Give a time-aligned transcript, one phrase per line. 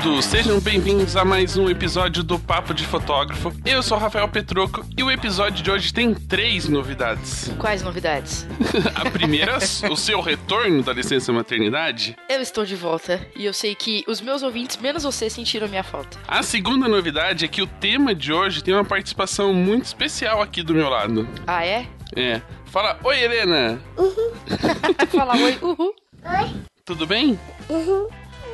[0.00, 3.52] Papudo, sejam bem-vindos a mais um episódio do Papo de Fotógrafo.
[3.66, 7.50] Eu sou Rafael Petroco e o episódio de hoje tem três novidades.
[7.58, 8.46] Quais novidades?
[8.96, 9.58] a primeira,
[9.90, 12.16] o seu retorno da licença maternidade.
[12.30, 15.84] Eu estou de volta e eu sei que os meus ouvintes, menos você, sentiram minha
[15.84, 16.18] falta.
[16.26, 20.62] A segunda novidade é que o tema de hoje tem uma participação muito especial aqui
[20.62, 21.28] do meu lado.
[21.46, 21.86] Ah, é?
[22.16, 22.40] É.
[22.64, 23.78] Fala, oi Helena!
[23.98, 24.32] Uhul.
[25.12, 25.94] Fala oi, uhul.
[26.24, 26.50] Oi.
[26.86, 27.38] Tudo bem?
[27.68, 28.08] Uhul.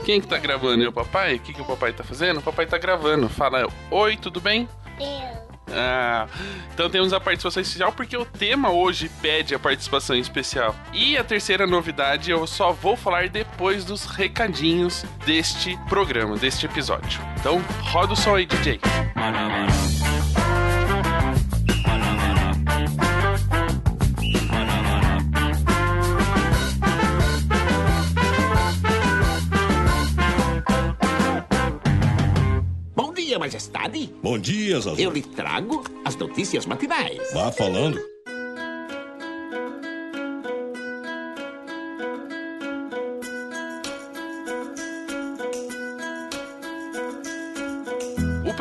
[0.06, 0.84] Quem que tá gravando?
[0.84, 1.34] É o papai?
[1.34, 2.38] O que, que o papai tá fazendo?
[2.38, 3.28] O papai tá gravando.
[3.28, 4.69] Fala, oi, tudo bem?
[5.01, 5.47] Eu.
[5.69, 6.28] Ah,
[6.73, 10.77] então temos a participação especial porque o tema hoje pede a participação especial.
[10.92, 17.20] E a terceira novidade eu só vou falar depois dos recadinhos deste programa, deste episódio.
[17.41, 18.78] Então roda o som aí, DJ.
[19.12, 20.45] Bom
[33.37, 34.12] dia, majestade.
[34.23, 35.01] Bom dia, Zazu.
[35.01, 37.33] Eu lhe trago as notícias matinais.
[37.33, 38.01] Vá falando.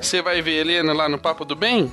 [0.00, 1.90] você vai ver Helena lá no Papo do Bem?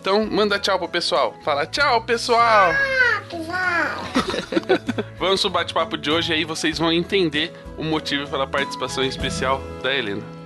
[0.00, 1.34] Então, manda tchau pro pessoal.
[1.44, 2.70] Fala tchau, pessoal!
[2.72, 5.04] Ah, pessoal.
[5.18, 9.94] Vamos pro bate-papo de hoje aí vocês vão entender o motivo pela participação especial da
[9.94, 10.38] Helena.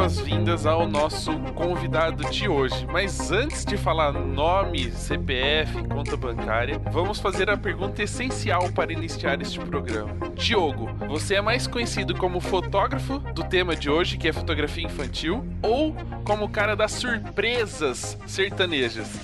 [0.00, 2.86] Boas-vindas ao nosso convidado de hoje.
[2.90, 9.42] Mas antes de falar nome, CPF, conta bancária, vamos fazer a pergunta essencial para iniciar
[9.42, 10.30] este programa.
[10.34, 15.44] Diogo, você é mais conhecido como fotógrafo do tema de hoje, que é fotografia infantil,
[15.62, 15.94] ou
[16.24, 19.20] como o cara das surpresas sertanejas?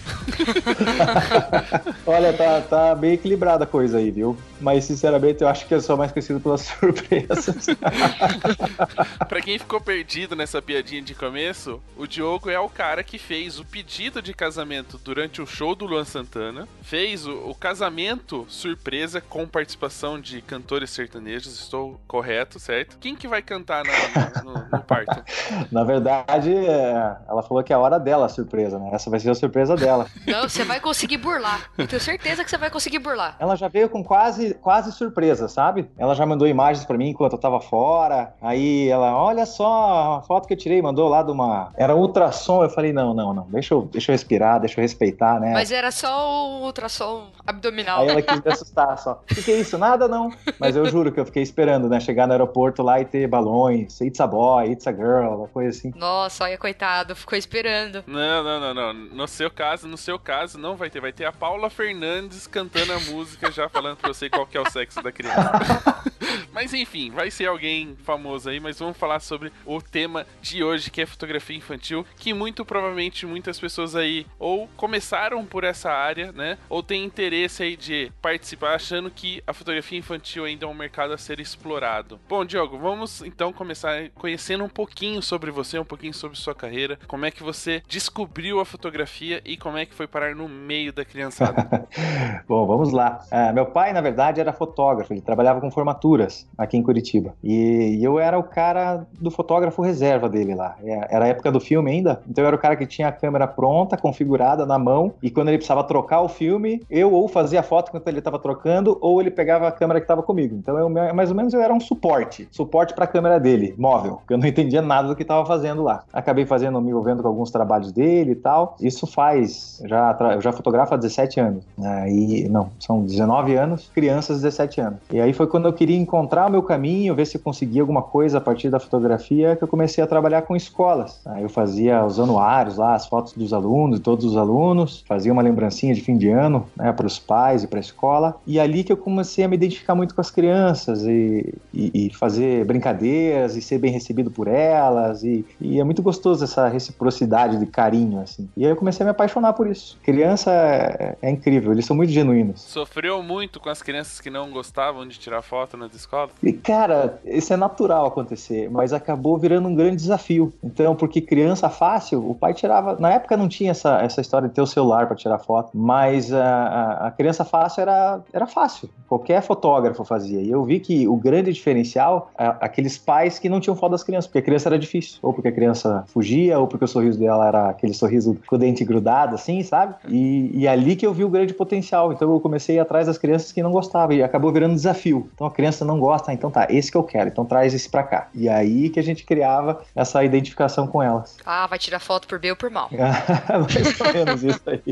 [2.06, 4.36] Olha, tá, tá bem equilibrada a coisa aí, viu?
[4.60, 7.66] Mas, sinceramente, eu acho que eu sou mais conhecido pelas surpresas.
[9.28, 13.18] Pra quem ficou per- perdido nessa piadinha de começo, o Diogo é o cara que
[13.18, 18.44] fez o pedido de casamento durante o show do Luan Santana, fez o, o casamento
[18.46, 22.98] surpresa com participação de cantores sertanejos, estou correto, certo?
[23.00, 25.24] Quem que vai cantar na- no, no parto?
[25.72, 28.90] Na verdade, é, ela falou que é a hora dela a surpresa, né?
[28.92, 30.06] Essa vai ser a surpresa dela.
[30.26, 31.70] Não, você vai conseguir burlar.
[31.78, 33.34] Eu tenho certeza que você vai conseguir burlar.
[33.38, 35.88] Ela já veio com quase, quase surpresa, sabe?
[35.98, 38.34] Ela já mandou imagens pra mim enquanto eu tava fora.
[38.40, 41.72] Aí ela, olha só a foto que eu tirei, mandou lá de uma.
[41.76, 42.62] Era ultrassom.
[42.62, 43.46] Eu falei, não, não, não.
[43.50, 45.52] Deixa eu, deixa eu respirar, deixa eu respeitar, né?
[45.52, 48.00] Mas era só o ultrassom abdominal.
[48.00, 49.22] Aí ela quis me assustar só.
[49.22, 49.78] O que, que é isso?
[49.78, 50.30] Nada não.
[50.58, 52.00] Mas eu juro que eu fiquei esperando, né?
[52.00, 55.70] Chegar no aeroporto lá e ter balões, it's a boy, it's a girl, uma coisa
[55.70, 55.92] assim.
[55.96, 58.04] Nossa, olha, coitado, ficou esperando.
[58.06, 58.92] Não, não, não, não.
[58.92, 61.00] No seu caso, no seu caso, não vai ter.
[61.00, 64.60] Vai ter a Paula Fernandes cantando a música, já falando pra você qual que é
[64.60, 66.04] o sexo da criança.
[66.52, 70.90] mas enfim, vai ser alguém famoso aí, mas vamos falar sobre o tema de hoje,
[70.90, 76.32] que é fotografia infantil, que muito provavelmente muitas pessoas aí ou começaram por essa área,
[76.32, 76.58] né?
[76.68, 81.14] Ou têm interesse aí de participar achando que a fotografia infantil ainda é um mercado
[81.14, 82.20] a ser explorado.
[82.28, 86.98] Bom, Diogo, vamos então começar conhecendo um pouquinho sobre você, um pouquinho sobre sua carreira,
[87.06, 90.92] como é que você descobriu a fotografia e como é que foi parar no meio
[90.92, 91.86] da criançada.
[92.46, 93.24] Bom, vamos lá.
[93.30, 97.34] Ah, meu pai, na verdade, era fotógrafo, ele trabalhava com formaturas aqui em Curitiba.
[97.42, 100.76] E, e eu era o cara do fotógrafo reserva dele lá.
[100.82, 103.12] É, Era a época do filme ainda, então eu era o cara que tinha a
[103.12, 107.60] câmera pronta, configurada na mão, e quando ele precisava trocar o filme, eu ou fazia
[107.60, 110.54] a foto enquanto ele estava trocando, ou ele pegava a câmera que estava comigo.
[110.56, 112.48] Então, eu, mais ou menos, eu era um suporte.
[112.50, 115.82] Suporte para a câmera dele, móvel, porque eu não entendia nada do que estava fazendo
[115.82, 116.04] lá.
[116.12, 118.76] Acabei fazendo, me envolvendo com alguns trabalhos dele e tal.
[118.80, 121.64] Isso faz, já, eu já fotografo há 17 anos.
[121.82, 125.00] Aí, não, são 19 anos, crianças 17 anos.
[125.12, 128.02] E aí foi quando eu queria encontrar o meu caminho, ver se eu conseguia alguma
[128.02, 131.20] coisa a partir da fotografia, que eu comecei a trabalhar com escolas.
[131.26, 135.32] Aí eu fazia os anuários lá, as fotos dos alunos, de todos os alunos, fazia
[135.32, 138.36] uma lembrancinha de fim de ano, né, para os pais e para a escola.
[138.46, 142.10] E ali que eu comecei a me identificar muito com as crianças e, e, e
[142.14, 145.22] fazer brincadeiras e ser bem recebido por elas.
[145.22, 148.48] E, e é muito gostoso essa reciprocidade de carinho, assim.
[148.56, 149.98] E aí eu comecei a me apaixonar por isso.
[150.02, 152.62] Criança é, é incrível, eles são muito genuínos.
[152.62, 156.30] Sofreu muito com as crianças que não gostavam de tirar foto nas escolas?
[156.42, 160.52] E, cara, isso é natural acontecer, mas acabou virando um grande desafio.
[160.62, 162.96] Então, porque criança fácil, o pai tirava.
[162.98, 166.32] Na época não tinha essa, essa história de ter o celular para tirar foto, mas
[166.32, 168.88] a, a, criança fácil era, era fácil.
[169.08, 170.40] Qualquer fotógrafo fazia.
[170.40, 174.02] E eu vi que o grande diferencial é aqueles pais que não tinham foto das
[174.02, 175.18] crianças, porque a criança era difícil.
[175.22, 178.58] Ou porque a criança fugia, ou porque o sorriso dela era aquele sorriso com o
[178.58, 179.94] dente grudado, assim, sabe?
[180.08, 182.12] E, e ali que eu vi o grande potencial.
[182.12, 185.28] Então eu comecei atrás das crianças que não gostavam e acabou virando um desafio.
[185.34, 187.88] Então a criança não gosta, ah, então tá, esse que eu quero, então traz esse
[187.88, 188.28] pra cá.
[188.34, 191.36] E aí que a gente criava essa identificação com elas.
[191.44, 192.88] Ah, vai tirar foto por bem ou por mal.
[192.92, 194.82] Mais ou menos isso aí.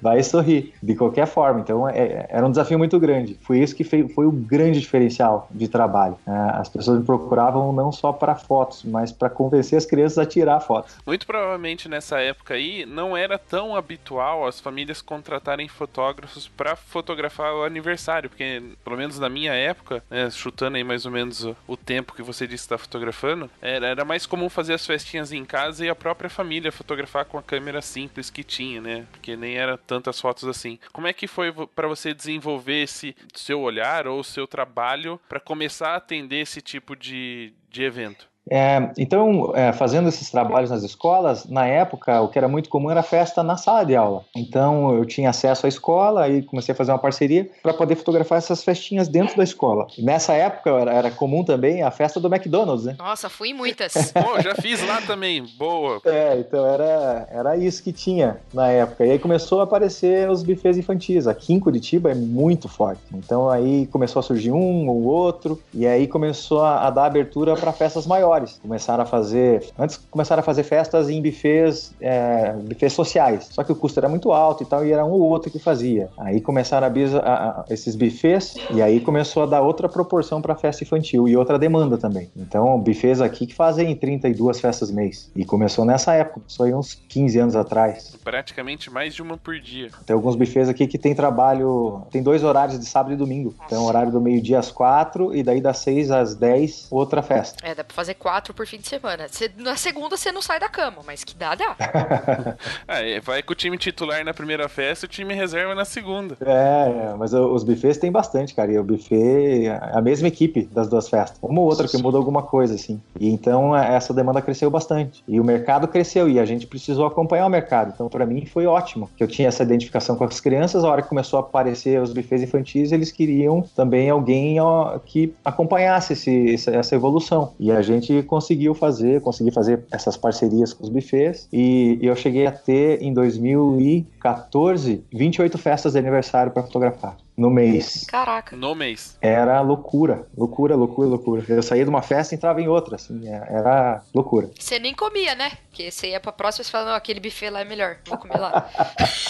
[0.00, 1.60] Vai sorrir, de qualquer forma.
[1.60, 3.38] Então é- era um desafio muito grande.
[3.42, 6.16] Foi isso que fei- foi o grande diferencial de trabalho.
[6.26, 10.26] É, as pessoas me procuravam não só para fotos, mas para convencer as crianças a
[10.26, 10.94] tirar fotos.
[11.06, 17.54] Muito provavelmente nessa época aí não era tão habitual as famílias contratarem fotógrafos pra fotografar
[17.54, 18.43] o aniversário, porque
[18.84, 22.46] pelo menos na minha época, né, chutando aí mais ou menos o, tempo que você
[22.46, 26.30] disse estar fotografando, era, era mais comum fazer as festinhas em casa e a própria
[26.30, 29.06] família fotografar com a câmera simples que tinha, né?
[29.12, 30.78] Porque nem era tantas fotos assim.
[30.92, 35.90] Como é que foi pra você desenvolver esse seu olhar ou seu trabalho pra começar
[35.90, 38.33] a atender esse tipo de, de evento?
[38.50, 42.90] É, então, é, fazendo esses trabalhos nas escolas, na época, o que era muito comum
[42.90, 44.24] era festa na sala de aula.
[44.36, 48.38] Então, eu tinha acesso à escola e comecei a fazer uma parceria para poder fotografar
[48.38, 49.86] essas festinhas dentro da escola.
[49.96, 52.96] E nessa época, era, era comum também a festa do McDonald's, né?
[52.98, 53.94] Nossa, fui em muitas.
[54.12, 55.44] Pô, já fiz lá também.
[55.56, 56.00] Boa.
[56.04, 59.06] É, então era, era isso que tinha na época.
[59.06, 61.26] E aí começou a aparecer os bufês infantis.
[61.26, 63.00] Aqui em Curitiba é muito forte.
[63.12, 67.56] Então aí começou a surgir um ou outro, e aí começou a, a dar abertura
[67.56, 68.33] para festas maiores.
[68.62, 69.64] Começaram a fazer.
[69.78, 73.48] Antes começaram a fazer festas em bufês, é, bufês sociais.
[73.50, 75.58] Só que o custo era muito alto e tal, e era um ou outro que
[75.58, 76.08] fazia.
[76.18, 80.40] Aí começaram a, bis- a- a- esses bufês, e aí começou a dar outra proporção
[80.42, 82.30] para festa infantil e outra demanda também.
[82.36, 85.30] Então, bufês aqui que fazem 32 festas mês.
[85.36, 88.16] E começou nessa época, isso aí uns 15 anos atrás.
[88.24, 89.90] Praticamente mais de uma por dia.
[90.06, 93.54] Tem alguns bufês aqui que tem trabalho, tem dois horários de sábado e domingo.
[93.68, 97.64] Tem o horário do meio-dia às quatro e daí das 6 às 10 outra festa.
[97.66, 99.28] É, dá pra fazer quatro por fim de semana.
[99.28, 101.76] Você- na segunda você não sai da cama, mas que dá, dá.
[102.88, 106.36] É, vai com o time titular na primeira festa e o time reserva na segunda.
[106.40, 108.72] É, é, mas os buffets tem bastante, cara.
[108.72, 111.38] E o buffet é a mesma equipe das duas festas.
[111.42, 113.00] Uma ou outra que muda alguma coisa, assim.
[113.20, 115.22] E então é, essa demanda cresceu bastante.
[115.28, 117.92] E o mercado cresceu e a gente precisou acompanhar o mercado.
[117.94, 119.10] Então, pra mim, foi ótimo.
[119.16, 120.82] Que eu tinha essa identificação com as crianças.
[120.84, 125.34] A hora que começou a aparecer os buffets infantis, eles queriam também alguém ó, que
[125.44, 127.52] acompanhasse esse- essa evolução.
[127.58, 131.48] E a gente conseguiu fazer, consegui fazer essas parcerias com os buffets.
[131.52, 138.04] E eu cheguei a ter, em 2014, 28 festas de aniversário para fotografar no mês.
[138.08, 138.56] Caraca.
[138.56, 139.16] No mês.
[139.20, 141.44] Era loucura, loucura, loucura, loucura.
[141.48, 144.50] Eu saía de uma festa e entrava em outra, assim, é- era loucura.
[144.58, 145.52] Você nem comia, né?
[145.70, 148.18] Porque você ia pra próxima e você falava, não, aquele buffet lá é melhor, vou
[148.18, 148.68] comer lá.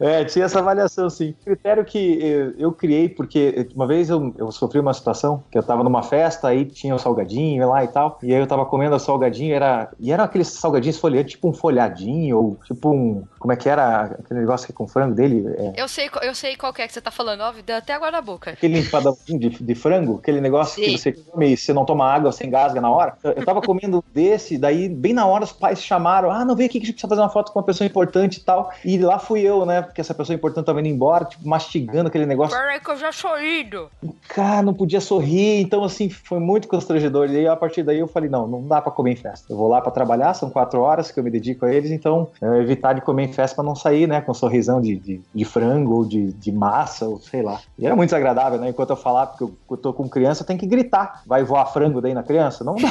[0.00, 1.34] É, tinha essa avaliação, sim.
[1.44, 5.62] Critério que eu, eu criei, porque uma vez eu, eu sofri uma situação que eu
[5.64, 8.94] tava numa festa, aí tinha o salgadinho lá e tal, e aí eu tava comendo
[8.94, 13.52] o salgadinho, era, e era aqueles salgadinhos folheados, tipo um folhadinho, ou tipo um, como
[13.52, 15.44] é que era aquele negócio que é com frango dele?
[15.56, 18.10] É, Eu sei, eu sei qual que é que você tá falando, deu até água
[18.10, 18.50] na boca.
[18.50, 20.90] aquele empadãozinho de, de frango, aquele negócio Sim.
[20.90, 23.16] que você come e você não toma água, você engasga na hora.
[23.22, 26.78] Eu, tava comendo desse, daí bem na hora os pais chamaram, ah, não, vem aqui
[26.78, 28.70] que a gente precisa fazer uma foto com uma pessoa importante e tal.
[28.84, 32.26] E lá fui eu, né, porque essa pessoa importante tava indo embora, tipo, mastigando aquele
[32.26, 32.56] negócio.
[32.56, 33.90] Peraí que eu já sou indo.
[34.28, 37.30] Cara, não podia sorrir, então assim, foi muito constrangedor.
[37.30, 39.52] E aí, a partir daí eu falei, não, não dá pra comer em festa.
[39.52, 42.28] Eu vou lá pra trabalhar, são quatro horas que eu me dedico a eles, então
[42.40, 45.20] eu evitar de comer em festa pra não sair, né, com um sorrisão de, de,
[45.34, 47.60] de frango ou de, de massa, ou sei lá.
[47.78, 50.66] E era muito desagradável, né, enquanto eu falava, porque eu, tô com criança, tem que
[50.66, 51.22] gritar.
[51.26, 52.64] Vai voar frango daí na criança?
[52.64, 52.88] Não dá?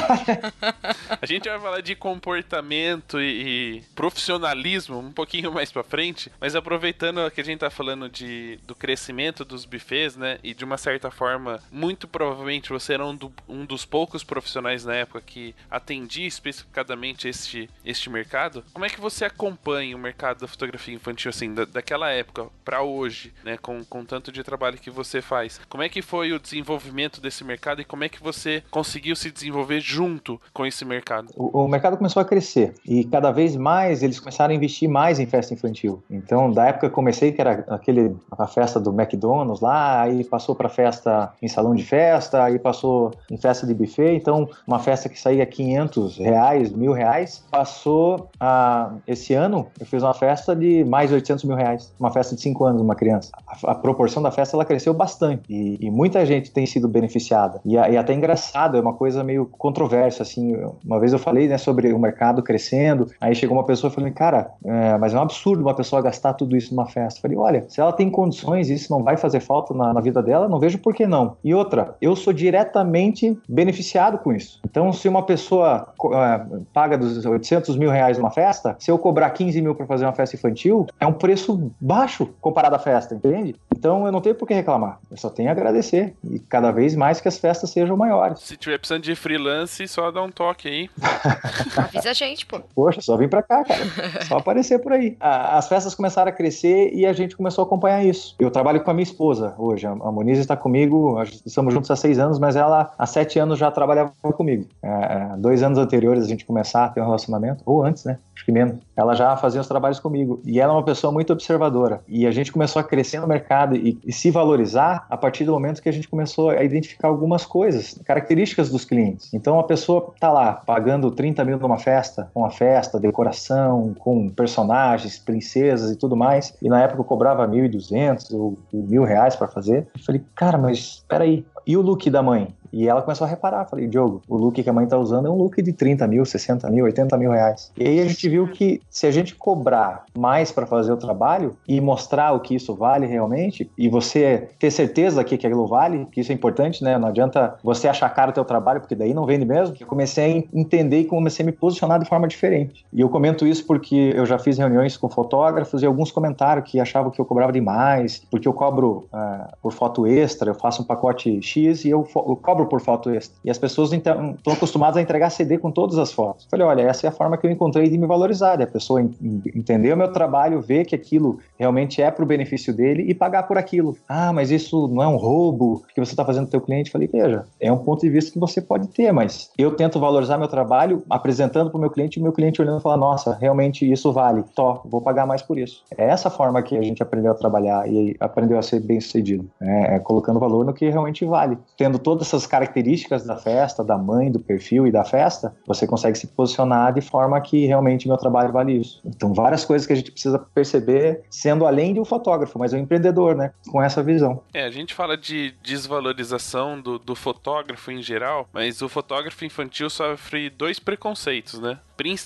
[1.20, 6.54] A gente vai falar de comportamento e, e profissionalismo um pouquinho mais pra frente, mas
[6.54, 10.38] aproveitando que a gente tá falando de, do crescimento dos buffets, né?
[10.42, 14.84] E de uma certa forma, muito provavelmente você era um, do- um dos poucos profissionais
[14.84, 18.64] na época que atendia especificadamente este, este mercado.
[18.72, 22.82] Como é que você acompanha o mercado da fotografia infantil, assim, da, daquela época pra
[22.82, 23.56] hoje, né?
[23.56, 25.60] Com, com tanto de trabalho que você faz.
[25.68, 29.30] Como é que foi o desenvolvimento desse mercado e como é que você conseguiu se
[29.30, 31.28] desenvolver junto com esse mercado?
[31.36, 35.18] O, o mercado começou a crescer e cada vez mais eles começaram a investir mais
[35.18, 36.02] em festa infantil.
[36.10, 40.54] Então, da época que comecei, que era aquele a festa do McDonald's lá, aí passou
[40.54, 44.14] para festa em salão de festa, aí passou em festa de buffet.
[44.14, 50.02] Então, uma festa que saía 500 reais, mil reais, passou a esse ano eu fiz
[50.02, 53.30] uma festa de mais 800 mil reais, uma festa de 5 anos, uma criança.
[53.46, 57.60] A, a proporção da festa ela cresceu bastante e, e muita gente tem sido beneficiada.
[57.64, 60.56] E, e até engraçado, é uma coisa meio controversa, assim.
[60.84, 64.50] Uma vez eu falei, né, sobre o mercado crescendo, aí chegou uma pessoa falou, cara,
[64.64, 67.18] é, mas é um absurdo uma pessoa gastar tudo isso numa festa.
[67.18, 70.22] Eu falei, olha, se ela tem condições isso não vai fazer falta na, na vida
[70.22, 71.36] dela, não vejo por que não.
[71.44, 74.60] E outra, eu sou diretamente beneficiado com isso.
[74.64, 76.40] Então, se uma pessoa é,
[76.72, 80.12] paga dos 800 mil reais numa festa, se eu cobrar 15 mil para fazer uma
[80.12, 83.54] festa infantil, é um preço baixo comparado à festa, entende?
[83.76, 84.98] Então, eu não tenho por que reclamar.
[85.10, 86.14] Eu só tenho a agradecer.
[86.24, 88.40] E cada vez mais que as festas sejam maiores.
[88.40, 90.90] Se tiver precisando de freelance, só dá um toque aí.
[91.76, 92.60] Avisa a gente, pô.
[92.74, 93.80] Poxa, só vim pra cá, cara.
[94.26, 95.16] Só aparecer por aí.
[95.20, 98.34] A- As festas começaram a crescer e a gente começou a acompanhar isso.
[98.38, 99.86] Eu trabalho com a minha esposa hoje.
[99.86, 103.58] A a Moniz está comigo, estamos juntos há seis anos, mas ela há sete anos
[103.58, 104.66] já trabalhava comigo.
[104.82, 108.18] É, é, dois anos anteriores a gente começar a ter um relacionamento, ou antes, né?
[108.38, 108.76] Acho que menos.
[108.96, 110.40] Ela já fazia os trabalhos comigo.
[110.44, 112.00] E ela é uma pessoa muito observadora.
[112.06, 115.50] E a gente começou a crescer no mercado e, e se valorizar a partir do
[115.50, 119.34] momento que a gente começou a identificar algumas coisas, características dos clientes.
[119.34, 124.28] Então a pessoa tá lá pagando 30 mil numa festa, com a festa, decoração, com
[124.28, 126.54] personagens, princesas e tudo mais.
[126.62, 129.88] E na época eu cobrava 1.200 ou mil reais para fazer.
[129.96, 131.44] Eu falei, cara, mas peraí.
[131.68, 132.48] E o look da mãe?
[132.72, 135.30] E ela começou a reparar, falei, Diogo, o look que a mãe tá usando é
[135.30, 137.72] um look de 30 mil, 60 mil, 80 mil reais.
[137.76, 141.56] E aí a gente viu que se a gente cobrar mais para fazer o trabalho
[141.66, 146.20] e mostrar o que isso vale realmente, e você ter certeza que aquilo vale, que
[146.20, 146.98] isso é importante, né?
[146.98, 149.74] Não adianta você achar caro o teu trabalho, porque daí não vende mesmo.
[149.78, 152.84] Eu comecei a entender e comecei a me posicionar de forma diferente.
[152.92, 156.80] E eu comento isso porque eu já fiz reuniões com fotógrafos e alguns comentaram que
[156.80, 160.84] achavam que eu cobrava demais, porque eu cobro ah, por foto extra, eu faço um
[160.84, 163.36] pacote X e eu, eu cobro por foto extra.
[163.44, 166.46] E as pessoas estão acostumadas a entregar CD com todas as fotos.
[166.50, 169.10] Falei, olha, essa é a forma que eu encontrei de me valorizar, a pessoa en-
[169.22, 173.14] en- entender o meu trabalho, ver que aquilo realmente é para o benefício dele e
[173.14, 173.96] pagar por aquilo.
[174.08, 176.90] Ah, mas isso não é um roubo que você está fazendo pro teu cliente?
[176.90, 180.38] Falei, veja, é um ponto de vista que você pode ter, mas eu tento valorizar
[180.38, 183.34] meu trabalho apresentando para o meu cliente e o meu cliente olhando e falar, nossa,
[183.34, 185.82] realmente isso vale, tó, vou pagar mais por isso.
[185.96, 189.48] É essa forma que a gente aprendeu a trabalhar e aprendeu a ser bem sucedido,
[189.60, 191.47] é, é colocando valor no que realmente vale.
[191.48, 191.58] Vale.
[191.76, 196.18] Tendo todas essas características da festa, da mãe, do perfil e da festa, você consegue
[196.18, 199.00] se posicionar de forma que realmente meu trabalho vale isso.
[199.04, 202.78] Então, várias coisas que a gente precisa perceber, sendo além de um fotógrafo, mas um
[202.78, 203.52] empreendedor, né?
[203.70, 204.42] Com essa visão.
[204.52, 209.88] É, a gente fala de desvalorização do, do fotógrafo em geral, mas o fotógrafo infantil
[209.88, 211.78] sofre dois preconceitos, né?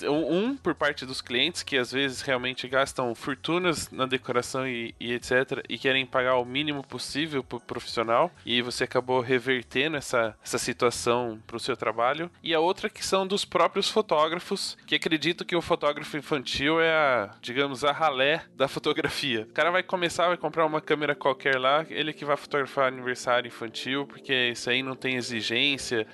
[0.07, 5.13] Um, por parte dos clientes, que às vezes realmente gastam fortunas na decoração e, e
[5.13, 5.65] etc.
[5.67, 11.39] e querem pagar o mínimo possível pro profissional, e você acabou revertendo essa, essa situação
[11.45, 12.29] pro seu trabalho.
[12.41, 16.91] E a outra que são dos próprios fotógrafos, que acreditam que o fotógrafo infantil é
[16.91, 19.47] a, digamos, a ralé da fotografia.
[19.49, 23.47] O cara vai começar, vai comprar uma câmera qualquer lá, ele que vai fotografar aniversário
[23.47, 26.07] infantil, porque isso aí não tem exigência.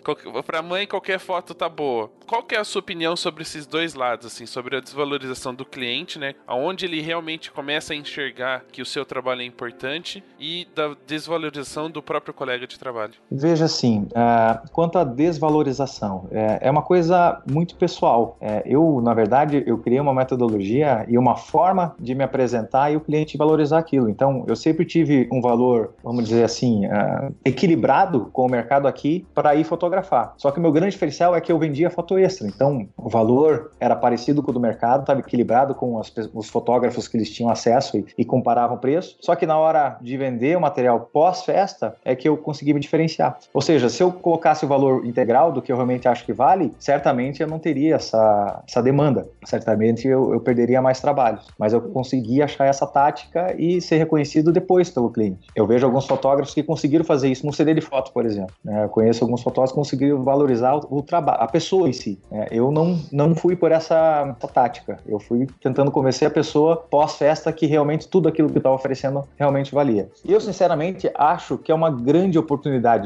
[0.45, 2.11] Pra mãe, qualquer foto tá boa.
[2.25, 5.65] Qual que é a sua opinião sobre esses dois lados, assim, sobre a desvalorização do
[5.65, 6.35] cliente, né?
[6.45, 11.89] Aonde ele realmente começa a enxergar que o seu trabalho é importante e da desvalorização
[11.89, 12.88] do próprio colega de trabalho.
[13.31, 18.37] Veja assim, uh, quanto à desvalorização, é, é uma coisa muito pessoal.
[18.41, 22.95] É, eu, na verdade, eu criei uma metodologia e uma forma de me apresentar e
[22.95, 24.09] o cliente valorizar aquilo.
[24.09, 29.25] Então, eu sempre tive um valor, vamos dizer assim, uh, equilibrado com o mercado aqui
[29.33, 30.33] para ir fotografar.
[30.37, 32.47] Só que o meu grande diferencial é que eu vendia foto extra.
[32.47, 37.07] Então, o valor era parecido com o do mercado, estava equilibrado com as, os fotógrafos
[37.07, 39.17] que eles tinham acesso e, e comparavam o preço.
[39.21, 43.37] Só que na hora de vender o material pós-festa é que eu consegui me diferenciar.
[43.53, 46.73] Ou seja, se eu colocasse o valor integral do que eu realmente acho que vale,
[46.79, 49.27] certamente eu não teria essa, essa demanda.
[49.45, 51.47] Certamente eu, eu perderia mais trabalhos.
[51.57, 55.47] Mas eu consegui achar essa tática e ser reconhecido depois pelo cliente.
[55.55, 58.55] Eu vejo alguns fotógrafos que conseguiram fazer isso no CD de foto, por exemplo.
[58.63, 58.83] Né?
[58.83, 62.19] Eu conheço alguns fotógrafos que conseguiram valorizar o, o trabalho, a pessoa em si.
[62.31, 62.47] Né?
[62.51, 64.97] Eu não, não fui por essa, essa, tática.
[65.07, 69.73] Eu fui tentando convencer a pessoa pós-festa que realmente tudo aquilo que estava oferecendo realmente
[69.73, 70.09] valia.
[70.25, 72.58] E eu, sinceramente, acho que é uma grande oportunidade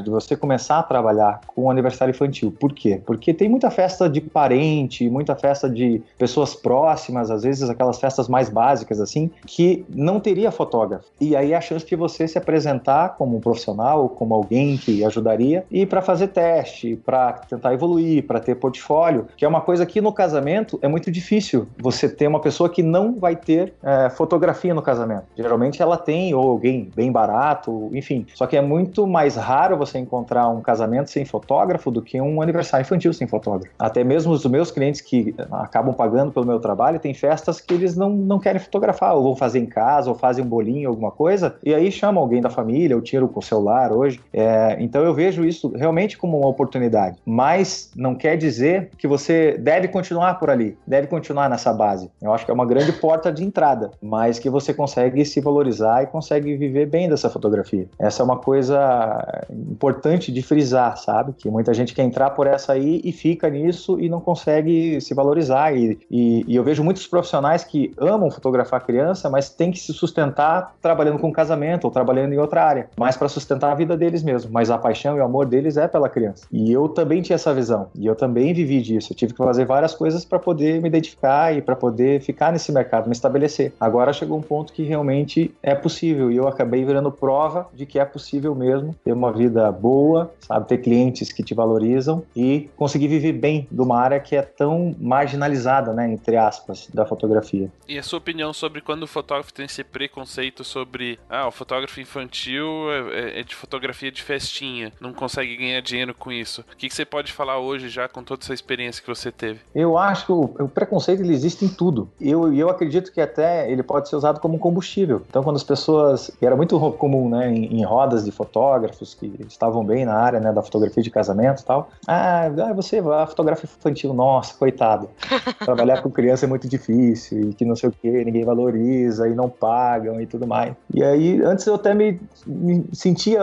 [0.04, 2.54] de você começar a trabalhar com aniversário infantil.
[2.58, 3.02] Por quê?
[3.06, 8.28] Porque tem muita festa de parente, muita festa de pessoas próximas, às vezes aquelas festas
[8.28, 11.06] mais básicas, assim, que não teria fotógrafo.
[11.20, 15.66] E aí a chance de você se apresentar como um profissional, como alguém que ajudaria,
[15.72, 20.02] e para fazer teste, para tentar evoluir, para ter portfólio, que é uma coisa que
[20.02, 24.74] no casamento é muito difícil você ter uma pessoa que não vai ter é, fotografia
[24.74, 25.26] no casamento.
[25.36, 28.26] Geralmente ela tem, ou alguém bem barato, enfim.
[28.34, 32.41] Só que é muito mais raro você encontrar um casamento sem fotógrafo do que um
[32.41, 33.73] aniversário infantil sem fotógrafo.
[33.77, 37.95] Até mesmo os meus clientes que acabam pagando pelo meu trabalho, tem festas que eles
[37.95, 41.56] não, não querem fotografar, ou vão fazer em casa, ou fazem um bolinho, alguma coisa,
[41.63, 44.19] e aí chamam alguém da família, ou tiram com o celular hoje.
[44.32, 47.17] É, então eu vejo isso realmente como uma oportunidade.
[47.25, 52.10] Mas não quer dizer que você deve continuar por ali, deve continuar nessa base.
[52.21, 56.03] Eu acho que é uma grande porta de entrada, mas que você consegue se valorizar
[56.03, 57.88] e consegue viver bem dessa fotografia.
[57.99, 61.34] Essa é uma coisa importante de frisar, sabe?
[61.34, 65.13] Que muita gente quer entrar por essa aí e fica nisso e não consegue se
[65.13, 65.76] valorizar.
[65.76, 69.93] E, e, e eu vejo muitos profissionais que amam fotografar criança, mas tem que se
[69.93, 74.24] sustentar trabalhando com casamento ou trabalhando em outra área, mas para sustentar a vida deles
[74.24, 74.52] mesmo.
[74.52, 76.46] Mas a paixão e o amor deles é pela criança.
[76.52, 77.88] E eu também tinha essa visão.
[77.96, 79.13] E eu também vivi disso.
[79.13, 82.72] Eu tive que fazer várias coisas para poder me identificar e para poder ficar nesse
[82.72, 83.74] mercado, me estabelecer.
[83.80, 88.00] Agora chegou um ponto que realmente é possível e eu acabei virando prova de que
[88.00, 93.08] é possível mesmo ter uma vida boa, sabe, ter clientes que te valorizam e conseguir
[93.08, 97.72] viver bem de uma área que é tão marginalizada, né, entre aspas, da fotografia.
[97.88, 102.00] E a sua opinião sobre quando o fotógrafo tem esse preconceito sobre, ah, o fotógrafo
[102.00, 106.62] infantil é, é, é de fotografia de festinha, não consegue ganhar dinheiro com isso.
[106.74, 109.60] O que, que você pode falar hoje já com toda essa experiência que você teve?
[109.74, 112.10] Eu acho que o, o preconceito ele existe em tudo.
[112.20, 115.22] Eu, eu acredito que até ele pode ser usado como combustível.
[115.30, 116.32] Então, quando as pessoas.
[116.42, 120.52] era muito comum, né, em, em, rodas de fotógrafos que estavam bem na área, né,
[120.52, 121.89] da fotografia de casamento e tal.
[122.08, 125.10] Ah, ah você vai, fotografia infantil, nossa, coitado.
[125.60, 129.36] Trabalhar com criança é muito difícil e que não sei o que, ninguém valoriza e
[129.36, 130.73] não pagam e tudo mais.
[130.93, 133.41] E aí, antes eu até me, me sentia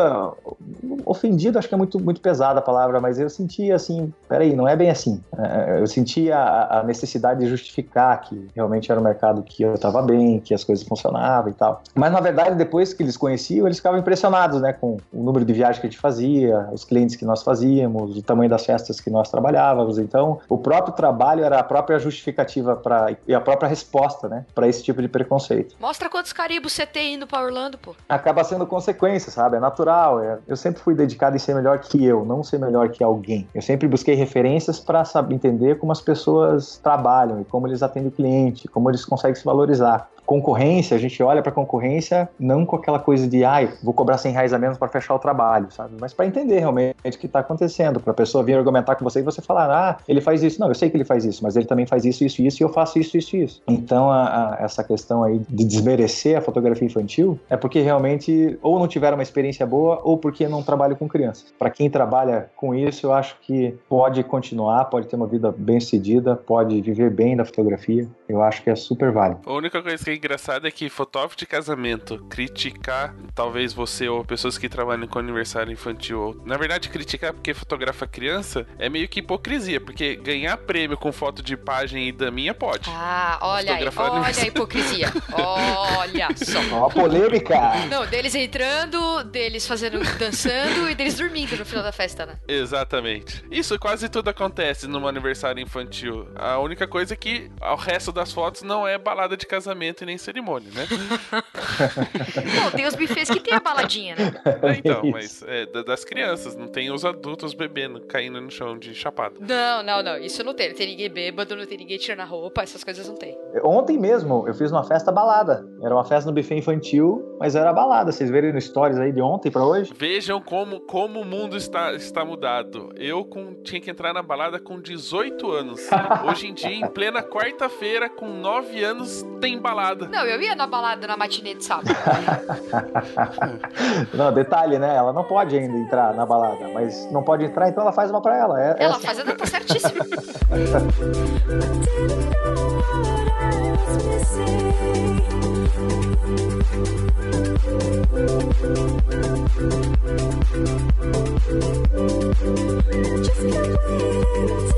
[1.04, 4.68] ofendido, acho que é muito, muito pesada a palavra, mas eu sentia assim, peraí, não
[4.68, 5.20] é bem assim.
[5.37, 9.74] É, eu sentia a, a necessidade de justificar que realmente era um mercado que eu
[9.74, 11.83] estava bem, que as coisas funcionavam e tal.
[11.94, 15.52] Mas na verdade, depois que eles conheciam, eles ficavam impressionados, né, com o número de
[15.61, 19.11] viagens que a gente fazia, os clientes que nós fazíamos, o tamanho das festas que
[19.11, 19.99] nós trabalhávamos.
[19.99, 24.66] Então, o próprio trabalho era a própria justificativa para e a própria resposta, né, para
[24.66, 25.77] esse tipo de preconceito.
[25.79, 27.94] Mostra quantos caribos você tem indo para Orlando, pô.
[28.09, 29.57] Acaba sendo consequência, sabe?
[29.57, 30.20] É natural.
[30.23, 30.38] É...
[30.49, 33.46] Eu sempre fui dedicado em ser melhor que eu, não ser melhor que alguém.
[33.55, 38.09] Eu sempre busquei referências para saber entender como as pessoas trabalham e como eles atendem
[38.09, 42.77] o cliente, como eles conseguem se valorizar concorrência, a gente olha para concorrência não com
[42.77, 45.97] aquela coisa de, ai, vou cobrar 100 reais a menos para fechar o trabalho, sabe?
[46.01, 49.19] Mas para entender realmente o que está acontecendo, para a pessoa vir argumentar com você
[49.19, 50.61] e você falar, ah, ele faz isso.
[50.61, 52.64] Não, eu sei que ele faz isso, mas ele também faz isso, isso, isso, e
[52.64, 53.61] eu faço isso, isso, isso.
[53.66, 58.79] Então, a, a, essa questão aí de desmerecer a fotografia infantil é porque realmente ou
[58.79, 61.53] não tiveram uma experiência boa ou porque não trabalham com crianças.
[61.59, 65.81] Para quem trabalha com isso, eu acho que pode continuar, pode ter uma vida bem
[65.81, 68.07] sucedida, pode viver bem da fotografia.
[68.29, 69.40] Eu acho que é super válido.
[69.45, 74.24] A única coisa que é engraçada é que fotógrafo de casamento criticar talvez você ou
[74.24, 79.09] pessoas que trabalham com aniversário infantil, ou, na verdade criticar porque fotografa criança é meio
[79.09, 82.90] que hipocrisia, porque ganhar prêmio com foto de página e daminha pode.
[82.90, 85.12] Ah, olha aí, olha a hipocrisia.
[85.33, 86.61] olha só.
[86.72, 87.59] Ó, a polêmica.
[87.88, 92.38] Não, deles entrando, deles fazendo, dançando e deles dormindo no final da festa, né?
[92.46, 93.44] Exatamente.
[93.50, 96.28] Isso quase tudo acontece num aniversário infantil.
[96.37, 100.06] A única coisa é que o resto das fotos não é balada de casamento e
[100.06, 100.86] nem cerimônia, né?
[102.62, 104.32] Não, tem os bufês que tem a baladinha, né?
[104.62, 108.94] É, então, mas é, das crianças, não tem os adultos bebendo, caindo no chão de
[108.94, 109.36] chapado.
[109.40, 110.16] Não, não, não.
[110.18, 110.70] Isso não tem.
[110.70, 113.36] Não tem ninguém bêbado, não tem ninguém tirando a roupa, essas coisas não tem.
[113.62, 115.66] Ontem mesmo eu fiz uma festa balada.
[115.82, 118.12] Era uma festa no buffet infantil, mas era balada.
[118.12, 119.92] Vocês verem no stories aí de ontem para hoje?
[119.96, 122.90] Vejam como, como o mundo está, está mudado.
[122.96, 125.80] Eu com, tinha que entrar na balada com 18 anos.
[126.28, 129.89] Hoje em dia, em plena quarta-feira, com 9 anos, tem balada.
[129.94, 131.88] Não, eu ia na balada na matinê de sábado.
[134.14, 134.96] não, detalhe, né?
[134.96, 138.20] Ela não pode ainda entrar na balada, mas não pode entrar, então ela faz uma
[138.20, 138.61] pra ela.
[138.61, 139.07] É, ela essa.
[139.07, 140.05] faz, ela tá certíssima.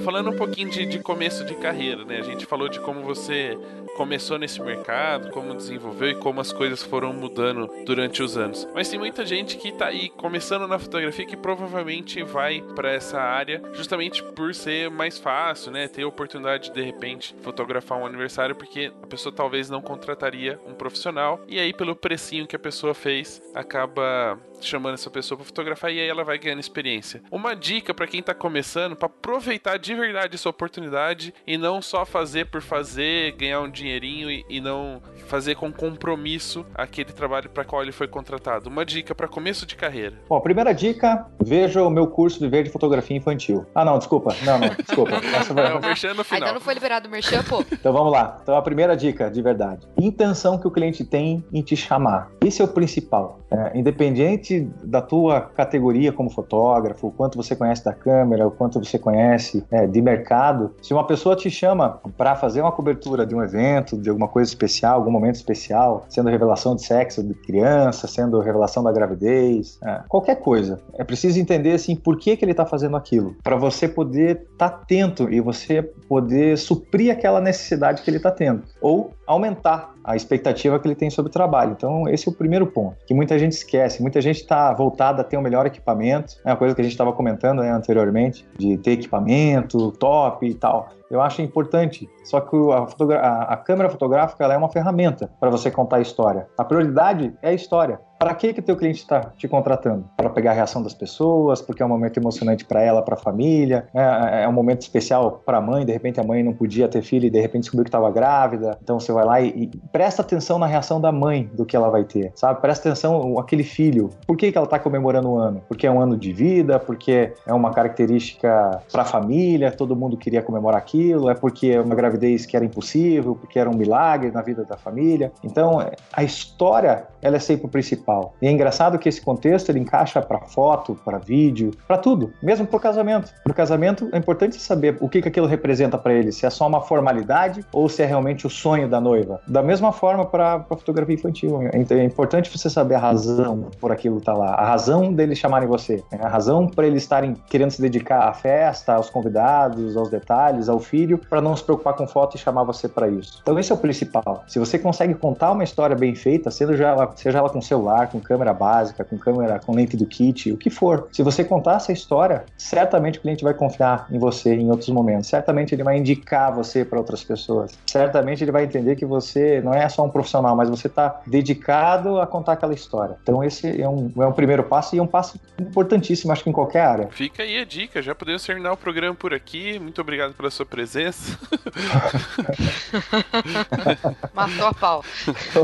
[0.00, 2.18] falando um pouquinho de, de, começo de carreira, né?
[2.18, 3.56] A gente falou de como você
[3.96, 8.66] começou nesse mercado, como desenvolveu e como as coisas foram mudando durante os anos.
[8.74, 13.20] Mas tem muita gente que tá aí começando na fotografia que provavelmente vai para essa
[13.20, 15.86] área justamente por ser mais fácil, né?
[15.86, 20.58] Ter a oportunidade de de repente fotografar um aniversário porque a pessoa talvez não contrataria
[20.66, 25.46] um profissional e aí pelo precinho que a pessoa fez acaba chamando essa pessoa para
[25.46, 27.22] fotografar e aí ela vai ganhando experiência.
[27.30, 32.04] Uma dica para quem tá começando para aproveitar de verdade essa oportunidade e não só
[32.04, 37.64] fazer por fazer, ganhar um dinheirinho e, e não fazer com compromisso aquele trabalho para
[37.64, 38.68] qual ele foi contratado.
[38.68, 40.16] Uma dica para começo de carreira.
[40.28, 43.66] Bom, a primeira dica, veja o meu curso de ver de fotografia infantil.
[43.74, 44.34] Ah, não, desculpa.
[44.44, 45.16] Não, não, desculpa.
[45.34, 45.70] Essa vai...
[45.70, 46.48] É, o merchan no final.
[46.48, 47.64] Ainda não foi liberado o merchan, pô.
[47.80, 48.38] Então vamos lá.
[48.42, 49.86] Então a primeira dica, de verdade.
[49.96, 52.30] Intenção que o cliente tem em te chamar.
[52.44, 53.40] Esse é o principal.
[53.50, 58.82] É, independente da tua categoria como fotógrafo, o quanto você conhece da câmera, o quanto
[58.82, 63.34] você conhece é, de mercado, se uma pessoa te chama para fazer uma cobertura de
[63.34, 68.06] um evento, de alguma coisa especial, algum momento especial, sendo revelação de sexo de criança,
[68.06, 72.52] sendo revelação da gravidez, é, qualquer coisa, é preciso entender assim por que, que ele
[72.52, 78.02] está fazendo aquilo, para você poder estar tá atento e você poder suprir aquela necessidade
[78.02, 81.72] que ele está tendo, ou aumentar a expectativa que ele tem sobre o trabalho.
[81.72, 84.02] Então, esse é o primeiro ponto, que muita gente esquece.
[84.02, 86.84] Muita gente está voltada a ter o um melhor equipamento, é uma coisa que a
[86.84, 90.88] gente estava comentando né, anteriormente, de ter equipamento top e tal.
[91.10, 92.08] Eu acho importante.
[92.24, 96.46] Só que a, a, a câmera fotográfica é uma ferramenta para você contar a história.
[96.56, 98.00] A prioridade é a história.
[98.20, 100.04] Para que que teu cliente está te contratando?
[100.14, 103.16] Para pegar a reação das pessoas, porque é um momento emocionante para ela, para a
[103.18, 105.86] família, é, é, um momento especial para a mãe.
[105.86, 108.78] De repente a mãe não podia ter filho e de repente descobriu que estava grávida.
[108.82, 111.88] Então você vai lá e, e, presta atenção na reação da mãe do que ela
[111.88, 112.60] vai ter, sabe?
[112.60, 114.10] Presta atenção aquele filho.
[114.26, 115.62] Por que que ela está comemorando o ano?
[115.66, 119.72] Porque é um ano de vida, porque é uma característica para a família.
[119.72, 121.30] Todo mundo queria comemorar aquilo.
[121.30, 124.76] É porque é uma gravidez que era impossível, porque era um milagre na vida da
[124.76, 125.32] família.
[125.42, 125.78] Então
[126.12, 128.34] a história ela é sempre o principal.
[128.40, 132.66] E é engraçado que esse contexto ele encaixa para foto, para vídeo, para tudo, mesmo
[132.66, 133.32] para o casamento.
[133.46, 136.66] No casamento é importante saber o que, que aquilo representa para ele, se é só
[136.66, 139.40] uma formalidade ou se é realmente o sonho da noiva.
[139.46, 141.60] Da mesma forma para fotografia infantil.
[141.62, 145.38] É, é importante você saber a razão por aquilo estar tá lá, a razão deles
[145.38, 146.18] chamarem você, né?
[146.22, 150.80] a razão para eles estarem querendo se dedicar à festa, aos convidados, aos detalhes, ao
[150.90, 153.38] filho, para não se preocupar com foto e chamar você para isso.
[153.40, 154.44] Então esse é o principal.
[154.48, 158.20] Se você consegue contar uma história bem feita, seja ela, seja ela com celular com
[158.20, 161.08] câmera básica, com câmera com lente do kit, o que for.
[161.12, 165.28] Se você contar essa história, certamente o cliente vai confiar em você em outros momentos.
[165.28, 167.72] Certamente ele vai indicar você para outras pessoas.
[167.86, 172.20] Certamente ele vai entender que você não é só um profissional, mas você está dedicado
[172.20, 173.16] a contar aquela história.
[173.22, 176.50] Então esse é um, é um primeiro passo e é um passo importantíssimo, acho que
[176.50, 177.08] em qualquer área.
[177.10, 179.78] Fica aí a dica, já podemos terminar o programa por aqui.
[179.78, 180.79] Muito obrigado pela sua presença.
[184.34, 185.04] Matou a pau.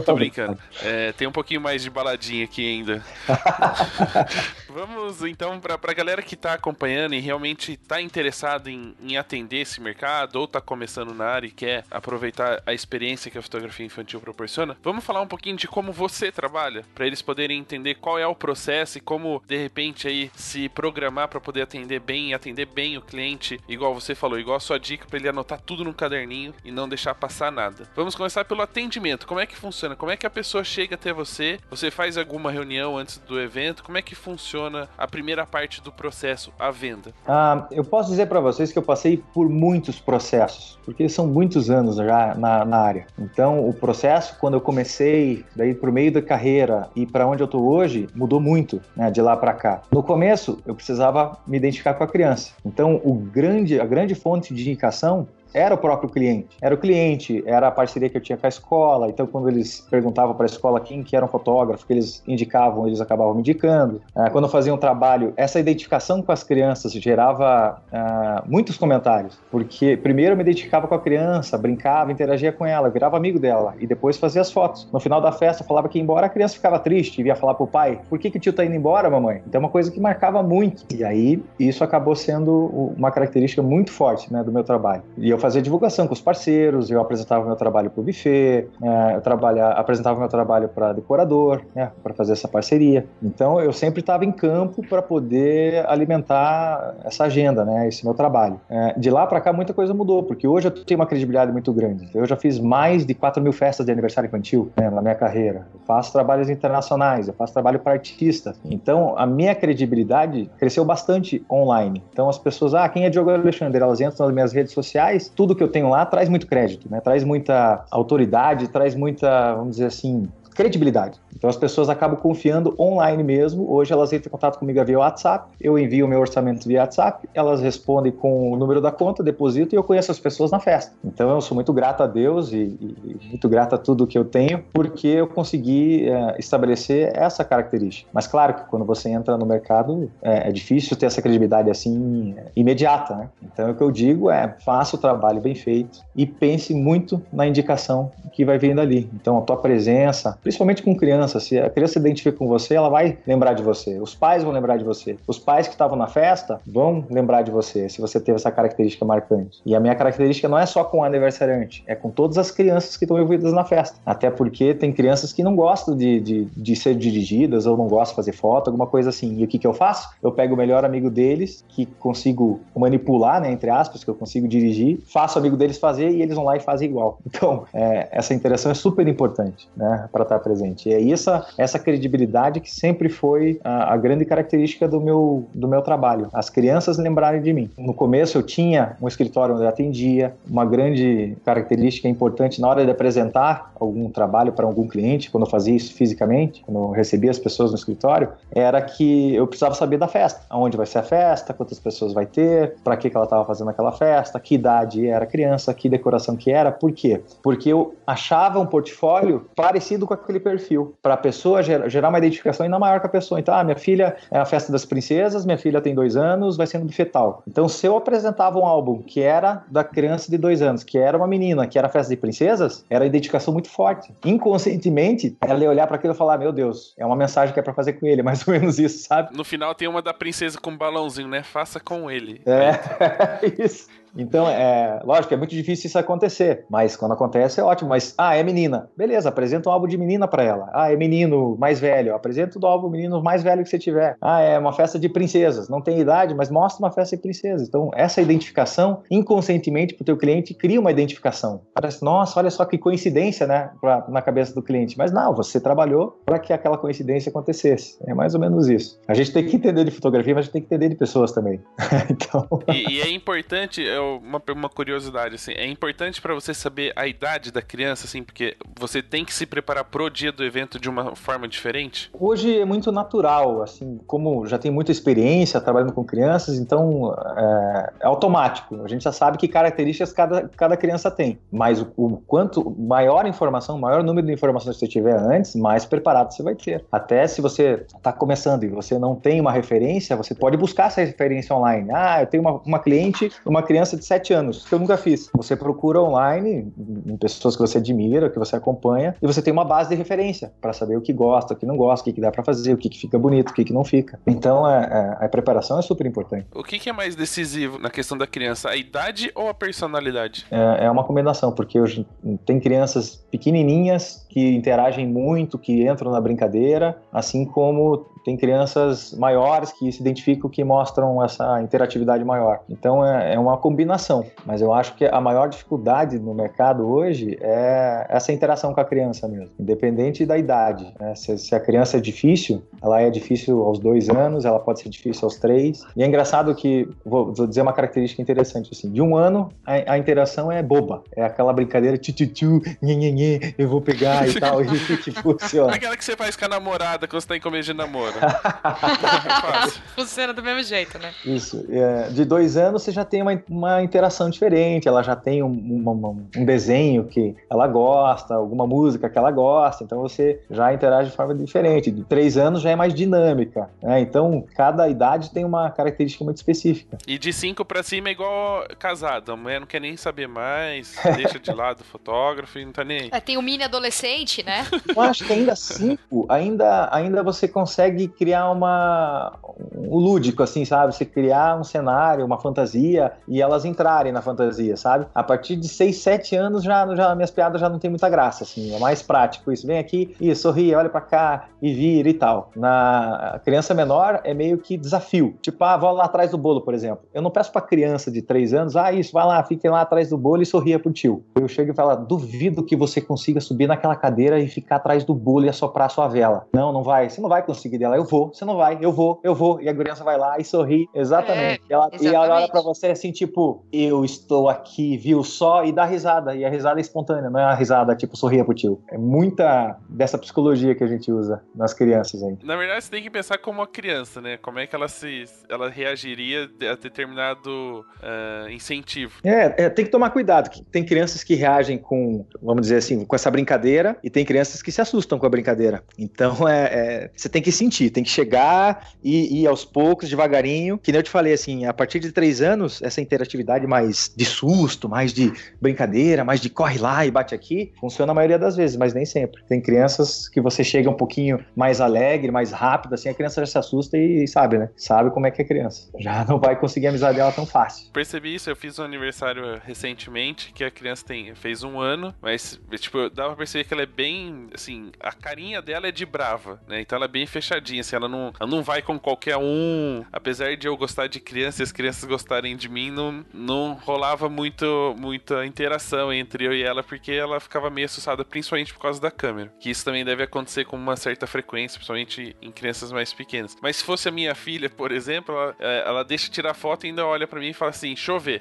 [0.05, 0.57] Tô brincando.
[0.83, 3.03] É, tem um pouquinho mais de baladinha aqui ainda.
[4.77, 9.63] Vamos então para a galera que está acompanhando e realmente está interessado em, em, atender
[9.63, 13.87] esse mercado ou está começando na área e quer aproveitar a experiência que a fotografia
[13.87, 14.77] infantil proporciona.
[14.83, 18.35] Vamos falar um pouquinho de como você trabalha para eles poderem entender qual é o
[18.35, 22.99] processo e como de repente aí se programar para poder atender bem e atender bem
[22.99, 26.53] o cliente, igual você falou, igual a sua dica para ele anotar tudo no caderninho
[26.63, 27.89] e não deixar passar nada.
[27.97, 29.27] Vamos começar pelo atendimento.
[29.27, 29.97] Como é que funciona?
[29.97, 31.59] Como é que a pessoa chega até você?
[31.71, 33.83] Você faz alguma reunião antes do evento?
[33.83, 34.66] Como é que funciona
[34.97, 37.13] a primeira parte do processo, a venda?
[37.27, 41.71] Ah, eu posso dizer para vocês que eu passei por muitos processos, porque são muitos
[41.71, 43.07] anos já na, na área.
[43.19, 47.49] Então, o processo, quando eu comecei, daí pro meio da carreira e para onde eu
[47.49, 49.83] tô hoje, mudou muito, né, de lá para cá.
[49.91, 52.53] No começo, eu precisava me identificar com a criança.
[52.65, 56.49] Então, o grande, a grande fonte de indicação era o próprio cliente.
[56.61, 59.09] Era o cliente, era a parceria que eu tinha com a escola.
[59.09, 62.87] Então, quando eles perguntavam para a escola quem que era um fotógrafo, que eles indicavam,
[62.87, 64.03] eles acabavam me indicando.
[64.15, 69.39] Uh, quando eu fazia um trabalho, essa identificação com as crianças gerava uh, muitos comentários,
[69.51, 73.75] porque primeiro eu me identificava com a criança, brincava, interagia com ela, virava amigo dela
[73.81, 74.87] e depois fazia as fotos.
[74.93, 77.55] No final da festa, falava que ia embora, a criança ficava triste e ia falar
[77.55, 79.43] pro pai: por que, que o tio tá indo embora, mamãe?
[79.47, 80.85] Então, é uma coisa que marcava muito.
[80.95, 85.03] E aí, isso acabou sendo uma característica muito forte né, do meu trabalho.
[85.17, 89.15] E eu fazia divulgação com os parceiros, eu apresentava meu trabalho para o buffet, é,
[89.15, 93.07] eu trabalha, apresentava meu trabalho para decorador, né, para fazer essa parceria.
[93.23, 98.61] Então eu sempre estava em campo para poder alimentar essa agenda, né, esse meu trabalho.
[98.69, 101.73] É, de lá para cá muita coisa mudou, porque hoje eu tenho uma credibilidade muito
[101.73, 102.09] grande.
[102.13, 105.69] Eu já fiz mais de 4 mil festas de aniversário infantil né, na minha carreira.
[105.73, 108.59] Eu faço trabalhos internacionais, eu faço trabalho para artistas.
[108.65, 112.03] Então a minha credibilidade cresceu bastante online.
[112.13, 113.81] Então as pessoas, ah, quem é Diogo Alexandre?
[113.81, 117.01] Elas entram nas minhas redes sociais, tudo que eu tenho lá traz muito crédito, né?
[117.01, 121.21] Traz muita autoridade, traz muita, vamos dizer assim, credibilidade.
[121.37, 123.71] Então as pessoas acabam confiando online mesmo.
[123.71, 127.29] Hoje elas entram em contato comigo via WhatsApp, eu envio o meu orçamento via WhatsApp,
[127.35, 130.93] elas respondem com o número da conta, deposito e eu conheço as pessoas na festa.
[131.05, 134.25] Então eu sou muito grato a Deus e, e muito grato a tudo que eu
[134.25, 138.09] tenho, porque eu consegui é, estabelecer essa característica.
[138.13, 142.35] Mas claro que quando você entra no mercado é, é difícil ter essa credibilidade assim
[142.37, 143.29] é, imediata, né?
[143.43, 147.47] Então o que eu digo é faça o trabalho bem feito e pense muito na
[147.47, 149.09] indicação que vai vindo ali.
[149.15, 152.75] Então a tua presença, principalmente com crianças criança, se a criança se identifica com você,
[152.75, 153.99] ela vai lembrar de você.
[153.99, 155.17] Os pais vão lembrar de você.
[155.27, 159.05] Os pais que estavam na festa vão lembrar de você, se você teve essa característica
[159.05, 159.61] marcante.
[159.65, 162.97] E a minha característica não é só com o aniversariante, é com todas as crianças
[162.97, 163.99] que estão envolvidas na festa.
[164.05, 168.13] Até porque tem crianças que não gostam de, de, de ser dirigidas ou não gostam
[168.13, 169.39] de fazer foto, alguma coisa assim.
[169.39, 170.11] E o que, que eu faço?
[170.23, 174.47] Eu pego o melhor amigo deles, que consigo manipular, né, entre aspas, que eu consigo
[174.47, 177.19] dirigir, faço o amigo deles fazer e eles vão lá e fazem igual.
[177.37, 180.89] Então, é, essa interação é super importante, né, para estar presente.
[180.89, 185.69] E aí essa, essa credibilidade que sempre foi a, a, grande característica do meu, do
[185.69, 186.29] meu trabalho.
[186.33, 187.71] As crianças lembrarem de mim.
[187.77, 192.85] No começo eu tinha um escritório onde eu atendia, uma grande característica importante na hora
[192.85, 197.31] de apresentar algum trabalho para algum cliente, quando eu fazia isso fisicamente, quando eu recebia
[197.31, 200.41] as pessoas no escritório, era que eu precisava saber da festa.
[200.49, 203.71] Aonde vai ser a festa, quantas pessoas vai ter, para que, que ela estava fazendo
[203.71, 207.21] aquela festa, que idade era a criança, que decoração que era, por quê?
[207.43, 212.65] Porque eu achava um portfólio parecido com aquele perfil para a pessoa gerar uma identificação
[212.65, 213.41] ainda maior com a pessoa.
[213.41, 216.67] Então, ah, minha filha é a festa das princesas, minha filha tem dois anos, vai
[216.67, 217.43] ser no fetal.
[217.47, 221.17] Então, se eu apresentava um álbum que era da criança de dois anos, que era
[221.17, 224.13] uma menina, que era a festa de princesas, era a identificação muito forte.
[224.25, 227.63] Inconscientemente, ela ia olhar para aquilo e falar: Meu Deus, é uma mensagem que é
[227.63, 229.37] para fazer com ele, mais ou menos isso, sabe?
[229.37, 231.43] No final tem uma da princesa com um balãozinho, né?
[231.43, 232.41] Faça com ele.
[232.47, 232.77] É,
[233.63, 233.89] isso.
[234.17, 237.91] Então, é, lógico, é muito difícil isso acontecer, mas quando acontece é ótimo.
[237.91, 238.91] Mas, ah, é menina.
[238.97, 240.71] Beleza, apresenta um álbum de menina para ela.
[240.73, 242.15] Ah, é menino mais velho.
[242.15, 244.17] Apresenta o álbum menino mais velho que você tiver.
[244.21, 245.69] Ah, é uma festa de princesas.
[245.69, 247.69] Não tem idade, mas mostra uma festa de princesas.
[247.69, 251.63] Então, essa identificação, inconscientemente, para o teu cliente, cria uma identificação.
[251.75, 254.97] Parece, nossa, olha só que coincidência, né, pra, na cabeça do cliente.
[254.97, 257.99] Mas não, você trabalhou para que aquela coincidência acontecesse.
[258.07, 258.99] É mais ou menos isso.
[259.07, 261.33] A gente tem que entender de fotografia, mas a gente tem que entender de pessoas
[261.33, 261.61] também.
[262.11, 262.47] então...
[262.69, 265.53] E, e é importante, eu uma, uma curiosidade, assim.
[265.53, 269.47] É importante para você saber a idade da criança, assim, porque você tem que se
[269.47, 272.11] preparar pro dia do evento de uma forma diferente?
[272.13, 277.93] Hoje é muito natural, assim, como já tem muita experiência trabalhando com crianças, então é,
[278.01, 278.83] é automático.
[278.83, 281.39] A gente já sabe que características cada, cada criança tem.
[281.51, 285.85] Mas o, o quanto maior informação, maior número de informações que você tiver antes, mais
[285.85, 286.85] preparado você vai ter.
[286.91, 291.01] Até se você está começando e você não tem uma referência, você pode buscar essa
[291.01, 291.91] referência online.
[291.93, 295.29] Ah, eu tenho uma, uma cliente, uma criança de 7 anos, que eu nunca fiz.
[295.35, 296.73] Você procura online
[297.07, 300.53] em pessoas que você admira, que você acompanha, e você tem uma base de referência
[300.61, 302.73] para saber o que gosta, o que não gosta, o que, que dá para fazer,
[302.73, 304.19] o que, que fica bonito, o que, que não fica.
[304.27, 306.47] Então, é, é, a preparação é super importante.
[306.55, 310.47] O que, que, é mais decisivo na questão da criança, a idade ou a personalidade?
[310.51, 312.07] É, é uma combinação, porque hoje
[312.47, 319.73] tem crianças pequenininhas que interagem muito, que entram na brincadeira, assim como tem crianças maiores
[319.73, 322.61] que se identificam que mostram essa interatividade maior.
[322.69, 327.39] Então é, é, uma combinação, mas eu acho que a maior dificuldade no mercado hoje
[327.41, 330.93] é essa interação com a criança mesmo, independente da idade.
[331.01, 331.15] Né?
[331.15, 334.91] Se, se, a criança é difícil, ela é difícil aos dois anos, ela pode ser
[334.91, 335.83] difícil aos três.
[335.97, 339.93] E é engraçado que, vou, vou dizer uma característica interessante assim, de um ano a,
[339.95, 344.97] a interação é boba, é aquela brincadeira tchu nhe, eu vou pegar e tal, e
[344.99, 345.75] que funciona.
[345.75, 348.15] Aquela que você faz com a namorada quando você tá em começo de namoro.
[349.95, 351.13] Funciona do mesmo jeito, né?
[351.25, 351.67] Isso.
[351.71, 355.49] É, de dois anos você já tem uma, uma interação diferente, ela já tem um,
[355.49, 361.11] uma, um desenho que ela gosta, alguma música que ela gosta, então você já interage
[361.11, 361.91] de forma diferente.
[361.91, 364.01] De três anos já é mais dinâmica, né?
[364.01, 366.99] Então cada idade tem uma característica muito específica.
[367.07, 370.95] E de cinco para cima é igual casado, a mulher não quer nem saber mais,
[371.17, 373.09] deixa de lado o fotógrafo e não tá nem aí.
[373.13, 374.67] É, tem o mini adolescente, né?
[374.89, 379.33] Eu acho que ainda cinco, ainda, ainda você consegue criar uma
[379.75, 380.95] um lúdico assim, sabe?
[380.95, 385.07] Você criar um cenário, uma fantasia e elas entrarem na fantasia, sabe?
[385.15, 388.45] A partir de 6, 7 anos já, já minhas piadas já não tem muita graça
[388.45, 389.67] assim, é mais prático isso.
[389.67, 392.51] Vem aqui e sorri, olha para cá e vira e tal.
[392.57, 395.37] Na criança menor é meio que desafio.
[395.41, 397.05] Tipo, ah, vou lá atrás do bolo, por exemplo.
[397.13, 400.11] Eu não peço para criança de 3 anos, ah, isso, vai lá, fique lá atrás
[400.11, 401.25] do bolo e sorria pro tio.
[401.35, 405.15] Eu chego e falo, duvido que você consiga subir naquela cadeira e ficar atrás do
[405.15, 406.47] bolo e assoprar sua vela.
[406.53, 407.11] Não, não vai.
[407.11, 409.61] Você não vai conseguir dela eu vou, você não vai, eu vou, eu vou.
[409.61, 410.89] E a criança vai lá e sorri.
[410.95, 411.63] Exatamente.
[411.63, 412.05] É, e, ela, exatamente.
[412.05, 416.35] e ela olha pra você assim, tipo, eu estou aqui, viu só, e dá risada.
[416.35, 418.81] E a risada é espontânea, não é uma risada tipo, sorria pro tio.
[418.91, 422.37] É muita dessa psicologia que a gente usa nas crianças aí.
[422.43, 424.37] Na verdade, você tem que pensar como uma criança, né?
[424.37, 429.15] Como é que ela se ela reagiria a determinado uh, incentivo.
[429.25, 430.51] É, é, tem que tomar cuidado.
[430.71, 434.73] Tem crianças que reagem com, vamos dizer assim, com essa brincadeira, e tem crianças que
[434.73, 435.83] se assustam com a brincadeira.
[435.99, 440.79] Então, é, é você tem que sentir tem que chegar e ir aos poucos, devagarinho.
[440.79, 444.25] Que nem eu te falei, assim, a partir de três anos, essa interatividade mais de
[444.25, 448.57] susto, mais de brincadeira, mais de corre lá e bate aqui, funciona a maioria das
[448.57, 449.43] vezes, mas nem sempre.
[449.49, 453.47] Tem crianças que você chega um pouquinho mais alegre, mais rápido, assim, a criança já
[453.47, 454.69] se assusta e sabe, né?
[454.77, 455.89] Sabe como é que é criança.
[455.99, 457.91] Já não vai conseguir a amizade dela tão fácil.
[457.93, 462.61] Percebi isso, eu fiz um aniversário recentemente, que a criança tem, fez um ano, mas,
[462.79, 466.61] tipo, dava pra perceber que ela é bem, assim, a carinha dela é de brava,
[466.67, 466.81] né?
[466.81, 470.05] Então ela é bem fechadinha assim, ela não, ela não vai com qualquer um.
[470.11, 474.29] Apesar de eu gostar de crianças e as crianças gostarem de mim, não, não rolava
[474.29, 479.01] muito, muita interação entre eu e ela, porque ela ficava meio assustada, principalmente por causa
[479.01, 479.53] da câmera.
[479.61, 483.57] Que isso também deve acontecer com uma certa frequência, principalmente em crianças mais pequenas.
[483.61, 486.89] Mas se fosse a minha filha, por exemplo, ela, é, ela deixa tirar foto e
[486.89, 488.41] ainda olha para mim e fala assim: chover.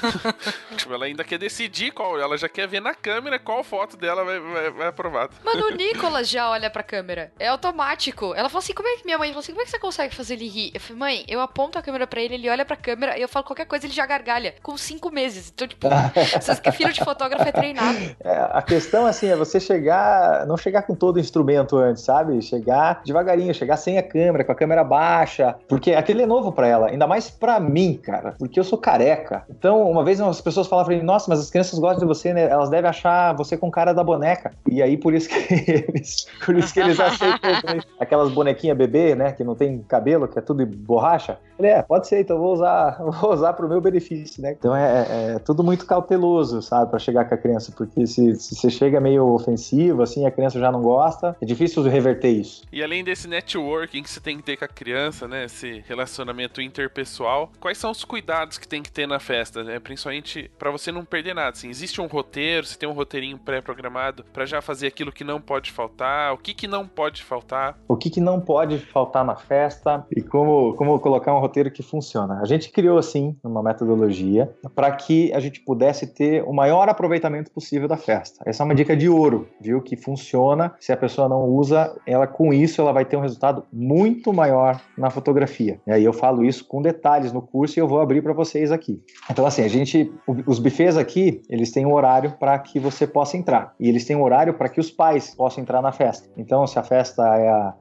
[0.76, 4.24] tipo, ela ainda quer decidir qual, ela já quer ver na câmera qual foto dela
[4.24, 5.30] vai, vai, vai aprovada.
[5.44, 7.32] Mano, o Nicolas já olha pra câmera.
[7.38, 8.34] É automático.
[8.34, 10.14] Ela falou assim: como é que minha mãe falou assim: como é que você consegue
[10.14, 10.70] fazer ele rir?
[10.74, 13.28] Eu falei, mãe, eu aponto a câmera pra ele, ele olha pra câmera e eu
[13.28, 14.54] falo qualquer coisa, ele já gargalha.
[14.62, 15.52] Com cinco meses.
[15.54, 15.88] Então, tipo,
[16.40, 17.98] vocês que filho de fotógrafo é treinado.
[18.20, 22.40] É, a questão, assim, é você chegar, não chegar com todo o instrumento antes, sabe?
[22.40, 26.66] Chegar devagarinho, chegar sem a câmera, com a câmera baixa, porque aquele é novo pra
[26.66, 29.44] ela, ainda mais pra mim, cara, porque eu sou careca.
[29.48, 32.32] Então, uma vez as pessoas falavam pra mim, nossa, mas as crianças gostam de você,
[32.32, 32.48] né?
[32.48, 34.43] Elas devem achar você com cara da boneca.
[34.70, 35.36] E aí, por isso que
[35.70, 39.32] eles, por isso que eles aceitam aquelas bonequinhas bebê, né?
[39.32, 41.38] Que não tem cabelo, que é tudo borracha.
[41.56, 44.56] Falei, é, pode ser, então vou usar, vou usar pro meu benefício, né?
[44.58, 48.34] Então é, é, é tudo muito cauteloso, sabe, para chegar com a criança, porque se,
[48.36, 52.62] se você chega meio ofensivo, assim, a criança já não gosta, é difícil reverter isso.
[52.72, 55.44] E além desse networking que você tem que ter com a criança, né?
[55.44, 59.78] Esse relacionamento interpessoal, quais são os cuidados que tem que ter na festa, né?
[59.78, 61.50] Principalmente para você não perder nada.
[61.50, 65.40] Assim, existe um roteiro, você tem um roteirinho pré-programado para já fazer aquilo que não
[65.40, 67.78] pode faltar, o que que não pode faltar?
[67.86, 71.84] O que que não pode faltar na festa e como, como colocar um roteiro que
[71.84, 72.40] funciona.
[72.42, 77.52] A gente criou, assim, uma metodologia para que a gente pudesse ter o maior aproveitamento
[77.52, 78.42] possível da festa.
[78.44, 79.80] Essa é uma dica de ouro, viu?
[79.80, 80.74] Que funciona.
[80.80, 84.80] Se a pessoa não usa, ela com isso ela vai ter um resultado muito maior
[84.98, 85.80] na fotografia.
[85.86, 88.72] E aí eu falo isso com detalhes no curso e eu vou abrir para vocês
[88.72, 89.00] aqui.
[89.30, 90.12] Então, assim, a gente,
[90.44, 93.74] os buffets aqui, eles têm um horário para que você possa entrar.
[93.78, 96.28] E eles têm um horário para que os pais possam entrar na festa.
[96.36, 97.22] Então, se a festa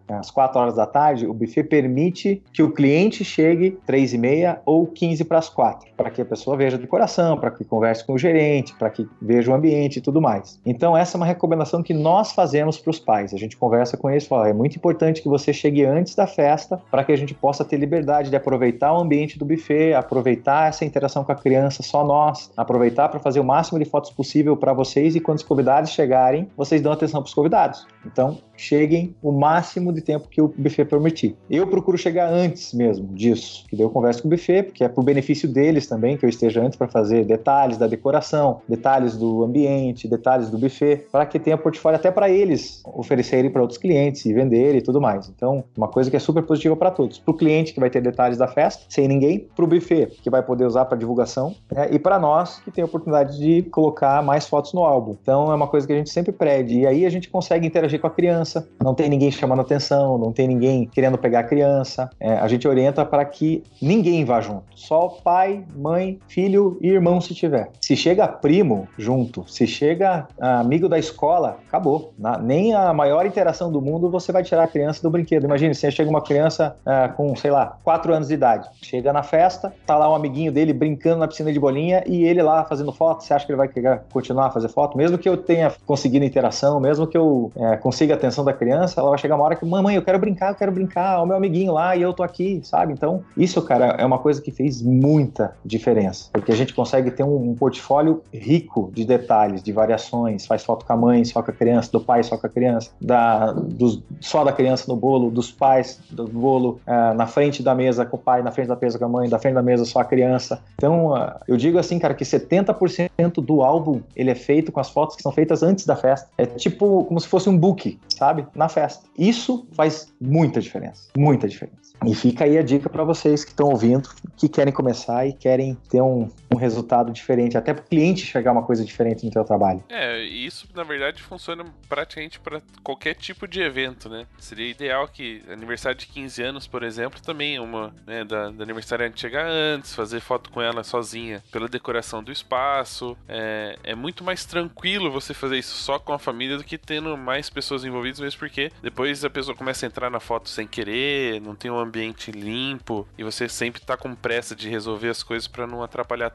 [0.09, 4.17] é às 4 horas da tarde, o buffet permite que o cliente chegue 3 e
[4.17, 7.63] meia ou 15 para as 4, para que a pessoa veja a decoração, para que
[7.63, 10.59] converse com o gerente, para que veja o ambiente e tudo mais.
[10.65, 13.33] Então, essa é uma recomendação que nós fazemos para os pais.
[13.33, 16.27] A gente conversa com eles e fala: é muito importante que você chegue antes da
[16.27, 20.69] festa para que a gente possa ter liberdade de aproveitar o ambiente do buffet, aproveitar
[20.69, 24.55] essa interação com a criança, só nós, aproveitar para fazer o máximo de fotos possível
[24.57, 27.85] para vocês e quando os convidados chegarem, vocês dão atenção para os convidados.
[28.05, 31.35] Então, cheguem o máximo de tempo que o buffet permitir.
[31.49, 34.87] Eu procuro chegar antes mesmo disso, que daí eu converso com o buffet, porque é
[34.87, 39.43] pro benefício deles também que eu esteja antes para fazer detalhes da decoração, detalhes do
[39.43, 44.25] ambiente, detalhes do buffet, para que tenha portfólio até para eles oferecerem para outros clientes
[44.25, 45.29] e vender e tudo mais.
[45.29, 47.19] Então, uma coisa que é super positiva para todos.
[47.19, 50.29] Para o cliente que vai ter detalhes da festa, sem ninguém, para o buffet que
[50.29, 51.89] vai poder usar para divulgação né?
[51.91, 55.15] e para nós que tem a oportunidade de colocar mais fotos no álbum.
[55.21, 57.99] Então, é uma coisa que a gente sempre pede e aí a gente consegue interagir
[57.99, 58.67] com a criança.
[58.81, 62.09] Não tem ninguém chamando atenção, não tem ninguém querendo pegar a criança.
[62.19, 64.63] É, a gente orienta para que ninguém vá junto.
[64.75, 67.69] Só pai, mãe, filho e irmão se tiver.
[67.81, 72.13] Se chega primo junto, se chega amigo da escola, acabou.
[72.17, 75.45] Na, nem a maior interação do mundo você vai tirar a criança do brinquedo.
[75.45, 78.69] Imagine, você chega uma criança é, com, sei lá, 4 anos de idade.
[78.81, 82.41] Chega na festa, tá lá um amiguinho dele brincando na piscina de bolinha e ele
[82.41, 83.23] lá fazendo foto.
[83.23, 84.97] Você acha que ele vai querer continuar a fazer foto?
[84.97, 85.71] Mesmo que eu tenha
[86.07, 89.55] interação, mesmo que eu é, consiga a atenção da criança, ela vai chegar uma hora
[89.55, 92.23] que, mamãe, eu quero brincar, eu quero brincar, o meu amiguinho lá e eu tô
[92.23, 92.93] aqui, sabe?
[92.93, 97.23] Então, isso, cara, é uma coisa que fez muita diferença, porque a gente consegue ter
[97.23, 101.51] um, um portfólio rico de detalhes, de variações, faz foto com a mãe, só com
[101.51, 105.29] a criança, do pai só com a criança, da, dos, só da criança no bolo,
[105.29, 108.75] dos pais do bolo uh, na frente da mesa com o pai, na frente da
[108.75, 110.61] mesa com a mãe, da frente da mesa só a criança.
[110.75, 111.13] Então,
[111.47, 115.21] eu digo assim, cara, que 70% do álbum ele é feito com as fotos que
[115.21, 116.29] são feitas antes da festa.
[116.37, 118.45] É tipo como se fosse um book, sabe?
[118.55, 119.03] Na festa.
[119.17, 121.93] Isso faz muita diferença, muita diferença.
[122.05, 125.77] E fica aí a dica para vocês que estão ouvindo, que querem começar e querem
[125.89, 129.43] ter um, um resultado diferente, até para o cliente chegar uma coisa diferente no seu
[129.43, 129.83] trabalho.
[129.89, 134.25] É, isso na verdade funciona praticamente para qualquer tipo de evento, né?
[134.37, 139.19] Seria ideal que aniversário de 15 anos, por exemplo, também uma, né, da, da aniversariante
[139.19, 143.17] chegar antes, fazer foto com ela sozinha pela decoração do espaço.
[143.27, 147.17] É, é muito mais tranquilo você fazer isso só com a família do que tendo
[147.17, 151.41] mais pessoas envolvidas, mesmo porque depois a pessoa começa a entrar na foto sem querer,
[151.41, 155.47] não tem um ambiente limpo e você sempre tá com pressa de resolver as coisas
[155.47, 156.29] para não atrapalhar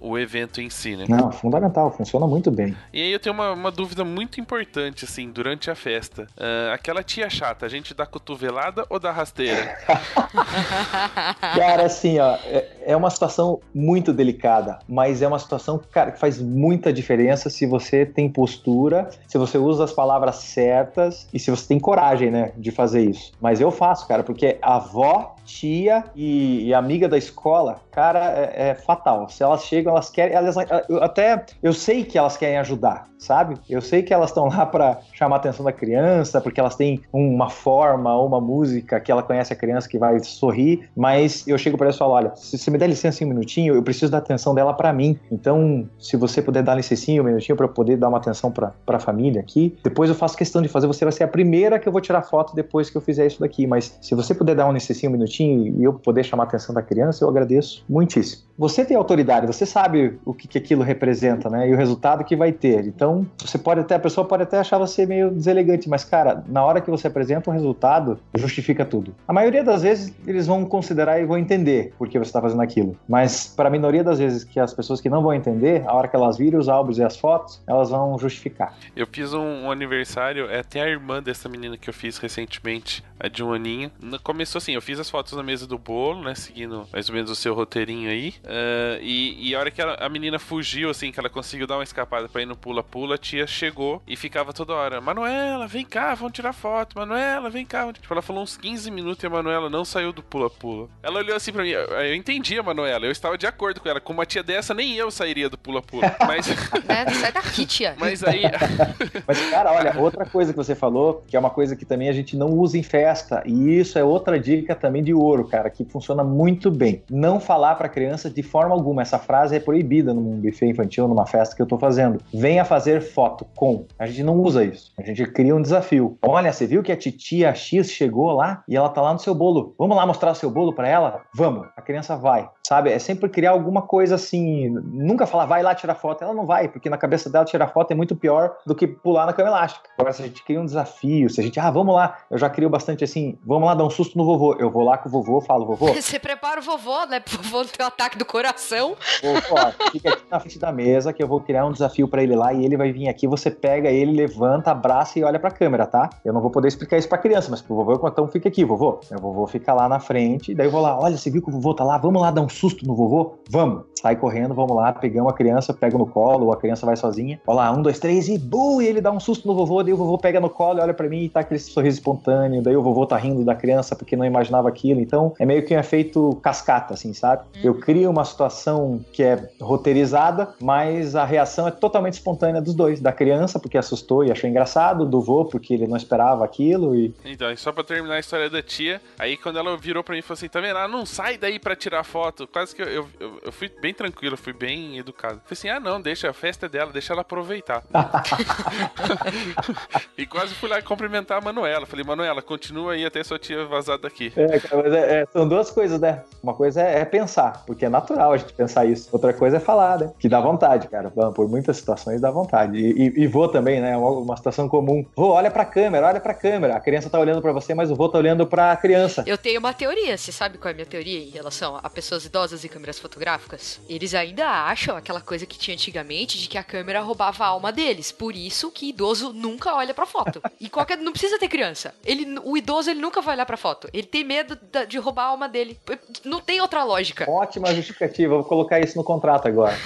[0.00, 1.04] o evento em si, né?
[1.08, 2.76] Não, fundamental, funciona muito bem.
[2.92, 6.22] E aí eu tenho uma, uma dúvida muito importante, assim, durante a festa.
[6.36, 9.78] Uh, aquela tia chata, a gente dá cotovelada ou dá rasteira?
[11.40, 16.18] cara, assim, ó, é, é uma situação muito delicada, mas é uma situação, cara, que
[16.18, 21.50] faz muita diferença se você tem postura, se você usa as palavras certas e se
[21.50, 23.32] você tem coragem, né, de fazer isso.
[23.40, 28.70] Mas eu faço, cara, porque a avó, tia e, e amiga da escola, cara, é,
[28.70, 29.28] é, fatal.
[29.28, 30.34] Se elas chegam, elas querem.
[30.34, 30.56] Elas,
[30.88, 33.56] eu, até eu sei que elas querem ajudar, sabe?
[33.68, 37.02] Eu sei que elas estão lá para chamar a atenção da criança, porque elas têm
[37.12, 41.58] uma forma ou uma música que ela conhece a criança que vai sorrir, mas eu
[41.58, 44.10] chego para elas e falo: olha, se você me der licença um minutinho, eu preciso
[44.10, 45.18] da atenção dela para mim.
[45.30, 49.00] Então, se você puder dar licencinha um minutinho para poder dar uma atenção para a
[49.00, 50.86] família aqui, depois eu faço questão de fazer.
[50.86, 53.40] Você vai ser a primeira que eu vou tirar foto depois que eu fizer isso
[53.40, 53.66] daqui.
[53.66, 56.74] Mas se você puder dar um licencinho um minutinho e eu poder chamar a atenção
[56.74, 58.42] da criança, eu agradeço muitíssimo.
[58.58, 61.68] Você tem autoridade, você sabe o que, que aquilo representa, né?
[61.68, 62.86] E o resultado que vai ter.
[62.86, 66.64] Então, você pode até, a pessoa pode até achar você meio deselegante, mas, cara, na
[66.64, 69.14] hora que você apresenta o resultado, justifica tudo.
[69.26, 72.62] A maioria das vezes, eles vão considerar e vão entender por que você está fazendo
[72.62, 72.96] aquilo.
[73.08, 76.06] Mas, para a minoria das vezes que as pessoas que não vão entender, a hora
[76.06, 78.74] que elas viram os álbuns e as fotos, elas vão justificar.
[78.94, 83.02] Eu fiz um, um aniversário, é até a irmã dessa menina que eu fiz recentemente,
[83.32, 83.90] de um aninho.
[84.22, 86.34] Começou assim, eu fiz as fotos fotos na mesa do bolo, né?
[86.34, 88.34] Seguindo mais ou menos o seu roteirinho aí.
[88.44, 91.76] Uh, e, e a hora que ela, a menina fugiu, assim, que ela conseguiu dar
[91.76, 95.84] uma escapada pra ir no pula-pula, a tia chegou e ficava toda hora: Manuela, vem
[95.84, 96.98] cá, vamos tirar foto.
[96.98, 97.92] Manuela, vem cá.
[97.92, 100.88] Tipo, ela falou uns 15 minutos e a Manuela não saiu do pula-pula.
[101.02, 104.00] Ela olhou assim pra mim, eu entendi a Manuela, eu estava de acordo com ela.
[104.00, 106.16] Com uma tia dessa, nem eu sairia do pula-pula.
[106.26, 106.48] Mas.
[106.88, 107.94] é, sai daqui, tia.
[108.00, 108.42] Mas aí.
[109.26, 112.12] Mas, cara, olha, outra coisa que você falou, que é uma coisa que também a
[112.12, 115.84] gente não usa em festa, e isso é outra dica também de ouro, cara, que
[115.84, 117.02] funciona muito bem.
[117.10, 119.02] Não falar pra criança de forma alguma.
[119.02, 122.20] Essa frase é proibida num buffet infantil, numa festa que eu tô fazendo.
[122.32, 123.86] Venha fazer foto com.
[123.98, 124.92] A gente não usa isso.
[124.98, 126.18] A gente cria um desafio.
[126.22, 129.34] Olha, você viu que a titia X chegou lá e ela tá lá no seu
[129.34, 129.74] bolo.
[129.78, 131.22] Vamos lá mostrar o seu bolo para ela?
[131.34, 131.66] Vamos.
[131.76, 132.90] A criança vai sabe?
[132.90, 134.70] É sempre criar alguma coisa assim.
[134.70, 136.24] Nunca falar, vai lá tirar foto.
[136.24, 139.26] Ela não vai, porque na cabeça dela tirar foto é muito pior do que pular
[139.26, 139.90] na cama elástica.
[139.98, 142.48] Agora, se a gente cria um desafio, se a gente, ah, vamos lá, eu já
[142.48, 144.56] crio bastante assim, vamos lá dar um susto no vovô.
[144.58, 145.92] Eu vou lá com o vovô, falo, vovô.
[145.92, 147.20] Você prepara o vovô, né?
[147.20, 148.96] Pro vovô ter o ataque do coração.
[149.22, 152.34] Vovô, fica aqui na frente da mesa que eu vou criar um desafio para ele
[152.34, 153.26] lá e ele vai vir aqui.
[153.26, 156.08] Você pega ele, levanta, abraça e olha pra câmera, tá?
[156.24, 158.98] Eu não vou poder explicar isso pra criança, mas pro vovô, então fica aqui, vovô.
[159.12, 161.52] O vovô fica lá na frente, daí eu vou lá, olha, você viu que o
[161.52, 161.98] vovô tá lá?
[161.98, 163.34] Vamos lá dar um susto no vovô?
[163.50, 166.96] Vamos, sai correndo, vamos lá, pegamos a criança, pega no colo, ou a criança vai
[166.96, 167.40] sozinha.
[167.46, 168.80] Olha lá, um, dois, três e bum!
[168.80, 171.08] E ele dá um susto no vovô, daí o vovô pega no colo, olha para
[171.08, 174.24] mim e tá aquele sorriso espontâneo, daí o vovô tá rindo da criança porque não
[174.24, 175.00] imaginava aquilo.
[175.00, 177.42] Então é meio que um efeito cascata, assim, sabe?
[177.56, 177.60] Uhum.
[177.64, 183.00] Eu crio uma situação que é roteirizada, mas a reação é totalmente espontânea dos dois,
[183.00, 187.14] da criança porque assustou e achou engraçado, do vô porque ele não esperava aquilo e.
[187.24, 190.20] Então, e só pra terminar a história da tia, aí quando ela virou pra mim
[190.20, 190.76] e falou assim: tá vendo?
[190.76, 192.41] Ela não sai daí pra tirar foto.
[192.46, 195.40] Quase que eu, eu, eu, fui bem tranquilo, fui bem educado.
[195.44, 197.82] Falei assim: ah, não, deixa, a festa é dela, deixa ela aproveitar.
[200.16, 201.86] e quase fui lá cumprimentar a Manuela.
[201.86, 204.32] Falei, Manuela, continua aí até sua tia vazar daqui.
[204.36, 206.22] É, cara, mas é, é, são duas coisas, né?
[206.42, 209.08] Uma coisa é, é, pensar, porque é natural a gente pensar isso.
[209.12, 210.12] Outra coisa é falar, né?
[210.18, 211.10] Que dá vontade, cara.
[211.10, 212.78] Por muitas situações dá vontade.
[212.78, 213.96] E, e, e vou também, né?
[213.96, 215.04] Uma, uma situação comum.
[215.14, 216.76] Vô, olha pra câmera, olha pra câmera.
[216.76, 219.24] A criança tá olhando pra você, mas o vô tá olhando pra criança.
[219.26, 222.24] Eu tenho uma teoria, você sabe qual é a minha teoria em relação a pessoas
[222.32, 223.78] idosas e câmeras fotográficas?
[223.86, 227.70] Eles ainda acham aquela coisa que tinha antigamente de que a câmera roubava a alma
[227.70, 228.10] deles.
[228.10, 230.40] Por isso que idoso nunca olha pra foto.
[230.58, 230.96] E qualquer.
[230.96, 231.94] Não precisa ter criança.
[232.04, 233.86] Ele, o idoso ele nunca vai olhar pra foto.
[233.92, 234.58] Ele tem medo
[234.88, 235.78] de roubar a alma dele.
[236.24, 237.30] Não tem outra lógica.
[237.30, 238.34] Ótima justificativa.
[238.34, 239.76] Vou colocar isso no contrato agora.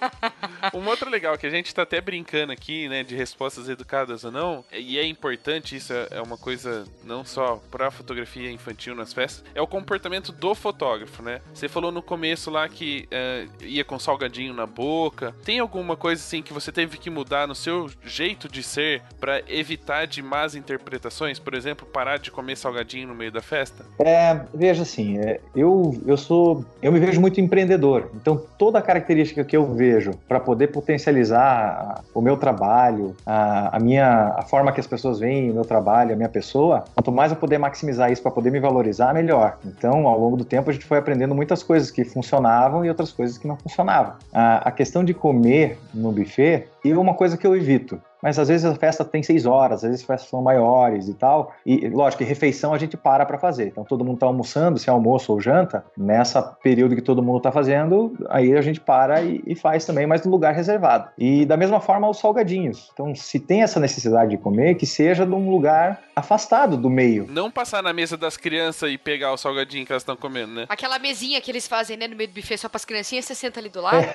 [0.72, 4.32] um outro legal que a gente tá até brincando aqui, né, de respostas educadas ou
[4.32, 9.44] não, e é importante, isso é uma coisa não só pra fotografia infantil nas festas,
[9.54, 11.40] é o comportamento do fotógrafo, né?
[11.52, 15.34] Você falou no começo lá que é, ia com salgadinho na boca.
[15.44, 19.42] Tem alguma coisa assim que você teve que mudar no seu jeito de ser para
[19.48, 21.40] evitar de más interpretações?
[21.40, 23.84] Por exemplo, parar de comer salgadinho no meio da festa?
[23.98, 26.64] É, veja assim, é, eu, eu sou.
[26.80, 28.08] Eu me vejo muito empreendedor.
[28.14, 34.32] Então, toda característica que eu vejo para poder potencializar o meu trabalho, a, a, minha
[34.36, 37.36] a forma que as pessoas veem o meu trabalho, a minha pessoa, quanto mais eu
[37.36, 39.58] puder maximizar isso para poder me valorizar, melhor.
[39.64, 43.10] Então, ao longo do tempo, a gente foi aprendendo muitas coisas que funcionavam e outras
[43.10, 44.14] coisas que não funcionavam.
[44.32, 48.48] A, a questão de comer no buffet é uma coisa que eu evito mas às
[48.48, 51.54] vezes a festa tem seis horas, às vezes as festas são maiores e tal.
[51.66, 53.66] E lógico que refeição a gente para para fazer.
[53.66, 57.36] Então todo mundo está almoçando, se é almoço ou janta, nessa período que todo mundo
[57.36, 61.10] está fazendo, aí a gente para e, e, faz também, mas no lugar reservado.
[61.18, 62.88] E da mesma forma os salgadinhos.
[62.94, 67.26] Então se tem essa necessidade de comer, que seja num lugar afastado do meio.
[67.28, 70.64] Não passar na mesa das crianças e pegar o salgadinho que elas estão comendo, né?
[70.70, 73.34] Aquela mesinha que eles fazem né, no meio do buffet só para as criancinhas, você
[73.34, 73.96] senta ali do lado.
[73.98, 74.14] É.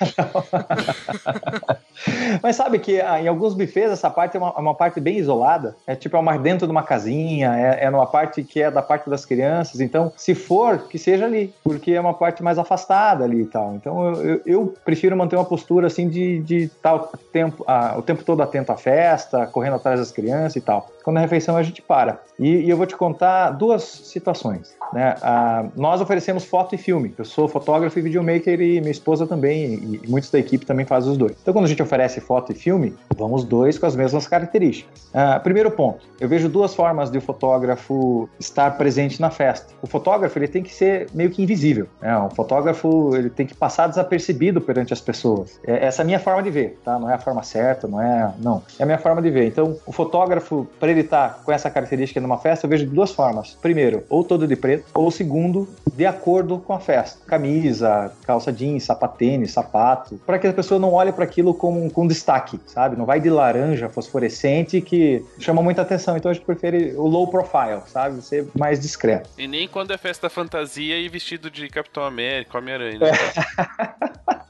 [2.42, 5.18] mas sabe que ah, em alguns buffets essa parte é uma, é uma, parte bem
[5.18, 5.78] isolada.
[5.88, 8.82] É tipo, é uma dentro de uma casinha, é, é numa parte que é da
[8.82, 9.80] parte das crianças.
[9.80, 13.76] Então, se for, que seja ali, porque é uma parte mais afastada ali e tal.
[13.76, 17.00] Então, eu, eu, eu prefiro manter uma postura assim de, de estar o
[17.32, 20.90] tempo, ah, o tempo todo atento à festa, correndo atrás das crianças e tal.
[21.10, 22.22] Quando é refeição, a gente para.
[22.38, 24.78] E, e eu vou te contar duas situações.
[24.94, 25.16] Né?
[25.24, 27.16] Ah, nós oferecemos foto e filme.
[27.18, 31.12] Eu sou fotógrafo e videomaker e minha esposa também, e, muitos da equipe também fazem
[31.12, 31.36] os dois.
[31.42, 35.10] Então, quando a gente oferece foto e filme, vamos dois com as mesmas características.
[35.12, 39.74] Ah, primeiro ponto, eu vejo duas formas de o fotógrafo estar presente na festa.
[39.82, 41.88] O fotógrafo ele tem que ser meio que invisível.
[42.00, 42.16] Né?
[42.20, 45.60] Um fotógrafo ele tem que passar desapercebido perante as pessoas.
[45.66, 47.00] É, essa é a minha forma de ver, tá?
[47.00, 48.62] Não é a forma certa, não é, não.
[48.78, 49.48] É a minha forma de ver.
[49.48, 52.94] Então, o fotógrafo para ele ele tá com essa característica numa festa, eu vejo de
[52.94, 53.58] duas formas.
[53.62, 57.20] Primeiro, ou todo de preto, ou segundo, de acordo com a festa.
[57.26, 62.08] Camisa, calça jeans, sapatênis, sapato, para que a pessoa não olhe para aquilo com, com
[62.08, 62.96] destaque, sabe?
[62.96, 66.18] Não vai de laranja fosforescente que chama muita atenção.
[66.18, 68.22] Então a gente prefere o low profile, sabe?
[68.22, 69.30] Ser mais discreto.
[69.38, 73.00] E nem quando é festa fantasia e vestido de Capitão América, Homem-Aranha.
[73.00, 73.12] Né?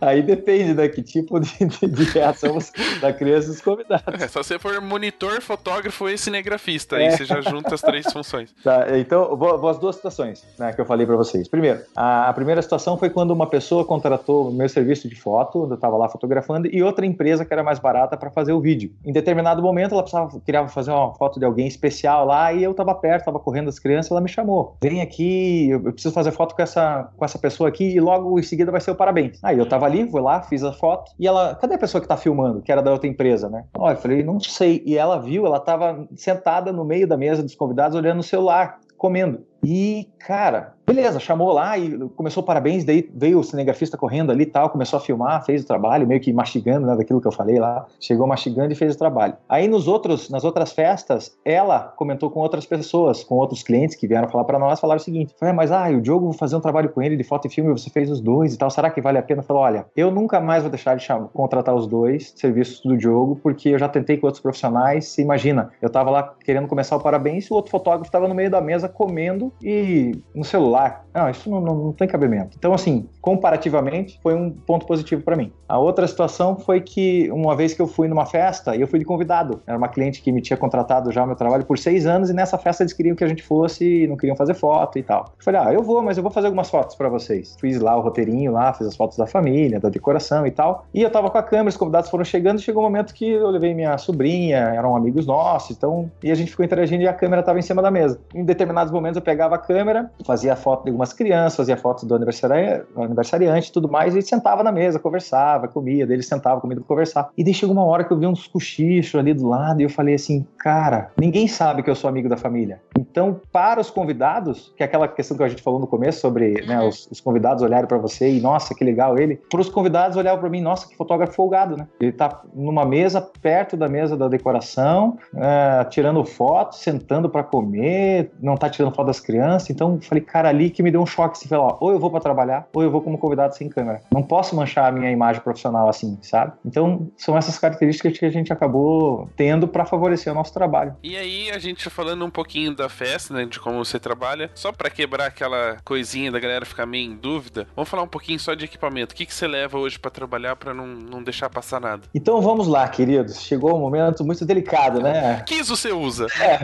[0.00, 0.88] Aí depende, né?
[0.88, 2.58] Que tipo de, de, de reação
[3.00, 4.22] da criança dos convidados.
[4.22, 6.96] É, só você for monitor, fotógrafo e cinegrafista.
[6.96, 7.10] Aí é.
[7.10, 8.54] você já junta as três funções.
[8.62, 11.48] Tá, então, vou, vou as duas situações né, que eu falei para vocês.
[11.48, 15.66] Primeiro, a, a, primeira situação foi quando uma pessoa contratou o meu serviço de foto,
[15.68, 18.92] eu estava lá fotografando, e outra empresa que era mais barata para fazer o vídeo.
[19.04, 22.70] Em determinado momento, ela precisava, queria fazer uma foto de alguém especial lá, e eu
[22.70, 24.76] estava perto, estava correndo as crianças, ela me chamou.
[24.82, 28.42] Vem aqui, eu preciso fazer foto com essa, com essa pessoa aqui, e logo em
[28.42, 29.38] seguida vai ser o parabéns.
[29.42, 32.06] Aí eu estava ali, fui lá, fiz a foto, e ela, cadê a pessoa que
[32.06, 33.64] está filmando, que era da outra empresa, né?
[33.76, 34.82] Olha, eu falei, não sei.
[34.84, 38.78] E ela viu, ela estava sentada no meio da mesa dos convidados, olhando o celular,
[38.96, 39.44] comendo.
[39.62, 44.46] E, cara, beleza, chamou lá e começou parabéns, daí veio o cinegrafista correndo ali e
[44.46, 47.58] tal, começou a filmar, fez o trabalho, meio que mastigando, né, daquilo que eu falei
[47.58, 49.34] lá, chegou mastigando e fez o trabalho.
[49.48, 54.06] Aí nos outros, nas outras festas, ela comentou com outras pessoas, com outros clientes que
[54.06, 56.60] vieram falar para nós, falaram o seguinte, falei, mas ah, o Diogo, vou fazer um
[56.60, 59.00] trabalho com ele de foto e filme, você fez os dois e tal, será que
[59.00, 59.42] vale a pena?
[59.42, 63.36] Falou, olha, eu nunca mais vou deixar de chamar, contratar os dois serviços do Diogo,
[63.42, 67.46] porque eu já tentei com outros profissionais, imagina, eu tava lá querendo começar o parabéns
[67.46, 70.73] e o outro fotógrafo estava no meio da mesa comendo e no celular.
[71.14, 72.56] Não, isso não, não, não, tem cabimento.
[72.58, 75.52] Então, assim, comparativamente, foi um ponto positivo para mim.
[75.68, 78.98] A outra situação foi que uma vez que eu fui numa festa, e eu fui
[78.98, 79.62] de convidado.
[79.66, 82.32] Era uma cliente que me tinha contratado já o meu trabalho por seis anos, e
[82.32, 85.32] nessa festa eles queriam que a gente fosse, não queriam fazer foto e tal.
[85.38, 87.56] Eu falei, ah, eu vou, mas eu vou fazer algumas fotos para vocês.
[87.60, 90.86] Fiz lá o roteirinho lá, fiz as fotos da família, da decoração e tal.
[90.92, 93.50] E eu tava com a câmera, os convidados foram chegando, chegou um momento que eu
[93.50, 97.42] levei minha sobrinha, eram amigos nossos, então, e a gente ficou interagindo e a câmera
[97.42, 98.18] tava em cima da mesa.
[98.34, 102.14] Em determinados momentos eu pegava a câmera, fazia foto de algumas crianças, fazia foto do
[102.14, 106.80] aniversariante, aniversariante e tudo mais, e sentava na mesa, conversava, comia, daí ele sentava comigo
[106.80, 107.28] pra conversar.
[107.36, 109.90] E daí chegou uma hora que eu vi uns cochichos ali do lado e eu
[109.90, 112.80] falei assim, cara, ninguém sabe que eu sou amigo da família.
[112.98, 116.64] Então, para os convidados, que é aquela questão que a gente falou no começo sobre
[116.66, 116.88] né, uhum.
[116.88, 120.40] os, os, convidados olharem para você e, nossa, que legal ele, para os convidados olhavam
[120.40, 121.86] para mim, nossa, que fotógrafo folgado, né?
[122.00, 128.30] Ele tá numa mesa perto da mesa da decoração, é, tirando foto, sentando para comer,
[128.40, 129.70] não tá tirando foto das crianças.
[129.70, 132.10] Então, falei, cara, ali que me deu um choque, assim, falou, ó, ou eu vou
[132.10, 134.00] para trabalhar, ou eu vou como convidado sem câmera.
[134.12, 136.52] Não posso manchar a minha imagem profissional assim, sabe?
[136.64, 140.96] Então, são essas características que a gente acabou tendo para favorecer o nosso trabalho.
[141.02, 144.72] E aí, a gente falando um pouquinho da festa, né, de como você trabalha, só
[144.72, 148.54] para quebrar aquela coisinha da galera ficar meio em dúvida, vamos falar um pouquinho só
[148.54, 149.14] de equipamento.
[149.14, 152.02] O que, que você leva hoje para trabalhar para não, não deixar passar nada?
[152.14, 153.40] Então vamos lá, queridos.
[153.40, 155.42] Chegou um momento muito delicado, né?
[155.46, 156.26] Que isso você usa?
[156.40, 156.58] É.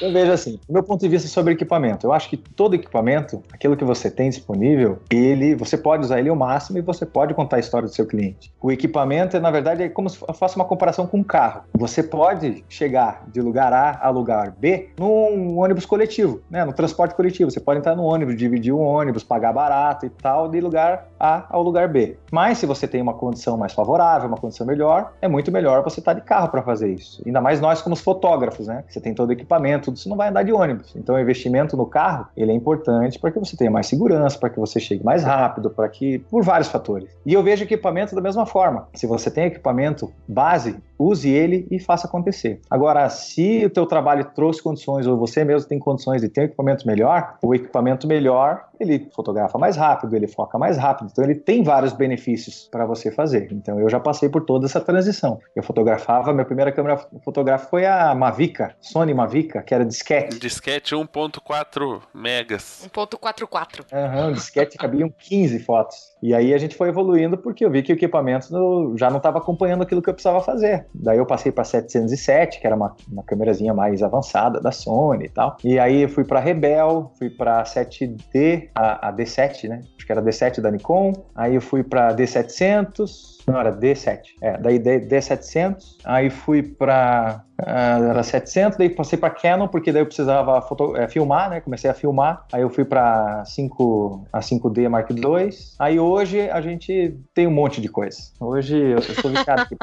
[0.00, 1.97] eu vejo assim, meu ponto de vista sobre equipamento.
[2.06, 6.28] Eu acho que todo equipamento, aquilo que você tem disponível, ele, você pode usar ele
[6.28, 8.52] ao máximo e você pode contar a história do seu cliente.
[8.60, 11.62] O equipamento, na verdade, é como se eu faço uma comparação com um carro.
[11.74, 16.64] Você pode chegar de lugar A a lugar B num ônibus coletivo, né?
[16.64, 17.50] No transporte coletivo.
[17.50, 21.46] Você pode entrar no ônibus, dividir um ônibus, pagar barato e tal, de lugar A
[21.50, 22.16] ao lugar B.
[22.30, 26.00] Mas se você tem uma condição mais favorável, uma condição melhor, é muito melhor você
[26.00, 27.22] estar de carro para fazer isso.
[27.26, 28.84] Ainda mais nós como fotógrafos, né?
[28.88, 30.94] Você tem todo o equipamento, tudo, você não vai andar de ônibus.
[30.94, 34.50] Então o investimento no carro, ele é importante para que você tenha mais segurança, para
[34.50, 37.08] que você chegue mais rápido, para que por vários fatores.
[37.24, 38.88] E eu vejo equipamento da mesma forma.
[38.94, 42.60] Se você tem equipamento base, use ele e faça acontecer.
[42.68, 46.44] Agora, se o teu trabalho trouxe condições ou você mesmo tem condições de ter um
[46.44, 51.34] equipamento melhor, o equipamento melhor, ele fotografa mais rápido, ele foca mais rápido, então ele
[51.34, 53.48] tem vários benefícios para você fazer.
[53.52, 55.40] Então eu já passei por toda essa transição.
[55.54, 60.38] Eu fotografava, minha primeira câmera fotográfica foi a Mavica, Sony Mavica, que era disquete.
[60.38, 62.88] Disquete 1.4 megas.
[62.94, 63.84] 1.44.
[63.92, 65.96] Aham, uhum, disquete cabiam 15 fotos.
[66.22, 68.48] E aí a gente foi evoluindo porque eu vi que o equipamento
[68.96, 70.86] já não estava acompanhando aquilo que eu precisava fazer.
[70.94, 75.28] Daí eu passei para 707, que era uma, uma câmerazinha mais avançada da Sony e
[75.28, 75.56] tal.
[75.64, 79.80] E aí eu fui para Rebel, fui para 7D, a, a, D7, né?
[79.96, 81.12] Acho que era D7 da Nikon.
[81.34, 84.20] Aí eu fui para D700, não era D7.
[84.40, 85.98] É, daí D, D700.
[86.04, 90.96] Aí fui para ah, era 700, daí passei para Canon porque daí eu precisava foto,
[90.96, 91.60] é, filmar, né?
[91.60, 95.50] Comecei a filmar, aí eu fui para 5 a 5D Mark II.
[95.78, 98.18] Aí hoje a gente tem um monte de coisa.
[98.38, 99.76] Hoje eu sou viciado aqui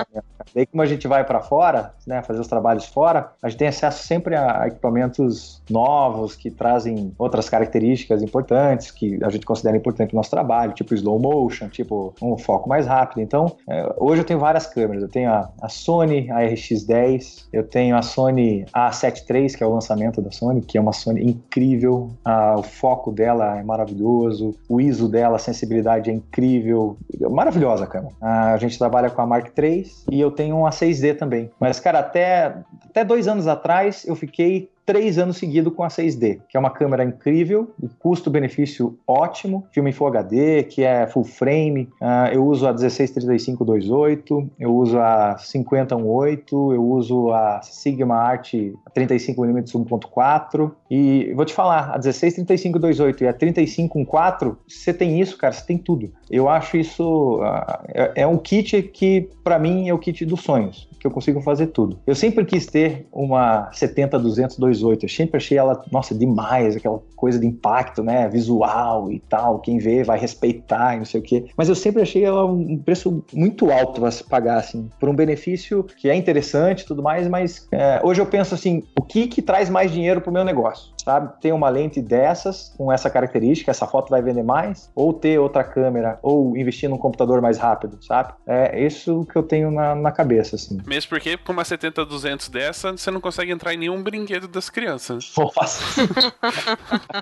[0.54, 3.68] Daí como a gente vai para fora, né, fazer os trabalhos fora, a gente tem
[3.68, 10.14] acesso sempre a equipamentos novos que trazem outras características importantes que a gente considera importante
[10.14, 13.22] no nosso trabalho, tipo slow motion, tipo um foco mais rápido.
[13.22, 15.04] Então, é, hoje eu tenho várias câmeras.
[15.04, 19.68] Eu tenho a, a Sony a RX10, eu tenho a Sony A7 III, que é
[19.68, 22.12] o lançamento da Sony, que é uma Sony incrível.
[22.24, 26.98] Ah, o foco dela é maravilhoso, o ISO dela, a sensibilidade é incrível,
[27.30, 28.12] maravilhosa a.
[28.22, 31.50] Ah, a gente trabalha com a Mark III e eu tenho uma 6D também.
[31.60, 32.56] Mas, cara, até,
[32.90, 36.70] até dois anos atrás eu fiquei três anos seguidos com a 6D, que é uma
[36.70, 41.90] câmera incrível, custo-benefício ótimo, filme em Full HD, que é full frame.
[42.02, 48.54] Uh, eu uso a 163528, eu uso a 5018, eu uso a Sigma Art
[48.96, 55.54] 35mm 1.4 e vou te falar, a 163528 e a 3514, você tem isso, cara,
[55.54, 56.12] você tem tudo.
[56.30, 60.42] Eu acho isso uh, é, é um kit que para mim é o kit dos
[60.42, 62.00] sonhos que eu consigo fazer tudo.
[62.08, 67.46] Eu sempre quis ter uma 70-200-28, eu sempre achei ela, nossa, demais, aquela coisa de
[67.46, 71.46] impacto, né, visual e tal, quem vê vai respeitar e não sei o quê.
[71.56, 75.16] Mas eu sempre achei ela um preço muito alto para se pagar, assim, por um
[75.16, 79.42] benefício que é interessante tudo mais, mas é, hoje eu penso assim, o que que
[79.42, 80.95] traz mais dinheiro pro meu negócio?
[81.06, 81.32] Sabe?
[81.40, 85.64] Ter uma lente dessas, com essa característica, essa foto vai vender mais, ou ter outra
[85.64, 88.34] câmera, ou investir num computador mais rápido, sabe?
[88.46, 90.80] É isso que eu tenho na, na cabeça, assim.
[90.86, 95.32] Mesmo porque com uma 70-200 dessa, você não consegue entrar em nenhum brinquedo das crianças.
[95.38, 96.02] Nossa.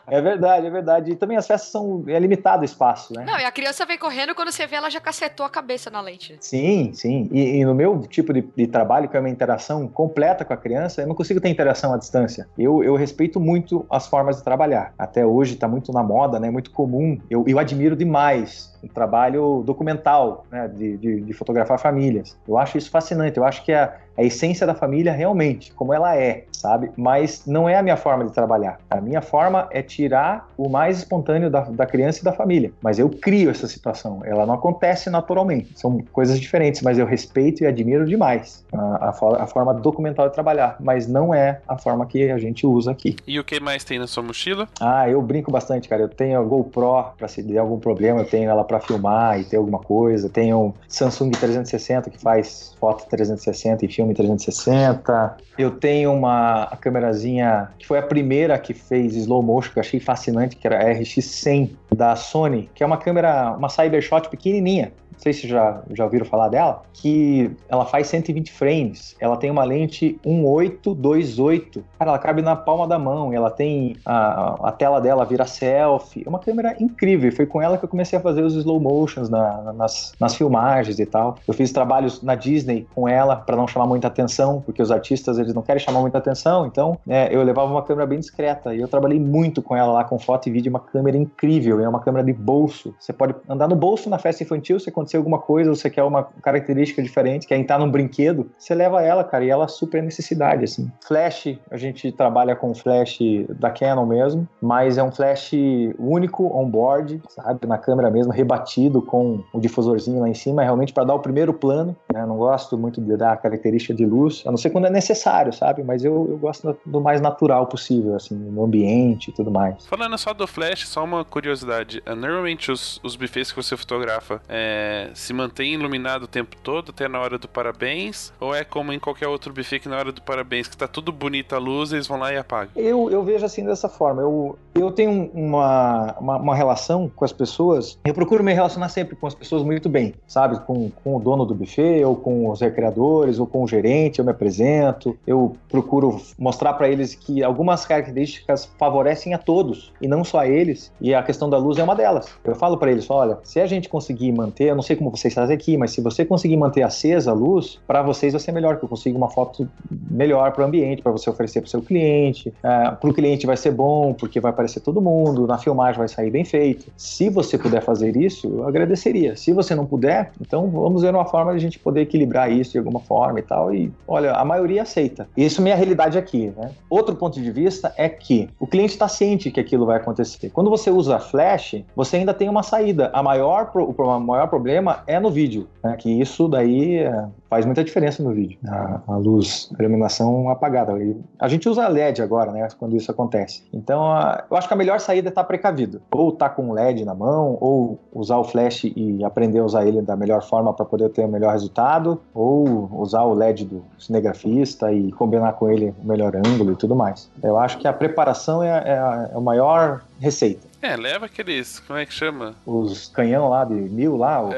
[0.07, 1.11] é verdade, é verdade.
[1.11, 2.03] E também as festas são.
[2.07, 3.25] É limitado o espaço, né?
[3.25, 5.99] Não, e a criança vem correndo quando você vê, ela já cacetou a cabeça na
[5.99, 6.37] lente.
[6.39, 7.29] Sim, sim.
[7.31, 10.57] E, e no meu tipo de, de, trabalho, que é uma interação completa com a
[10.57, 12.47] criança, eu não consigo ter interação à distância.
[12.57, 14.93] Eu, eu respeito muito muito as formas de trabalhar.
[14.97, 16.49] Até hoje está muito na moda, né?
[16.49, 17.19] Muito comum.
[17.29, 20.67] Eu, eu admiro demais o trabalho documental, né?
[20.67, 22.37] De, de, de, fotografar famílias.
[22.47, 23.37] Eu acho isso fascinante.
[23.37, 26.91] Eu acho que a, a essência da família realmente, como ela é, sabe?
[26.95, 28.79] Mas não é a minha forma de trabalhar.
[28.89, 32.71] A minha forma é tirar o mais espontâneo da, da criança e da família.
[32.81, 34.21] Mas eu crio essa situação.
[34.23, 35.71] Ela não acontece naturalmente.
[35.75, 40.33] São coisas diferentes, mas eu respeito e admiro demais a, a, a forma documental de
[40.33, 40.77] trabalhar.
[40.79, 43.15] Mas não é a forma que a gente usa aqui.
[43.27, 44.67] E o que mais tem na sua mochila?
[44.79, 46.03] Ah, eu brinco bastante, cara.
[46.03, 49.43] Eu tenho a GoPro para se der algum problema, eu tenho ela para filmar e
[49.43, 50.29] ter alguma coisa.
[50.29, 55.37] Tenho Samsung 360 que faz foto 360 e filme 360.
[55.57, 59.99] Eu tenho uma câmerazinha que foi a primeira que fez slow motion, que eu achei
[59.99, 65.33] fascinante, que era a RX100 da Sony, que é uma câmera, uma Cybershot pequenininha sei
[65.33, 70.19] se já, já ouviram falar dela, que ela faz 120 frames, ela tem uma lente
[70.25, 75.45] 1828, cara, ela cabe na palma da mão, ela tem a, a tela dela vira
[75.45, 78.79] selfie, é uma câmera incrível, foi com ela que eu comecei a fazer os slow
[78.79, 81.35] motions na, nas, nas filmagens e tal.
[81.47, 85.39] Eu fiz trabalhos na Disney com ela para não chamar muita atenção, porque os artistas
[85.39, 88.79] eles não querem chamar muita atenção, então é, eu levava uma câmera bem discreta e
[88.79, 91.99] eu trabalhei muito com ela lá com foto e vídeo, uma câmera incrível, é uma
[91.99, 92.93] câmera de bolso.
[92.99, 96.03] Você pode andar no bolso na festa infantil, você acontecer alguma coisa, ou você quer
[96.03, 100.63] uma característica diferente, quer entrar num brinquedo, você leva ela, cara, e ela super necessidade,
[100.63, 100.91] assim.
[101.05, 103.19] Flash, a gente trabalha com flash
[103.59, 105.51] da Canon mesmo, mas é um flash
[105.99, 110.93] único on-board, sabe, na câmera mesmo, rebatido com o difusorzinho lá em cima, é realmente
[110.93, 112.25] para dar o primeiro plano, né?
[112.25, 115.83] Não gosto muito de dar característica de luz, a não ser quando é necessário, sabe?
[115.83, 119.85] Mas eu, eu gosto do mais natural possível, assim, no ambiente e tudo mais.
[119.85, 122.01] Falando só do flash, só uma curiosidade.
[122.05, 127.07] Normalmente os, os buffets que você fotografa, é, se mantém iluminado o tempo todo, até
[127.07, 128.33] na hora do parabéns?
[128.39, 131.11] Ou é como em qualquer outro buffet que na hora do parabéns, que tá tudo
[131.11, 132.71] bonito a luz, eles vão lá e apagam?
[132.75, 134.21] Eu, eu vejo assim dessa forma.
[134.21, 139.15] Eu, eu tenho uma, uma, uma, relação com as pessoas, eu procuro me relacionar sempre
[139.15, 140.59] com as pessoas muito bem, sabe?
[140.65, 144.25] Com, com o dono do buffet, ou com os recreadores, ou com o gerente, eu
[144.25, 150.23] me apresento, eu procuro mostrar para eles que algumas características favorecem a todos, e não
[150.23, 152.27] só a eles, e a questão da luz é uma delas.
[152.43, 155.33] Eu falo para eles, olha, se a gente conseguir manter, eu não sei como vocês
[155.33, 158.77] fazem aqui, mas se você conseguir manter acesa a luz, para vocês vai ser melhor,
[158.77, 159.69] que eu consigo uma foto
[160.09, 162.53] melhor para o ambiente, para você oferecer para o seu cliente.
[162.63, 166.07] É, para o cliente vai ser bom, porque vai aparecer todo mundo, na filmagem vai
[166.07, 166.91] sair bem feito.
[166.97, 169.35] Se você puder fazer isso, eu agradeceria.
[169.35, 172.71] Se você não puder, então vamos ver uma forma de a gente poder equilibrar isso
[172.71, 173.73] de alguma forma e tal.
[173.73, 175.27] E olha, a maioria aceita.
[175.35, 176.71] Isso é minha realidade aqui, né?
[176.89, 180.49] Outro ponto de vista é que o cliente está ciente que aquilo vai acontecer.
[180.49, 183.09] Quando você usa flash, você ainda tem uma saída.
[183.13, 185.95] A maior, o maior problema é no vídeo, né?
[185.97, 188.57] Que isso daí é, faz muita diferença no vídeo.
[188.67, 190.93] A, a luz, a iluminação apagada.
[191.39, 192.67] A gente usa LED agora, né?
[192.79, 193.63] Quando isso acontece.
[193.73, 196.01] Então, a- eu acho que a melhor saída é estar precavido.
[196.11, 199.85] Ou estar com o LED na mão, ou usar o flash e aprender a usar
[199.87, 203.83] ele da melhor forma para poder ter o melhor resultado, ou usar o LED do
[203.97, 207.29] cinegrafista e combinar com ele o melhor ângulo e tudo mais.
[207.41, 210.67] Eu acho que a preparação é, a- é a, é a maior receita.
[210.81, 211.79] É, leva aqueles.
[211.79, 212.55] Como é que chama?
[212.65, 214.49] Os canhão lá de mil lá, o-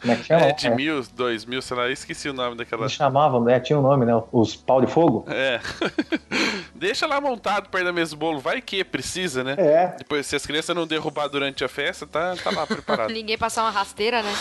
[0.00, 0.44] como é que chama?
[0.48, 2.82] É, de mil, dois mil, sei lá, esqueci o nome daquela.
[2.82, 3.58] Eles chamavam, né?
[3.60, 4.20] Tinha um nome, né?
[4.32, 5.24] Os pau de fogo.
[5.28, 5.60] É.
[6.78, 9.54] Deixa lá montado perto da mesa do bolo, vai que precisa, né?
[9.58, 9.94] É.
[9.98, 13.10] Depois, se as crianças não derrubar durante a festa, tá, tá lá preparado.
[13.12, 14.32] Ninguém passar uma rasteira, né?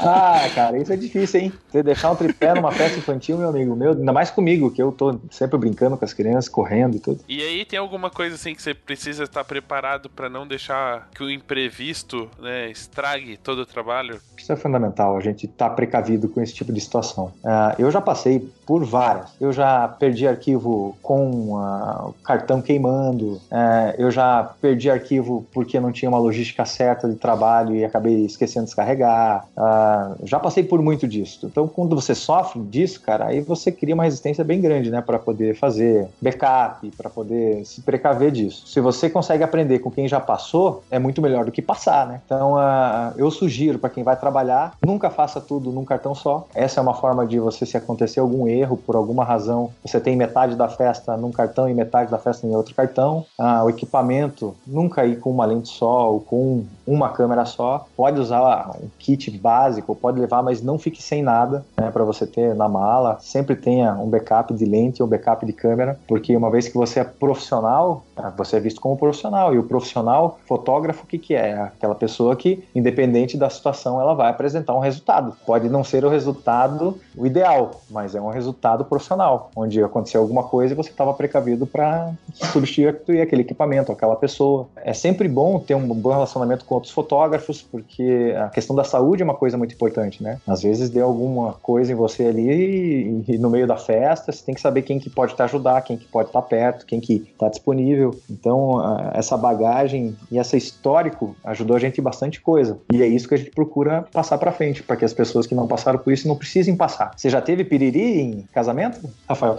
[0.00, 1.52] Ah, cara, isso é difícil, hein?
[1.70, 4.90] Você deixar um tripé numa festa infantil, meu amigo, meu, ainda mais comigo, que eu
[4.90, 7.20] tô sempre brincando com as crianças, correndo e tudo.
[7.28, 11.22] E aí tem alguma coisa assim que você precisa estar preparado pra não deixar que
[11.22, 14.20] o imprevisto, né, estrague todo o trabalho?
[14.36, 17.32] Isso é fundamental, a gente tá precavido com esse tipo de situação.
[17.44, 19.30] Ah, eu já passei por várias.
[19.40, 21.58] Eu já perdi arquivo com
[22.06, 27.16] o cartão queimando, eh, eu já perdi arquivo porque não tinha uma logística certa de
[27.16, 29.46] trabalho e acabei esquecendo de descarregar.
[29.56, 31.46] Ah, já passei por muito disso.
[31.46, 35.18] Então, quando você sofre disso, cara, aí você cria uma resistência bem grande, né, para
[35.18, 38.66] poder fazer backup, para poder se precaver disso.
[38.66, 42.20] Se você consegue aprender com quem já passou, é muito melhor do que passar, né?
[42.24, 46.46] Então, ah, eu sugiro para quem vai trabalhar, nunca faça tudo num cartão só.
[46.54, 50.16] Essa é uma forma de você, se acontecer algum erro por alguma razão, você tem
[50.16, 53.26] metade da festa num cartão e metade da festa em outro cartão.
[53.38, 57.86] Ah, o equipamento, nunca ir com uma lente só ou com uma câmera só.
[57.96, 62.26] Pode usar um kit básico, pode levar, mas não fique sem nada né, para você
[62.26, 63.18] ter na mala.
[63.20, 67.00] Sempre tenha um backup de lente ou backup de câmera, porque uma vez que você
[67.00, 69.54] é profissional, ah, você é visto como profissional.
[69.54, 71.44] E o profissional, fotógrafo, o que, que é?
[71.44, 75.36] É aquela pessoa que, independente da situação, ela vai apresentar um resultado.
[75.46, 80.42] Pode não ser o resultado o ideal, mas é um resultado profissional, onde aconteceu alguma
[80.42, 84.66] coisa e você estava precavido para substituir aquele equipamento, aquela pessoa.
[84.76, 89.22] É sempre bom ter um bom relacionamento com outros fotógrafos, porque a questão da saúde
[89.22, 90.40] é uma coisa muito importante, né?
[90.46, 94.44] Às vezes deu alguma coisa em você ali e, e no meio da festa, você
[94.44, 97.26] tem que saber quem que pode te ajudar, quem que pode estar perto, quem que
[97.32, 98.18] está disponível.
[98.30, 102.78] Então, a- essa bagagem e esse histórico ajudou a gente em bastante coisa.
[102.92, 105.54] E é isso que a gente procura passar para frente, para que as pessoas que
[105.54, 107.12] não passaram por isso não precisem passar.
[107.16, 109.58] Você já teve piriri em casamento, Rafael?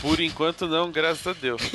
[0.00, 1.62] Por enquanto não, graças a Deus.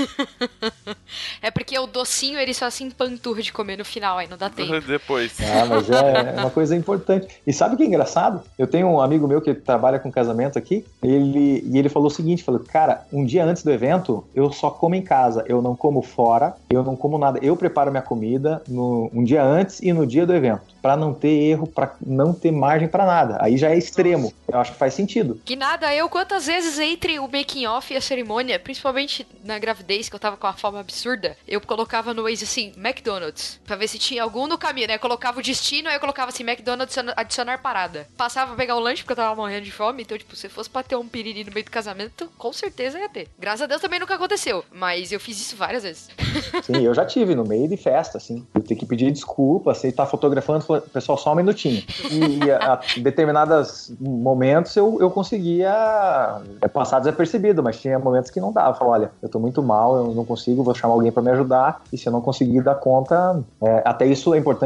[1.41, 4.49] É porque o docinho ele só se empanturra de comer no final, aí não dá
[4.49, 4.76] tempo.
[4.85, 5.37] Depois.
[5.41, 7.27] Ah, mas é uma coisa importante.
[7.45, 8.41] E sabe o que é engraçado?
[8.57, 12.11] Eu tenho um amigo meu que trabalha com casamento aqui, ele, e ele falou o
[12.11, 15.75] seguinte, falou, cara, um dia antes do evento, eu só como em casa, eu não
[15.75, 17.39] como fora, eu não como nada.
[17.41, 21.13] Eu preparo minha comida no, um dia antes e no dia do evento, Pra não
[21.13, 23.37] ter erro, pra não ter margem pra nada.
[23.41, 24.33] Aí já é extremo.
[24.47, 25.39] Eu acho que faz sentido.
[25.43, 30.09] Que nada, eu quantas vezes entre o making off e a cerimônia, principalmente na gravidez,
[30.09, 33.87] que eu tava com uma fome absurda, eu colocava no Waze assim, McDonald's, pra ver
[33.87, 34.97] se tinha algum no caminho, né?
[34.97, 38.07] Colocava o destino, aí eu colocava assim, McDonald's adiciona- adicionar parada.
[38.17, 40.69] Passava pra pegar o lanche, porque eu tava morrendo de fome, então, tipo, se fosse
[40.69, 43.27] pra ter um piriri no meio do casamento, com certeza ia ter.
[43.39, 46.09] Graças a Deus também nunca aconteceu, mas eu fiz isso várias vezes.
[46.63, 48.45] Sim, eu já tive no meio de festa, assim.
[48.53, 51.81] Eu tenho que pedir desculpa, você tá fotografando, pessoal, só um minutinho.
[52.11, 58.39] E a, a determinados momentos eu, eu conseguia é, passar desapercebido, mas tinha momentos que
[58.39, 58.69] não dava.
[58.71, 61.31] Eu falava, olha, eu tô muito mal, eu não consigo, vou chamar alguém para me
[61.31, 64.56] ajudar, e se eu não conseguir dar conta, é, até isso é importante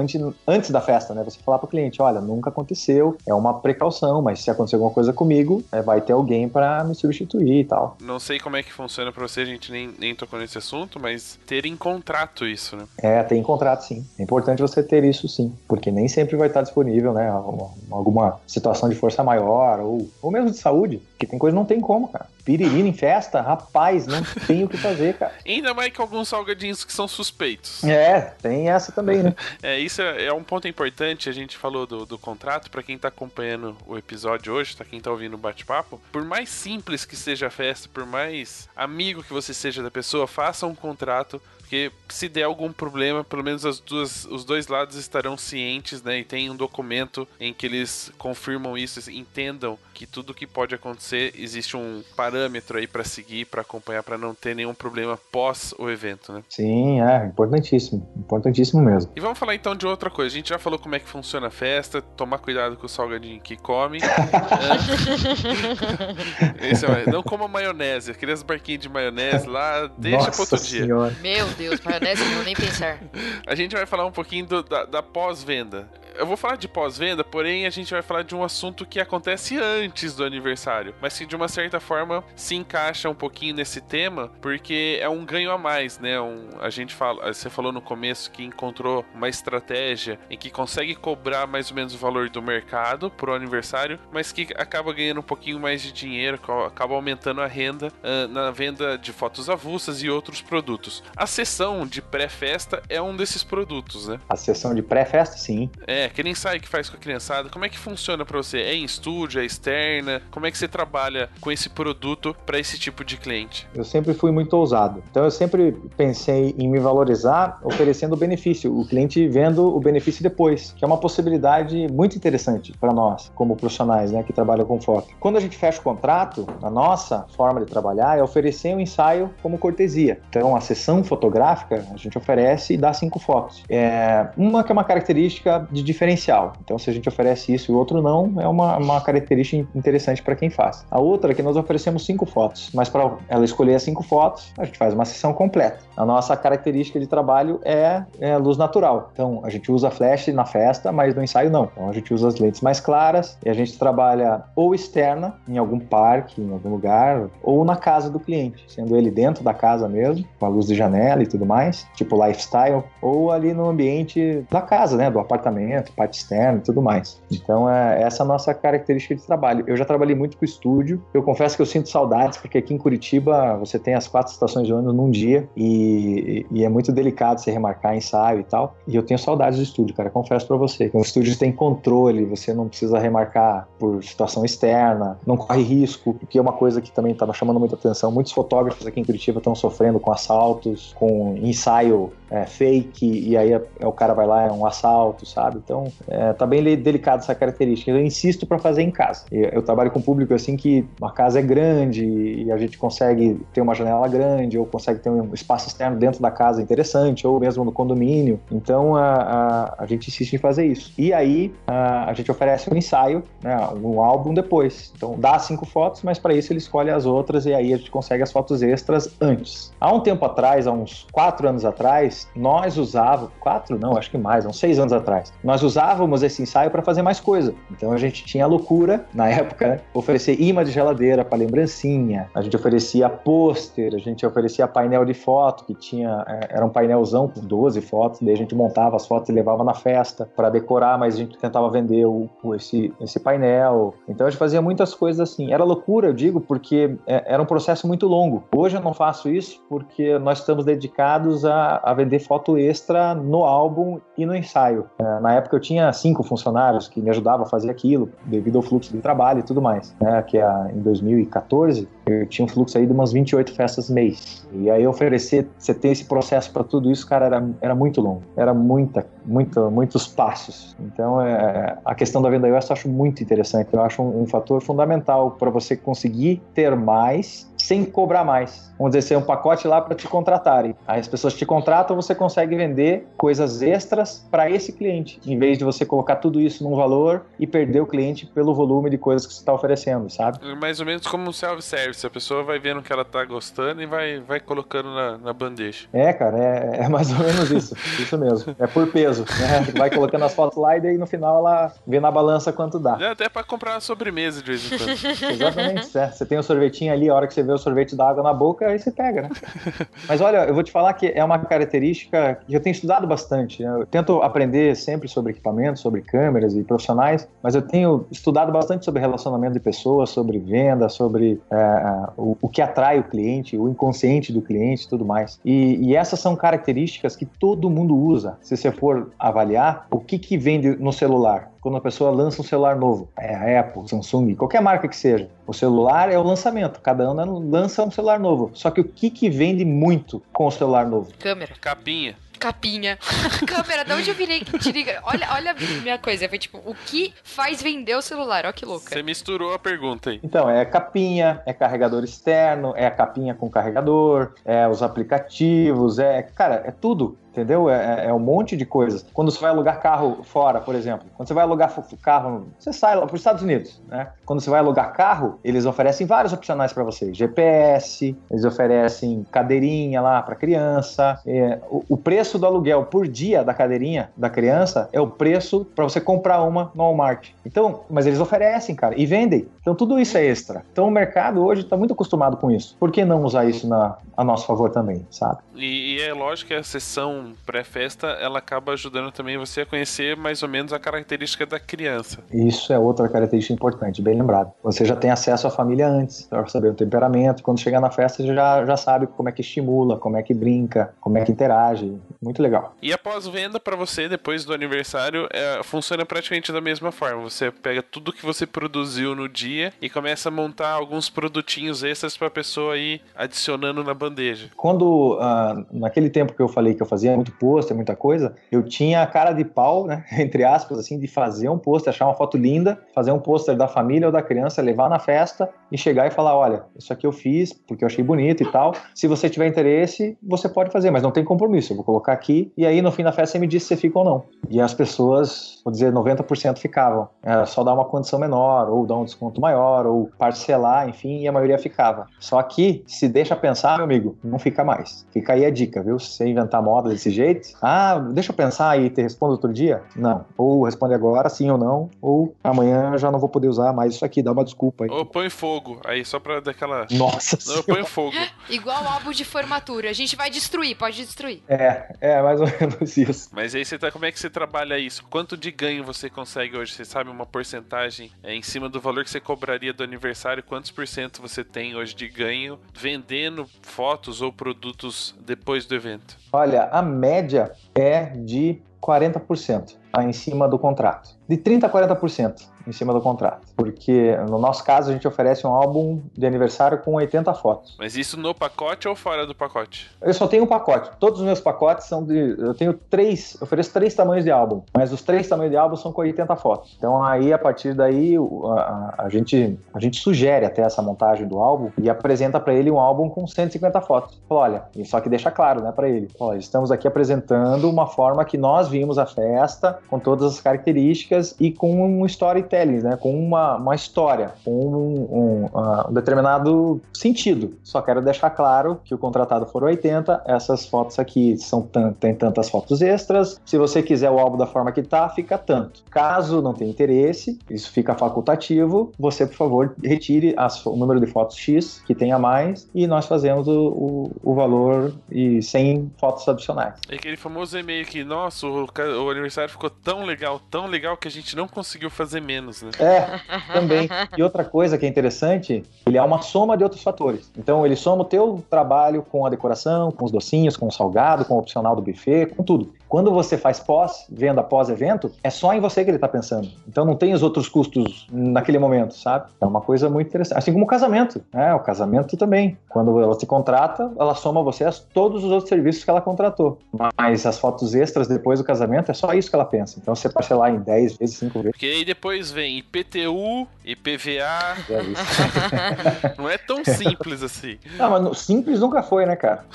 [0.48, 1.24] antes da festa, né?
[1.24, 5.14] Você falar pro cliente, olha, nunca aconteceu, é uma precaução, mas se acontecer alguma coisa
[5.14, 7.98] comigo, é, vai ter alguém para me substituir e tal.
[8.02, 11.00] Não sei como é que funciona pra você, a gente nem, nem tocou nesse assunto,
[11.00, 12.86] mas ter em contrato isso, né?
[12.98, 14.06] É, tem contrato sim.
[14.18, 17.30] É importante você ter isso sim, porque nem sempre vai estar disponível, né?
[17.30, 21.60] Alguma, alguma situação de força maior ou, ou mesmo de saúde, que tem coisa que
[21.60, 22.26] não tem como, cara.
[22.44, 25.32] Piriri em festa, rapaz, não tem o que fazer, cara.
[25.46, 27.84] Ainda mais que alguns salgadinhos que são suspeitos.
[27.84, 29.36] É, tem essa também, né?
[29.62, 31.30] É, isso é, é um ponto importante.
[31.30, 32.72] A gente falou do, do contrato.
[32.72, 36.50] Pra quem tá acompanhando o episódio hoje, tá quem tá ouvindo o bate-papo, por mais
[36.50, 40.74] simples que seja a festa, por mais amigo que você seja da pessoa, faça um
[40.74, 41.42] contrato.
[41.72, 46.20] Porque se der algum problema, pelo menos as duas, os dois lados estarão cientes, né?
[46.20, 51.34] E tem um documento em que eles confirmam isso, entendam que tudo que pode acontecer
[51.38, 55.90] existe um parâmetro aí para seguir, para acompanhar, para não ter nenhum problema pós o
[55.90, 56.44] evento, né?
[56.50, 59.10] Sim, é importantíssimo, importantíssimo mesmo.
[59.16, 60.34] E vamos falar então de outra coisa.
[60.34, 63.40] A gente já falou como é que funciona a festa, tomar cuidado com o salgadinho
[63.40, 64.00] que come.
[66.60, 70.82] Esse é, não coma maionese, aqueles barquinhos de maionese lá, deixa Nossa para outro dia.
[70.82, 71.16] senhora.
[71.22, 73.00] Meu Deus, maionese, não vou nem pensar.
[73.46, 75.90] A gente vai falar um pouquinho do- da, da pós-venda.
[76.16, 79.58] Eu vou falar de pós-venda, porém a gente vai falar de um assunto que acontece
[79.58, 84.32] antes do aniversário, mas que de uma certa forma se encaixa um pouquinho nesse tema,
[84.42, 86.20] porque é um ganho a mais, né?
[86.20, 90.96] Um, a gente fala, você falou no começo que encontrou uma estratégia em que consegue
[90.96, 95.24] cobrar mais ou menos o valor do mercado pro aniversário, mas que acaba ganhando um
[95.24, 100.10] pouquinho mais de dinheiro, acaba aumentando a renda ah, na venda de fotos avulsas e
[100.10, 101.04] outros produtos.
[101.16, 104.20] A sessão de pré-festa é um desses produtos, né?
[104.30, 105.70] A sessão de pré-festa, sim.
[105.88, 108.60] É, aquele ensaio que faz com a criançada, como é que funciona pra você?
[108.60, 110.22] É em estúdio, é externa?
[110.32, 113.68] Como é que você trabalha com esse produto pra esse tipo de cliente?
[113.76, 115.04] Eu sempre fui muito ousado.
[115.10, 120.24] Então eu sempre pensei em me valorizar oferecendo o benefício, o cliente vendo o benefício
[120.24, 124.80] depois, que é uma possibilidade muito interessante para nós, como profissionais né, que trabalham com
[124.80, 125.10] foto.
[125.20, 129.30] Quando a gente fecha o contrato, a nossa forma de trabalhar é oferecer um ensaio
[129.42, 130.20] como cortesia.
[130.30, 133.64] Então a sessão fotográfica a gente oferece e dá cinco fotos.
[133.70, 136.54] É, uma que é uma característica de diferencial.
[136.64, 140.22] Então se a gente oferece isso e o outro não, é uma, uma característica interessante
[140.22, 140.86] para quem faz.
[140.90, 144.54] A outra é que nós oferecemos cinco fotos, mas para ela escolher as cinco fotos,
[144.58, 145.80] a gente faz uma sessão completa.
[145.96, 149.10] A nossa característica de trabalho é, é luz natural.
[149.14, 151.70] Então a gente usa flash na festa, mas no ensaio não.
[151.72, 155.58] Então a gente usa as lentes mais claras e a gente trabalha ou externa, em
[155.58, 159.88] algum parque, em algum lugar, ou na casa do cliente, sendo ele dentro da casa
[159.88, 164.46] mesmo, com a luz de janela e tudo mais, tipo lifestyle, ou ali no ambiente
[164.50, 167.22] da casa, né, do apartamento, parte externa e tudo mais.
[167.32, 169.64] Então é essa a nossa característica de trabalho.
[169.68, 171.02] Eu já trabalhei muito com estúdio.
[171.14, 174.68] Eu confesso que eu sinto saudades porque aqui em Curitiba você tem as quatro estações
[174.68, 178.76] de ano num dia e, e é muito delicado você remarcar ensaio e tal.
[178.88, 180.10] E eu tenho saudades do estúdio, cara.
[180.10, 180.90] Confesso pra você.
[180.94, 186.38] O estúdio tem controle, você não precisa remarcar por situação externa, não corre risco, que
[186.38, 188.12] é uma coisa que também estava chamando muita atenção.
[188.12, 193.52] Muitos fotógrafos aqui em Curitiba estão sofrendo com assaltos, com ensaio é, fake, e aí
[193.54, 195.60] é- é o cara vai lá, é um assalto, sabe?
[195.64, 197.92] Então, é, tá bem delicado essa característica.
[197.92, 199.26] Eu insisto para fazer em casa.
[199.32, 203.40] Eu, eu trabalho com público assim que a casa é grande e a gente consegue
[203.54, 207.40] ter uma janela grande, ou consegue ter um espaço externo dentro da casa interessante, ou
[207.40, 208.40] mesmo no condomínio.
[208.50, 210.94] Então, a, a, a gente insiste em fazer isso.
[210.98, 214.94] E aí, a, a gente oferece um ensaio, né, um álbum depois.
[214.96, 217.92] Então, dá cinco fotos, mas para isso ele escolhe as outras e aí a gente
[217.92, 219.72] consegue as fotos extras antes.
[219.80, 224.18] Há um tempo atrás, há uns quatro anos atrás, nós usávamos, quatro não, acho que
[224.18, 227.54] mais, uns seis anos atrás, nós usávamos esse ensaio para fazer mais coisa.
[227.72, 232.30] Então a gente tinha a loucura, na época, né, oferecer imã de geladeira para lembrancinha,
[232.34, 236.70] a gente oferecia pôster, a gente oferecia painel de foto, que tinha, é, era um
[236.70, 240.50] painelzão com 12 fotos, daí a gente montava as fotos e levava na festa para
[240.50, 243.94] decorar, mas a gente tentava vender o- esse, esse painel.
[244.08, 245.52] Então a gente fazia muitas coisas assim.
[245.54, 248.44] Era loucura, eu digo, porque é, era um processo muito longo.
[248.56, 253.44] Hoje eu não faço isso porque nós estamos dedicados a, a vender foto extra no
[253.44, 254.86] álbum e no ensaio.
[255.00, 258.62] É, na época eu tinha cinco funcionários que me ajudavam a fazer aquilo, devido ao
[258.62, 259.96] fluxo de trabalho e tudo mais.
[260.00, 260.22] Né?
[260.24, 264.48] Que a, em 2014 eu tinha um fluxo aí de umas 28 festas mês.
[264.54, 268.24] E aí oferecer, você ter esse processo para tudo isso, cara, era, era muito longo.
[268.36, 270.76] Era muita, muita, muitos passos.
[270.80, 273.70] Então é, a questão da venda iOS eu acho muito interessante.
[273.74, 278.72] Eu acho um, um fator fundamental para você conseguir ter mais sem cobrar mais.
[278.78, 280.76] Vamos dizer, ser um pacote lá para te contratarem.
[280.88, 285.58] Aí as pessoas te contratam, você consegue vender coisas extras para esse cliente, em vez
[285.58, 289.28] de você colocar tudo isso num valor e perder o cliente pelo volume de coisas
[289.28, 290.40] que você está oferecendo, sabe?
[290.56, 292.06] Mais ou menos como um self-service.
[292.06, 295.88] A pessoa vai vendo que ela tá gostando e vai, vai colocando na, na bandeja.
[295.94, 297.76] É, cara, é, é mais ou menos isso.
[298.02, 298.56] Isso mesmo.
[298.58, 299.72] É por peso, né?
[299.78, 302.96] Vai colocando as fotos lá e daí no final ela vê na balança quanto dá.
[302.96, 304.90] Dá até pra comprar uma sobremesa de vez em quando.
[305.32, 305.98] Exatamente.
[305.98, 306.08] é.
[306.08, 308.34] Você tem o sorvetinho ali, a hora que você vê o sorvete da água na
[308.34, 309.30] boca, aí você pega, né?
[310.08, 313.64] Mas olha, eu vou te falar que é uma característica que eu tenho estudado bastante.
[313.64, 313.70] né?
[313.82, 318.86] Eu tento aprender sempre sobre equipamentos, sobre câmeras e profissionais, mas eu tenho estudado bastante
[318.86, 323.70] sobre relacionamento de pessoas, sobre venda, sobre é, o, o que atrai o cliente, o
[323.70, 325.40] inconsciente do cliente e tudo mais.
[325.44, 328.38] E, e essas são características que todo mundo usa.
[328.42, 331.51] Se você for avaliar, o que, que vende no celular?
[331.62, 333.10] Quando a pessoa lança um celular novo.
[333.18, 335.30] É a Apple, Samsung, qualquer marca que seja.
[335.46, 336.82] O celular é o lançamento.
[336.82, 338.52] Cada ano lança um celular novo.
[338.54, 341.12] Só que o que, que vende muito com o celular novo?
[341.20, 341.54] Câmera.
[341.62, 342.16] Capinha.
[342.42, 342.98] Capinha.
[343.46, 345.00] Câmera, de onde eu virei que te liga?
[345.04, 346.28] Olha, olha a minha coisa.
[346.28, 348.48] Foi tipo, o que faz vender o celular?
[348.48, 348.90] Ó que louca.
[348.90, 350.20] Você misturou a pergunta aí.
[350.24, 356.24] Então, é capinha, é carregador externo, é a capinha com carregador, é os aplicativos, é.
[356.24, 357.16] Cara, é tudo.
[357.32, 357.70] Entendeu?
[357.70, 359.06] É, é um monte de coisas.
[359.14, 362.98] Quando você vai alugar carro fora, por exemplo, quando você vai alugar carro, você sai
[362.98, 364.10] para os Estados Unidos, né?
[364.26, 370.02] Quando você vai alugar carro, eles oferecem vários opcionais para você: GPS, eles oferecem cadeirinha
[370.02, 371.20] lá para criança.
[371.26, 375.66] É, o, o, preço do aluguel por dia da cadeirinha da criança é o preço
[375.74, 377.30] para você comprar uma no Walmart.
[377.46, 379.48] Então, mas eles oferecem, cara, e vendem.
[379.62, 380.66] Então tudo isso é extra.
[380.72, 382.76] Então o mercado hoje está muito acostumado com isso.
[382.78, 385.40] Por que não usar isso na, a nosso favor também, sabe?
[385.56, 390.16] E, e é lógico que a sessão pré-festa, ela acaba ajudando também você a conhecer
[390.16, 392.20] mais ou menos a característica da criança.
[392.32, 394.52] Isso é outra característica importante, bem lembrado.
[394.64, 397.44] Você já tem acesso à família antes, para saber o temperamento.
[397.44, 400.94] Quando chegar na festa, já, já sabe como é que estimula, como é que brinca,
[401.00, 401.98] como é que interage.
[402.22, 402.76] Muito legal.
[402.82, 407.22] E após venda para você, depois do aniversário, é, funciona praticamente da mesma forma.
[407.24, 412.18] Você pega tudo que você produziu no dia e começa a montar alguns produtinhos extras
[412.18, 414.50] para a pessoa ir adicionando na bandeja.
[414.56, 418.64] Quando, uh, naquele tempo que eu falei que eu fazia muito pôster, muita coisa, eu
[418.64, 422.14] tinha a cara de pau, né, entre aspas, assim, de fazer um pôster, achar uma
[422.14, 426.08] foto linda, fazer um pôster da família ou da criança, levar na festa e chegar
[426.08, 428.74] e falar, olha, isso aqui eu fiz porque eu achei bonito e tal.
[428.94, 431.72] Se você tiver interesse, você pode fazer, mas não tem compromisso.
[431.72, 433.78] Eu vou colocar aqui e aí no fim da festa você me diz se você
[433.78, 434.24] fica ou não.
[434.50, 437.08] E as pessoas, vou dizer, 90% ficavam.
[437.24, 441.28] Era só dar uma condição menor, ou dar um desconto maior, ou parcelar, enfim, e
[441.28, 442.08] a maioria ficava.
[442.20, 445.06] Só que, se deixa pensar, meu amigo, não fica mais.
[445.12, 446.00] Fica aí a dica, viu?
[446.00, 449.82] Se você inventar moda desse jeito, ah, deixa eu pensar e te respondo outro dia.
[449.96, 450.26] Não.
[450.38, 454.06] Ou responde agora, sim ou não, ou amanhã já não vou poder usar mais isso
[454.06, 454.90] aqui, dá uma desculpa aí.
[454.90, 456.86] Ou põe fogo, aí só pra dar aquela.
[456.92, 458.16] Nossa Não, põe fogo.
[458.50, 459.90] Igual álbum de formatura.
[459.90, 461.42] A gente vai destruir, pode destruir.
[461.48, 463.30] É, é mais ou menos isso.
[463.32, 465.04] Mas aí você tá, como é que você trabalha isso?
[465.10, 466.74] Quanto de ganho você consegue hoje?
[466.74, 470.44] Você sabe uma porcentagem é, em cima do valor que você cobraria do aniversário?
[470.44, 476.18] Quantos por cento você tem hoje de ganho vendendo fotos ou produtos depois do evento?
[476.34, 481.10] Olha, a média é de 40% em cima do contrato.
[481.28, 483.48] De 30% a 40% em cima do contrato.
[483.56, 487.76] Porque no nosso caso a gente oferece um álbum de aniversário com 80 fotos.
[487.78, 489.90] Mas isso no pacote ou fora do pacote?
[490.02, 490.92] Eu só tenho um pacote.
[491.00, 492.36] Todos os meus pacotes são de.
[492.38, 493.36] Eu tenho três.
[493.40, 494.62] Eu ofereço três tamanhos de álbum.
[494.74, 496.76] Mas os três tamanhos de álbum são com 80 fotos.
[496.78, 498.16] Então aí, a partir daí,
[498.58, 502.70] a, a gente, a gente sugere até essa montagem do álbum e apresenta para ele
[502.70, 504.22] um álbum com 150 fotos.
[504.28, 506.08] Fala, olha, só que deixa claro, né, para ele.
[506.20, 511.36] Olha, estamos aqui apresentando uma forma que nós vimos a festa, com todas as características
[511.40, 512.98] e com um storytelling, né?
[512.98, 517.56] Com uma, uma história, com um, um, uh, um, determinado sentido.
[517.64, 521.62] Só quero deixar claro que o contratado for 80, essas fotos aqui são
[522.00, 523.40] tem tantas fotos extras.
[523.46, 525.84] Se você quiser o álbum da forma que tá, fica tanto.
[525.90, 531.08] Caso não tenha interesse, isso fica facultativo, você, por favor, retire as, o número de
[531.08, 536.28] fotos X que tenha mais e nós fazemos o, o, o valor e sem fotos
[536.28, 536.80] adicionais.
[536.90, 541.08] É aquele famoso e-mail que, nossa, o, o aniversário ficou tão legal, tão legal que
[541.08, 542.72] a gente não conseguiu fazer menos, né?
[542.80, 543.20] É,
[543.54, 543.90] também.
[544.18, 547.32] E outra coisa que é interessante, ele é uma soma de outros fatores.
[547.38, 551.26] Então ele soma o teu trabalho com a decoração, com os docinhos, com o salgado,
[551.26, 552.74] com o opcional do buffet, com tudo.
[552.92, 556.50] Quando você faz pós, venda pós-evento, é só em você que ele está pensando.
[556.68, 559.32] Então não tem os outros custos naquele momento, sabe?
[559.40, 560.38] É uma coisa muito interessante.
[560.38, 561.54] Assim como o casamento, né?
[561.54, 562.58] O casamento também.
[562.68, 566.60] Quando ela te contrata, ela soma a você todos os outros serviços que ela contratou.
[566.98, 569.80] Mas as fotos extras depois do casamento é só isso que ela pensa.
[569.82, 571.52] Então você parcelar em 10 vezes, 5 vezes.
[571.52, 574.58] Porque aí depois vem IPTU, IPVA.
[574.70, 577.58] É não é tão simples assim.
[577.78, 579.46] Não, mas simples nunca foi, né, cara?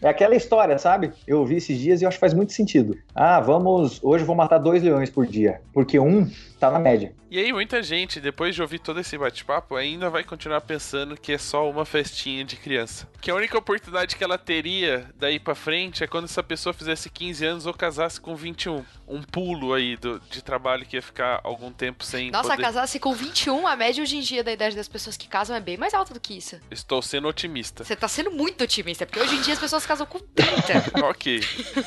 [0.00, 1.12] É aquela história, sabe?
[1.26, 2.98] Eu ouvi esses dias e eu acho que faz muito sentido sentido.
[3.14, 4.02] Ah, vamos.
[4.02, 5.60] Hoje eu vou matar dois leões por dia.
[5.72, 7.12] Porque um tá na média.
[7.30, 11.32] E aí, muita gente, depois de ouvir todo esse bate-papo, ainda vai continuar pensando que
[11.32, 13.08] é só uma festinha de criança.
[13.20, 17.10] Que a única oportunidade que ela teria daí para frente é quando essa pessoa fizesse
[17.10, 18.84] 15 anos ou casasse com 21.
[19.08, 22.30] Um pulo aí do, de trabalho que ia ficar algum tempo sem.
[22.30, 22.62] Nossa, poder...
[22.62, 25.60] casasse com 21, a média hoje em dia da idade das pessoas que casam é
[25.60, 26.60] bem mais alta do que isso.
[26.70, 27.84] Estou sendo otimista.
[27.84, 31.00] Você tá sendo muito otimista, porque hoje em dia as pessoas casam com 30.
[31.06, 31.40] ok.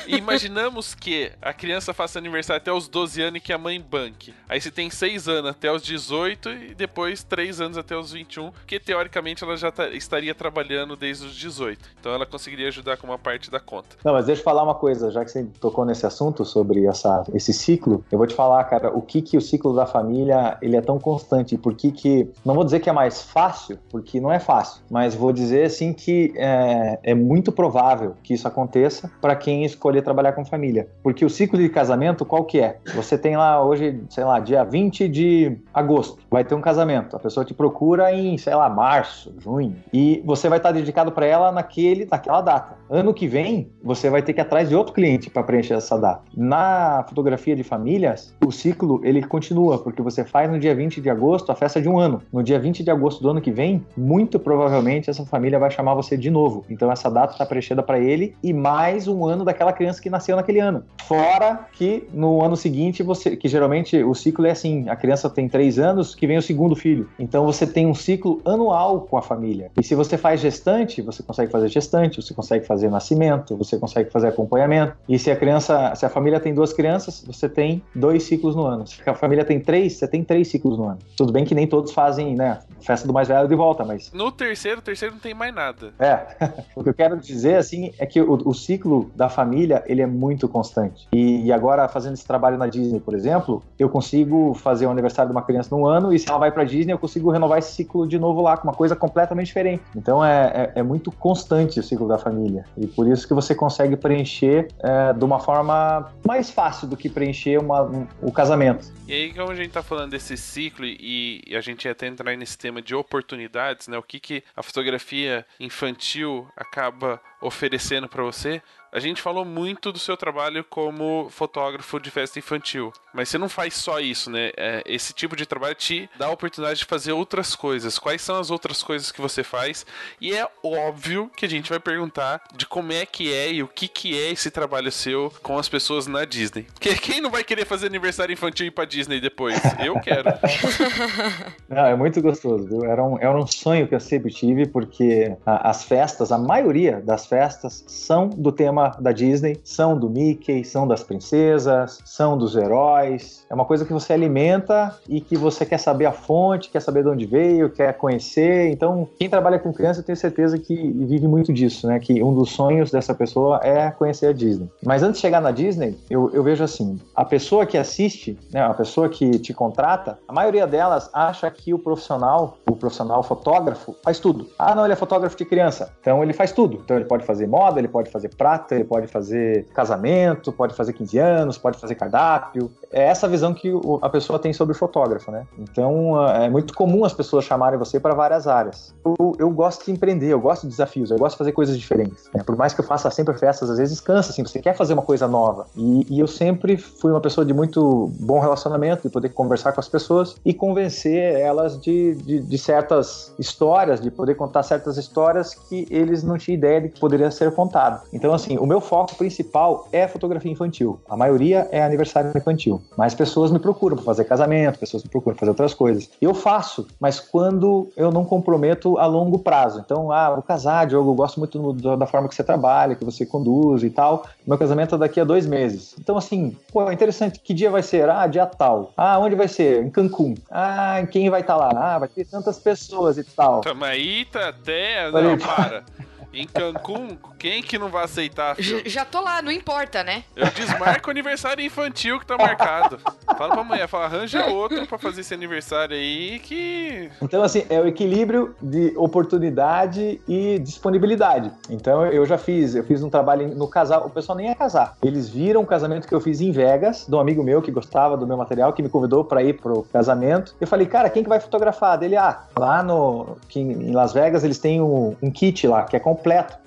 [0.06, 4.34] Imaginamos que a criança faça aniversário até os 12 anos e que a mãe banque.
[4.48, 8.52] Aí você tem 6 anos até os 18 e depois 3 anos até os 21,
[8.66, 11.78] que teoricamente ela já tá- estaria trabalhando desde os 18.
[11.98, 13.96] Então ela conseguiria ajudar com uma parte da conta.
[14.04, 17.24] Não, mas deixa eu falar uma coisa, já que você tocou nesse assunto sobre essa,
[17.34, 20.76] esse ciclo, eu vou te falar, cara, o que que o ciclo da família, ele
[20.76, 24.20] é tão constante, e por que que, não vou dizer que é mais fácil, porque
[24.20, 29.10] não é fácil, mas vou dizer, assim, que é, é muito provável que isso aconteça
[29.20, 32.78] para quem escolher trabalhar com família, porque o ciclo de casamento, qual que é?
[32.94, 37.18] Você tem lá hoje, sei lá, dia 20 de agosto, vai ter um casamento, a
[37.18, 41.52] pessoa te procura em, sei lá, março, junho, e você vai estar dedicado para ela
[41.52, 42.76] naquele, naquela data.
[42.88, 45.98] Ano que vem, você vai ter que ir atrás de outro cliente para preencher essa
[45.98, 46.22] data.
[46.36, 51.10] Na fotografia de famílias, o ciclo ele continua, porque você faz no dia 20 de
[51.10, 52.22] agosto a festa de um ano.
[52.32, 55.94] No dia 20 de agosto do ano que vem, muito provavelmente essa família vai chamar
[55.94, 56.64] você de novo.
[56.68, 60.36] Então essa data está preenchida para ele e mais um ano daquela criança que nasceu
[60.36, 60.84] naquele ano.
[61.06, 65.48] Fora que no ano seguinte você, que geralmente o ciclo é assim, a criança tem
[65.48, 67.08] três anos, que vem o segundo filho.
[67.18, 69.70] Então você tem um ciclo anual com a família.
[69.78, 74.10] E se você faz gestante, você consegue fazer gestante, você consegue fazer nascimento, você consegue
[74.10, 74.96] fazer acompanhamento.
[75.08, 78.64] E se a criança, se a família tem duas crianças, você tem dois ciclos no
[78.66, 78.86] ano.
[78.86, 80.98] Se a família tem três, você tem três ciclos no ano.
[81.16, 84.30] Tudo bem que nem todos fazem, né, festa do mais velho de volta, mas No
[84.32, 85.92] terceiro, o terceiro não tem mais nada.
[85.98, 86.26] é,
[86.74, 90.06] o que eu quero dizer assim é que o, o ciclo da família ele é
[90.06, 91.08] muito constante.
[91.12, 95.30] E, e agora fazendo esse trabalho na Disney, por exemplo, eu consigo fazer o aniversário
[95.30, 97.72] de uma criança num ano e se ela vai para Disney eu consigo renovar esse
[97.72, 99.82] ciclo de novo lá com uma coisa completamente diferente.
[99.94, 103.54] Então é, é, é muito constante o ciclo da família e por isso que você
[103.54, 108.92] consegue preencher é, de uma forma mais fácil do que preencher uma, um- o casamento.
[109.06, 112.06] E aí, como a gente tá falando desse ciclo e, e a gente ia até
[112.08, 113.96] entrar nesse tema de oportunidades, né?
[113.98, 118.60] O que, que a fotografia infantil acaba oferecendo para você?
[118.92, 123.48] A gente falou muito do seu trabalho como fotógrafo de festa infantil, mas você não
[123.48, 124.50] faz só isso, né?
[124.56, 127.98] É, esse tipo de trabalho te dá a oportunidade de fazer outras coisas.
[127.98, 129.86] Quais são as outras coisas que você faz?
[130.20, 133.68] E é óbvio que a gente vai perguntar de como é que é e o
[133.68, 136.66] que que é esse trabalho seu com as pessoas na Disney.
[136.74, 139.60] Porque quem não vai querer fazer aniversário infantil e ir pra Disney depois?
[139.84, 140.30] Eu quero.
[141.68, 142.84] Não, é muito gostoso, viu?
[142.84, 147.26] Era um, era um sonho que eu sempre tive, porque as festas, a maioria das
[147.26, 153.44] festas são do tema da Disney, são do Mickey, são das princesas, são dos heróis.
[153.48, 157.02] É uma coisa que você alimenta e que você quer saber a fonte, quer saber
[157.02, 158.70] de onde veio, quer conhecer.
[158.70, 161.98] Então, quem trabalha com criança, eu tenho certeza que vive muito disso, né?
[161.98, 164.68] Que um dos sonhos dessa pessoa é conhecer a Disney.
[164.84, 168.60] Mas antes de chegar na Disney, eu, eu vejo assim: a pessoa que assiste, né,
[168.60, 173.94] a pessoa que te contrata, a maioria delas acha que o profissional, o profissional fotógrafo,
[174.02, 174.48] faz tudo.
[174.58, 176.80] Ah, não, ele é fotógrafo de criança, então ele faz tudo.
[176.84, 180.92] Então ele pode fazer moda, ele pode fazer prata, ele pode fazer casamento, pode fazer
[180.92, 182.70] 15 anos, pode fazer cardápio.
[182.92, 183.72] É essa visão que
[184.02, 185.46] a pessoa tem sobre o fotógrafo, né?
[185.58, 188.94] Então ah, é muito comum as pessoas chamarem você para várias áreas.
[189.04, 192.28] Eu, eu gosto de empreender, eu gosto de desafios, eu gosto de fazer coisas diferentes.
[192.34, 192.42] né?
[192.42, 195.02] Por mais que eu faça sempre festas, às vezes cansa, assim, você quer fazer uma
[195.02, 195.66] coisa nova.
[195.76, 199.80] E, e eu sempre fui uma pessoa de muito bom relacionamento, de poder conversar com
[199.80, 205.54] as pessoas e convencer elas de, de, de certas histórias, de poder contar certas histórias
[205.54, 208.02] que eles não tinham ideia de que poderia ser contado.
[208.12, 211.00] Então, assim, o meu foco principal é fotografia infantil.
[211.08, 212.80] A maioria é aniversário infantil.
[212.96, 216.10] Mas pessoas me procuram para fazer casamento, pessoas me procuram para fazer outras coisas.
[216.20, 219.80] Eu faço, mas quando eu não comprometo a longo prazo.
[219.84, 223.24] Então, ah, vou casar, Diogo, eu gosto muito da forma que você trabalha, que você
[223.24, 224.26] conduz e tal.
[224.46, 225.94] Meu casamento é daqui a dois meses.
[225.98, 227.40] Então, assim, pô, é interessante.
[227.40, 228.08] Que dia vai ser?
[228.08, 228.92] Ah, dia tal.
[228.96, 229.82] Ah, onde vai ser?
[229.82, 230.34] Em Cancún.
[230.50, 231.70] Ah, quem vai estar lá?
[231.74, 233.60] Ah, vai ter tantas pessoas e tal.
[233.60, 235.10] Tamo aí, tá até.
[235.10, 235.84] Falei, Não, para.
[236.32, 238.82] Em Cancún, quem que não vai aceitar, filho?
[238.86, 240.22] Já tô lá, não importa, né?
[240.36, 242.98] Eu desmarco o aniversário infantil que tá marcado.
[243.36, 247.10] Fala pra mulher, fala, arranja outro pra fazer esse aniversário aí que.
[247.20, 251.50] Então, assim, é o equilíbrio de oportunidade e disponibilidade.
[251.68, 254.96] Então, eu já fiz, eu fiz um trabalho no casal, o pessoal nem ia casar.
[255.02, 258.16] Eles viram o casamento que eu fiz em Vegas, de um amigo meu que gostava
[258.16, 260.54] do meu material, que me convidou para ir pro casamento.
[260.60, 261.98] Eu falei, cara, quem que vai fotografar?
[261.98, 265.96] Dele, ah, lá no, que em Las Vegas eles têm um, um kit lá, que
[265.96, 266.19] é completo.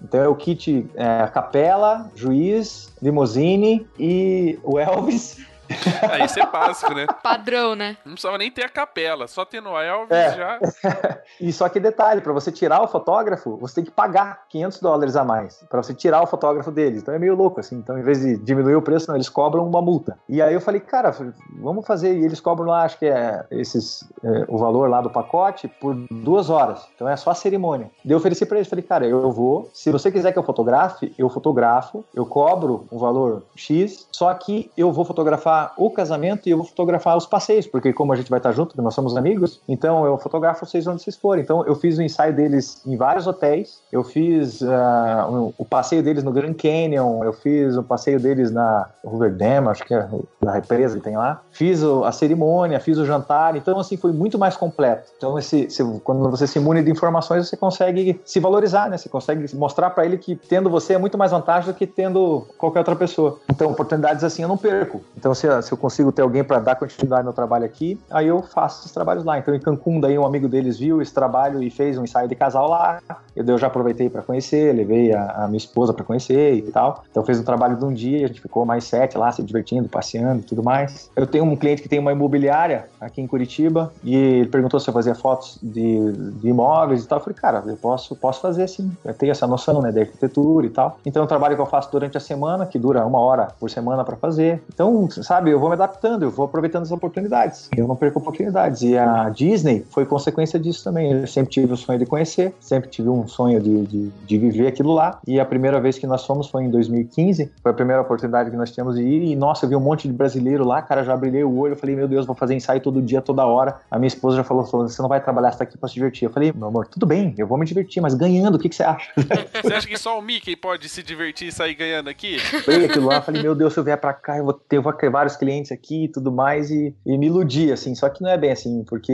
[0.03, 5.37] Então, é o kit é, capela, juiz, limousine e o Elvis
[6.11, 7.05] Aí isso é básico, né?
[7.21, 7.97] Padrão, né?
[8.05, 10.35] Não precisava nem ter a capela, só tendo o Elvis É.
[10.35, 10.59] já.
[11.39, 15.15] E só que detalhe, para você tirar o fotógrafo, você tem que pagar 500 dólares
[15.15, 17.01] a mais para você tirar o fotógrafo deles.
[17.01, 17.75] Então é meio louco assim.
[17.75, 20.17] Então, em vez de diminuir o preço, não, eles cobram uma multa.
[20.29, 21.13] E aí eu falei, cara,
[21.59, 22.15] vamos fazer.
[22.17, 25.95] E eles cobram lá, acho que é esses é, o valor lá do pacote por
[26.11, 26.87] duas horas.
[26.95, 27.89] Então é só a cerimônia.
[28.03, 29.69] Daí eu ofereci para eles, falei, cara, eu vou.
[29.73, 32.03] Se você quiser que eu fotografe, eu fotografo.
[32.13, 34.07] Eu cobro um valor X.
[34.11, 38.11] Só que eu vou fotografar o casamento e eu vou fotografar os passeios, porque como
[38.13, 41.43] a gente vai estar junto, nós somos amigos, então eu fotografo vocês onde vocês forem.
[41.43, 46.01] Então eu fiz o ensaio deles em vários hotéis, eu fiz ah, o- o passeio
[46.03, 50.07] deles no Grand Canyon, eu fiz o passeio deles na Hoover Dam, acho que é
[50.41, 51.41] na represa que tem lá.
[51.51, 55.11] Fiz o- a cerimônia, fiz o jantar, então assim foi muito mais completo.
[55.17, 58.97] Então esse, se- quando você se imune de informações, você consegue se valorizar, né?
[58.97, 62.45] Você consegue mostrar para ele que tendo você é muito mais vantagem do que tendo
[62.57, 63.39] qualquer outra pessoa.
[63.49, 65.01] Então oportunidades assim eu não perco.
[65.17, 68.27] Então se, se eu consigo ter alguém para dar continuidade ao meu trabalho aqui, aí
[68.27, 69.37] eu faço esses trabalhos lá.
[69.37, 72.35] Então em Cancún daí um amigo deles viu esse trabalho e fez um ensaio de
[72.35, 73.01] casal lá.
[73.35, 77.03] Eu, eu já aproveitei para conhecer, levei a, a minha esposa para conhecer e tal.
[77.11, 79.89] Então fez um trabalho de um dia, a gente ficou mais sete lá se divertindo,
[79.89, 81.09] passeando e tudo mais.
[81.15, 84.89] Eu tenho um cliente que tem uma imobiliária aqui em Curitiba e ele perguntou se
[84.89, 87.19] eu fazia fotos de, de imóveis e tal.
[87.19, 88.91] Eu falei, cara, eu posso, posso fazer sim.
[89.03, 90.97] Eu tenho essa noção né, da arquitetura e tal.
[91.05, 93.69] Então é um trabalho que eu faço durante a semana, que dura uma hora por
[93.69, 94.63] semana para fazer.
[94.73, 97.69] Então, sabe, eu vou me adaptando, eu vou aproveitando as oportunidades.
[97.75, 98.81] Eu não perco oportunidades.
[98.81, 101.11] E a Disney foi consequência disso também.
[101.11, 104.67] Eu sempre tive o sonho de conhecer, sempre tive um sonho de, de, de viver
[104.67, 105.19] aquilo lá.
[105.27, 107.51] E a primeira vez que nós fomos foi em 2015.
[107.61, 109.23] Foi a primeira oportunidade que nós tínhamos de ir.
[109.23, 111.73] E nossa, eu vi um monte de brasileiro lá, cara, já brilhei o olho.
[111.73, 113.77] Eu falei, meu Deus, vou fazer ensaio todo dia, toda hora.
[113.89, 115.95] A minha esposa já falou, falou você não vai trabalhar, você tá aqui pra se
[115.95, 116.25] divertir.
[116.25, 118.75] Eu falei, meu amor, tudo bem, eu vou me divertir, mas ganhando, o que, que
[118.75, 119.11] você acha?
[119.63, 122.37] Você acha que só o Mickey pode se divertir e sair ganhando aqui?
[122.65, 124.81] Veio aquilo lá, falei, meu Deus, se eu vier pra cá, eu vou ter, eu
[124.81, 128.21] vou ter vários clientes aqui e tudo mais, e, e me iludi, assim, só que
[128.21, 129.13] não é bem assim, porque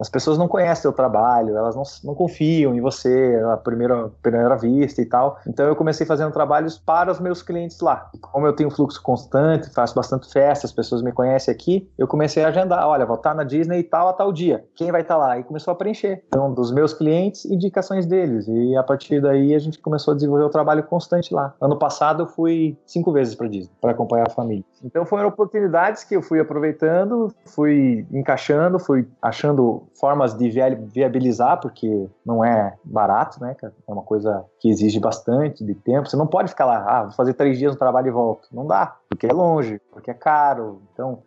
[0.00, 4.56] as pessoas não conhecem teu trabalho, elas não, não confiam em você à primeira, primeira
[4.56, 8.52] vista e tal, então eu comecei fazendo trabalhos para os meus clientes lá, como eu
[8.54, 12.86] tenho fluxo constante, faço bastante festa, as pessoas me conhecem aqui, eu comecei a agendar,
[12.86, 15.38] olha, vou estar na Disney e tal a tal dia, quem vai estar lá?
[15.38, 19.58] E começou a preencher, então, dos meus clientes, indicações deles, e a partir daí a
[19.58, 21.54] gente começou a desenvolver o trabalho constante lá.
[21.60, 24.64] Ano passado eu fui cinco vezes para Disney para acompanhar a família.
[24.84, 31.60] Então foram oportunidades que eu fui aproveitando, fui encaixando, fui achando formas de via- viabilizar,
[31.60, 33.56] porque não é barato, né?
[33.62, 36.08] É uma coisa que exige bastante de tempo.
[36.08, 38.48] Você não pode ficar lá, ah, vou fazer três dias no trabalho e volto.
[38.52, 40.80] Não dá, porque é longe, porque é caro.
[40.92, 41.18] Então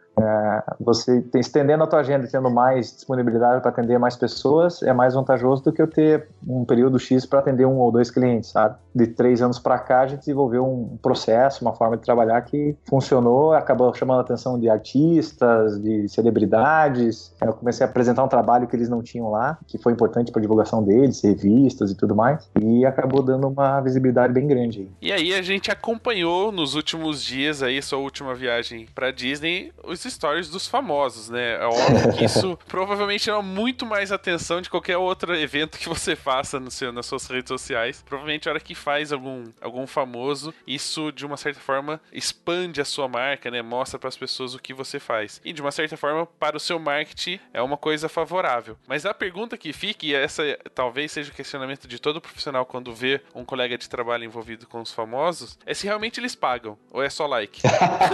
[0.80, 5.14] você tem- estendendo a tua agenda tendo mais disponibilidade para atender mais pessoas é mais
[5.14, 8.76] vantajoso do que eu ter um período X para atender um ou dois clientes, sabe?
[8.94, 12.76] De três anos para cá a gente desenvolveu um processo, uma forma de trabalhar que
[12.88, 17.34] funcionou, acabou chamando a atenção de artistas, de celebridades.
[17.42, 20.42] Eu comecei a apresentar um trabalho que eles não tinham lá, que foi importante para
[20.42, 24.90] divulgação deles, revistas e tudo mais, e acabou dando uma visibilidade bem grande.
[25.02, 30.06] E aí a gente acompanhou nos últimos dias aí, sua última viagem pra Disney, os
[30.12, 31.56] stories dos famosos, né?
[31.56, 36.16] É óbvio que isso provavelmente chama muito mais atenção de qualquer outro evento que você
[36.16, 38.04] faça no seu, nas suas redes sociais.
[38.08, 42.86] Provavelmente a hora que faz algum, algum famoso, isso de uma certa forma expande a
[42.86, 43.62] sua marca, né?
[43.62, 45.42] Mostra pras pessoas o que você faz.
[45.44, 48.78] E de uma certa forma, para o seu marketing, é uma coisa favorável.
[48.88, 50.44] Mas a pergunta que fica, e essa
[50.74, 54.82] talvez seja o questionamento de todo profissional quando vê um colega de trabalho envolvido com
[54.82, 57.62] os famosos, é se realmente eles pagam ou é só like.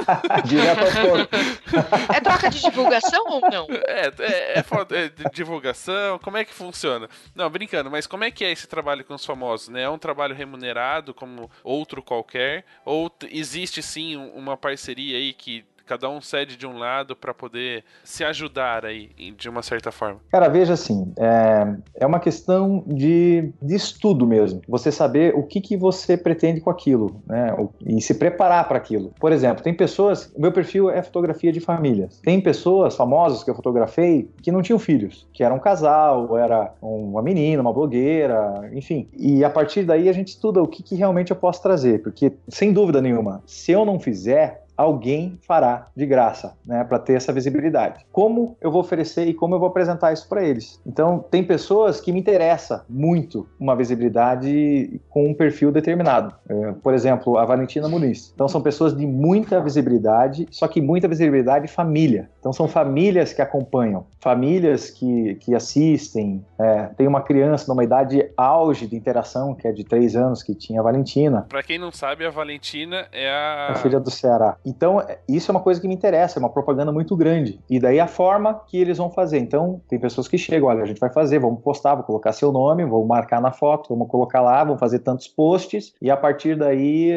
[0.45, 1.29] Direto ao ponto.
[2.15, 3.67] É troca de divulgação ou não?
[3.87, 4.63] É, é, é
[5.25, 7.09] é divulgação, como é que funciona?
[7.35, 9.83] Não, brincando, mas como é que é esse trabalho com os famosos, né?
[9.83, 12.65] É um trabalho remunerado como outro qualquer?
[12.85, 17.33] Ou existe sim um- uma parceria aí que cada um cede de um lado para
[17.33, 20.19] poder se ajudar aí, de uma certa forma?
[20.29, 24.61] Cara, veja assim, é, é uma questão de, de estudo mesmo.
[24.67, 27.55] Você saber o que, que você pretende com aquilo, né?
[27.85, 29.13] E se preparar para aquilo.
[29.19, 32.19] Por exemplo, tem pessoas, meu perfil é fotografia de famílias.
[32.21, 36.73] Tem pessoas famosas que eu fotografei que não tinham filhos, que era um casal, era
[36.81, 39.07] uma menina, uma blogueira, enfim.
[39.17, 42.33] E a partir daí a gente estuda o que, que realmente eu posso trazer, porque
[42.49, 47.33] sem dúvida nenhuma, se eu não fizer, alguém fará de graça, né, para ter essa
[47.33, 48.05] visibilidade.
[48.11, 50.79] Como eu vou oferecer e como eu vou apresentar isso para eles?
[50.85, 56.33] Então, tem pessoas que me interessa muito uma visibilidade com um perfil determinado.
[56.47, 58.31] É, por exemplo, a Valentina Muniz.
[58.33, 62.29] Então, são pessoas de muita visibilidade, só que muita visibilidade família.
[62.47, 66.45] Então, são famílias que acompanham, famílias que, que assistem.
[66.57, 70.55] É, tem uma criança numa idade auge de interação, que é de três anos, que
[70.55, 71.45] tinha a Valentina.
[71.49, 73.71] Pra quem não sabe, a Valentina é a.
[73.71, 74.55] A filha do Ceará.
[74.65, 77.59] Então, é, isso é uma coisa que me interessa, é uma propaganda muito grande.
[77.69, 79.39] E daí a forma que eles vão fazer.
[79.39, 82.53] Então, tem pessoas que chegam, olha, a gente vai fazer, vamos postar, vou colocar seu
[82.53, 86.57] nome, vou marcar na foto, vamos colocar lá, vamos fazer tantos posts, e a partir
[86.57, 87.11] daí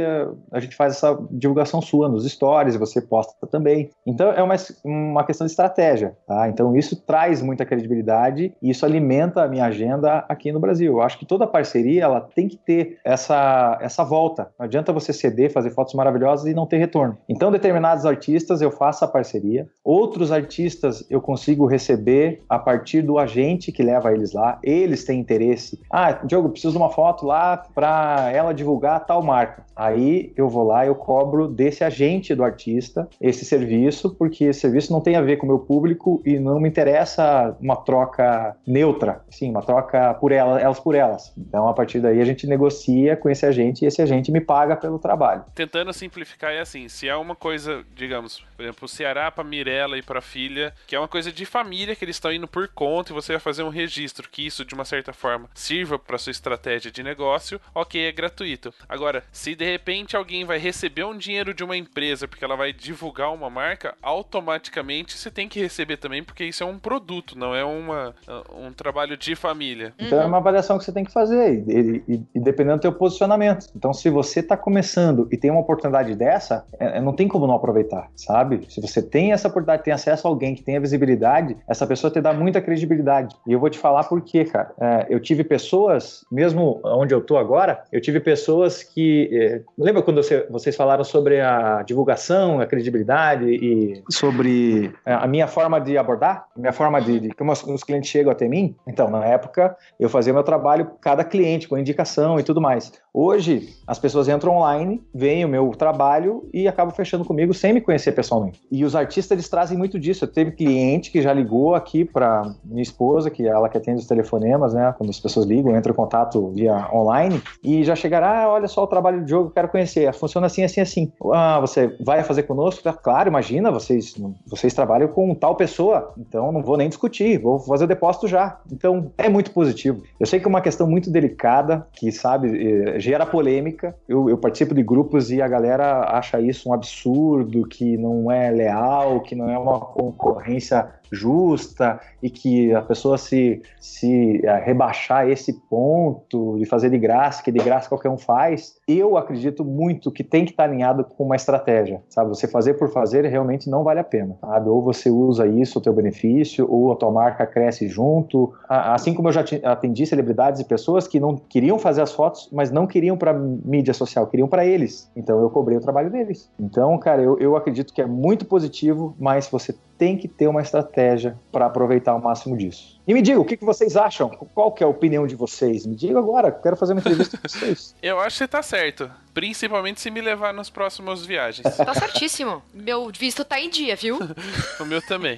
[0.51, 3.90] a gente faz essa divulgação sua nos stories, você posta também.
[4.05, 6.48] Então, é uma, uma questão de estratégia, tá?
[6.48, 10.94] Então, isso traz muita credibilidade e isso alimenta a minha agenda aqui no Brasil.
[10.94, 14.51] Eu acho que toda parceria, ela tem que ter essa, essa volta.
[14.59, 17.18] Não adianta você ceder, fazer fotos maravilhosas e não ter retorno.
[17.28, 23.18] Então, determinados artistas eu faço a parceria, outros artistas eu consigo receber a partir do
[23.18, 24.59] agente que leva eles lá.
[24.62, 25.80] Eles têm interesse.
[25.90, 29.64] Ah, Diogo, preciso de uma foto lá para ela divulgar tal marca.
[29.74, 34.92] Aí eu vou lá, eu cobro desse agente do artista esse serviço, porque esse serviço
[34.92, 39.24] não tem a ver com o meu público e não me interessa uma troca neutra,
[39.31, 41.32] sim, uma troca por elas, elas por elas.
[41.37, 44.77] Então, a partir daí, a gente negocia com esse agente e esse agente me paga
[44.77, 45.45] pelo trabalho.
[45.55, 49.97] Tentando simplificar, é assim: se é uma coisa, digamos, por exemplo, o Ceará para Mirella
[49.99, 53.12] e para filha, que é uma coisa de família que eles estão indo por conta
[53.12, 56.31] e você vai fazer um registro, que isso de uma certa forma sirva para sua
[56.31, 58.73] estratégia de negócio, ok, é gratuito.
[58.89, 62.73] Agora, se de repente alguém vai receber um dinheiro de uma empresa porque ela vai
[62.73, 67.55] divulgar uma marca, automaticamente você tem que receber também, porque isso é um produto, não
[67.55, 68.15] é uma,
[68.57, 69.93] um trabalho de família.
[69.99, 72.93] Então é uma avaliação que você tem que fazer, e, e, e dependendo do teu
[72.93, 73.67] posicionamento.
[73.75, 77.47] Então, se você está começando e tem uma oportunidade dessa, é, é, não tem como
[77.47, 78.67] não aproveitar, sabe?
[78.69, 82.21] Se você tem essa oportunidade, tem acesso a alguém que tenha visibilidade, essa pessoa te
[82.21, 83.37] dá muita credibilidade.
[83.47, 84.73] E eu vou te falar por quê, cara.
[84.81, 89.29] É, eu tive pessoas, mesmo onde eu tô agora, eu tive pessoas que.
[89.33, 95.27] É, lembra quando você, vocês falaram sobre a divulgação, a credibilidade e sobre é, a
[95.27, 98.77] minha forma de abordar, minha forma de, de como os, os clientes chegam até mim?
[98.86, 102.93] Então, na época, eu fazia meu trabalho cada cliente com indicação e tudo mais.
[103.12, 107.81] Hoje, as pessoas entram online, veem o meu trabalho e acabam fechando comigo sem me
[107.81, 108.61] conhecer pessoalmente.
[108.70, 110.24] E os artistas, eles trazem muito disso.
[110.24, 114.01] Eu teve cliente que já ligou aqui para minha esposa, que é ela que atende
[114.01, 114.95] os telefonemas, né?
[114.97, 118.85] Quando as pessoas ligam, entra em contato via online e já chegará, ah, olha só
[118.85, 120.12] o trabalho de jogo, quero conhecer.
[120.15, 121.12] Funciona assim, assim, assim.
[121.32, 122.81] Ah, você vai fazer conosco?
[123.03, 124.15] Claro, imagina, vocês,
[124.47, 128.61] vocês trabalham com tal pessoa, então não vou nem discutir, vou fazer o depósito já.
[128.70, 130.03] Então, é muito positivo.
[130.19, 133.97] Eu sei que é uma questão muito delicada, que, sabe, eh, gera polêmica.
[134.09, 138.51] Eu, eu, participo de grupos e a galera acha isso um absurdo, que não é
[138.51, 145.28] leal, que não é uma concorrência justa e que a pessoa se, se uh, rebaixar
[145.28, 150.11] esse ponto de fazer de graça, que de graça qualquer um faz, eu acredito muito
[150.11, 152.28] que tem que estar alinhado com uma estratégia, sabe?
[152.31, 154.69] Você fazer por fazer realmente não vale a pena, sabe?
[154.69, 158.53] Ou você usa isso ao teu benefício, ou a tua marca cresce junto.
[158.69, 162.70] Assim como eu já atendi celebridades e pessoas que não queriam fazer as fotos, mas
[162.70, 165.11] não queriam para mídia social, queriam para eles.
[165.16, 166.51] Então eu cobrei o trabalho deles.
[166.59, 170.62] Então, cara, eu, eu acredito que é muito positivo, mas você tem que ter uma
[170.62, 172.98] estratégia para aproveitar o máximo disso.
[173.11, 174.28] E me diga, o que, que vocês acham?
[174.28, 175.85] Qual que é a opinião de vocês?
[175.85, 177.93] Me diga agora, quero fazer uma entrevista com vocês.
[178.01, 179.11] Eu acho que você tá certo.
[179.35, 181.77] Principalmente se me levar nas próximas viagens.
[181.77, 182.62] Tá certíssimo.
[182.73, 184.19] Meu visto tá em dia, viu?
[184.78, 185.37] o meu também.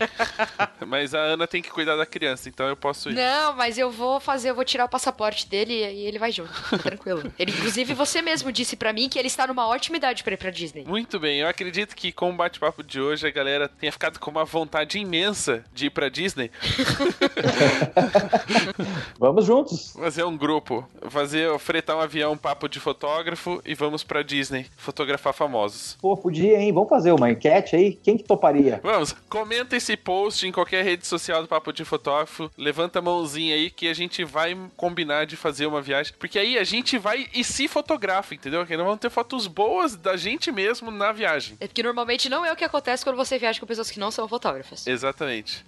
[0.87, 3.15] mas a Ana tem que cuidar da criança, então eu posso ir.
[3.15, 6.53] Não, mas eu vou fazer, eu vou tirar o passaporte dele e ele vai junto.
[6.83, 7.33] Tranquilo.
[7.39, 10.39] Ele, inclusive, você mesmo disse para mim que ele está numa ótima idade para ir
[10.39, 10.85] pra Disney.
[10.87, 14.31] Muito bem, eu acredito que com o bate-papo de hoje a galera tenha ficado com
[14.31, 16.51] uma vontade imensa de ir pra Disney.
[19.19, 19.93] vamos juntos.
[19.93, 20.87] Fazer um grupo.
[21.09, 25.97] Fazer, fretar um avião, um papo de fotógrafo e vamos pra Disney fotografar famosos.
[26.01, 26.73] Pô, podia, hein?
[26.73, 27.95] Vamos fazer uma enquete aí?
[28.03, 28.81] Quem que toparia?
[28.83, 29.15] Vamos.
[29.29, 32.51] Comenta esse post em qualquer rede social do Papo de Fotógrafo.
[32.57, 36.13] Levanta a mãozinha aí que a gente vai combinar de fazer uma viagem.
[36.19, 38.65] Porque aí a gente vai e se fotografa, entendeu?
[38.67, 41.57] Que nós vamos ter fotos boas da gente mesmo na viagem.
[41.61, 44.11] É porque normalmente não é o que acontece quando você viaja com pessoas que não
[44.11, 44.87] são fotógrafas.
[44.87, 45.65] Exatamente.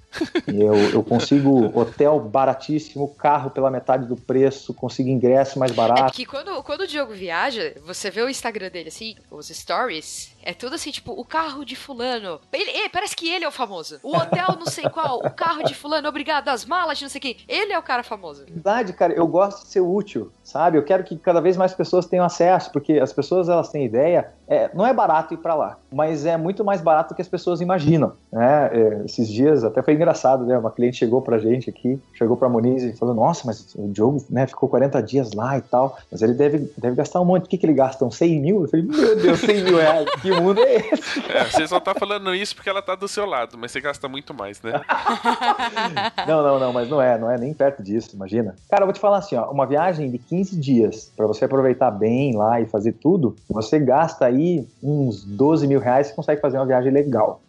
[0.46, 6.00] eu, eu consigo hotel baratíssimo, carro pela metade do preço, consigo ingresso mais barato.
[6.00, 10.34] É porque quando, quando o Diogo viaja, você vê o Instagram dele assim, os stories,
[10.42, 12.40] é tudo assim, tipo, o carro de fulano.
[12.52, 13.98] Ele, parece que ele é o famoso.
[14.02, 17.20] O hotel não sei qual, o carro de fulano, obrigado, as malas de não sei
[17.20, 17.36] quem.
[17.48, 18.44] Ele é o cara famoso.
[18.44, 20.78] Verdade, cara, eu gosto de ser útil, sabe?
[20.78, 24.32] Eu quero que cada vez mais pessoas tenham acesso, porque as pessoas, elas têm ideia,
[24.46, 27.28] é, não é barato ir para lá, mas é muito mais barato do que as
[27.28, 28.70] pessoas imaginam, né?
[28.72, 30.58] É, esses dias, até foi engraçado, né?
[30.58, 34.24] Uma cliente chegou pra gente aqui, chegou pra Moniz e falou: Nossa, mas o Diogo
[34.28, 37.44] né, ficou 40 dias lá e tal, mas ele deve, deve gastar um monte.
[37.44, 38.04] O que, que ele gasta?
[38.04, 38.62] Uns 100 mil?
[38.62, 41.04] Eu falei: Meu Deus, 100 mil reais, que mundo é esse?
[41.34, 44.06] É, você só tá falando isso porque ela tá do seu lado, mas você gasta
[44.08, 44.80] muito mais, né?
[46.26, 48.54] Não, não, não, mas não é, não é nem perto disso, imagina.
[48.68, 51.90] Cara, eu vou te falar assim, ó, uma viagem de 15 dias, pra você aproveitar
[51.90, 56.58] bem lá e fazer tudo, você gasta aí uns 12 mil reais e consegue fazer
[56.58, 57.40] uma viagem legal.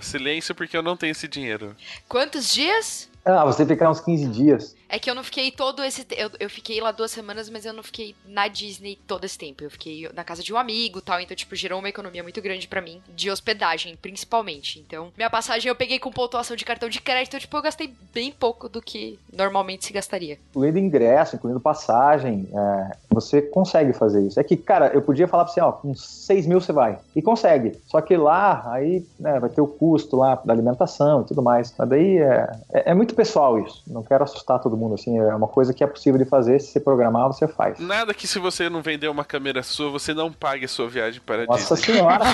[0.00, 1.74] Silêncio porque eu não tenho esse dinheiro.
[2.08, 3.09] Quantos dias?
[3.24, 4.74] Ah, você ficar uns 15 dias.
[4.90, 7.72] É que eu não fiquei todo esse eu, eu fiquei lá duas semanas, mas eu
[7.72, 9.62] não fiquei na Disney todo esse tempo.
[9.62, 12.66] Eu fiquei na casa de um amigo tal, então, tipo, gerou uma economia muito grande
[12.66, 14.80] pra mim, de hospedagem, principalmente.
[14.80, 18.32] Então, minha passagem eu peguei com pontuação de cartão de crédito, tipo, eu gastei bem
[18.32, 20.38] pouco do que normalmente se gastaria.
[20.50, 24.40] Incluindo ingresso, incluindo passagem, é, você consegue fazer isso.
[24.40, 26.98] É que, cara, eu podia falar pra você, ó, com 6 mil você vai.
[27.14, 27.78] E consegue.
[27.86, 31.72] Só que lá, aí, né, vai ter o custo lá da alimentação e tudo mais.
[31.78, 33.82] Mas daí é, é, é muito pessoal isso.
[33.86, 35.18] Não quero assustar todo mundo, assim.
[35.18, 36.60] É uma coisa que é possível de fazer.
[36.60, 37.78] Se você programar, você faz.
[37.78, 41.20] Nada que se você não vender uma câmera sua, você não pague a sua viagem
[41.24, 41.94] para Nossa Disney.
[41.94, 42.24] senhora!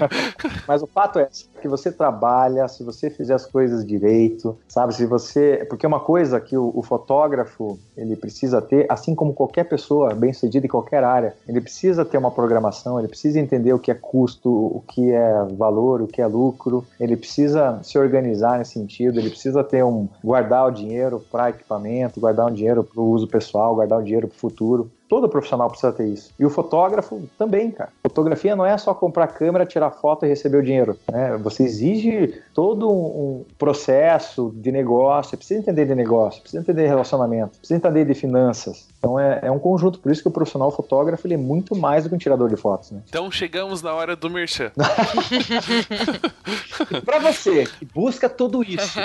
[0.66, 1.28] Mas o fato é
[1.60, 4.94] que você trabalha, se você fizer as coisas direito, sabe?
[4.94, 5.66] Se você.
[5.68, 10.32] Porque uma coisa que o, o fotógrafo ele precisa ter, assim como qualquer pessoa bem
[10.32, 13.94] sucedida em qualquer área, ele precisa ter uma programação, ele precisa entender o que é
[13.94, 19.18] custo, o que é valor, o que é lucro, ele precisa se organizar nesse sentido,
[19.18, 20.08] ele precisa ter um.
[20.22, 21.85] guardar o dinheiro para equipamento,
[22.18, 24.90] guardar um dinheiro para o uso pessoal, guardar um dinheiro para o futuro.
[25.08, 26.32] Todo profissional precisa ter isso.
[26.38, 27.90] E o fotógrafo também, cara.
[28.02, 30.96] Fotografia não é só comprar câmera, tirar foto e receber o dinheiro.
[31.10, 31.36] Né?
[31.38, 37.58] Você exige todo um processo de negócio, precisa entender de negócio, precisa entender de relacionamento,
[37.58, 38.88] precisa entender de finanças.
[38.98, 42.04] Então é, é um conjunto, por isso que o profissional fotógrafo ele é muito mais
[42.04, 42.90] do que um tirador de fotos.
[42.90, 43.02] Né?
[43.08, 44.72] Então chegamos na hora do merchan.
[47.04, 48.98] Pra você que busca tudo isso,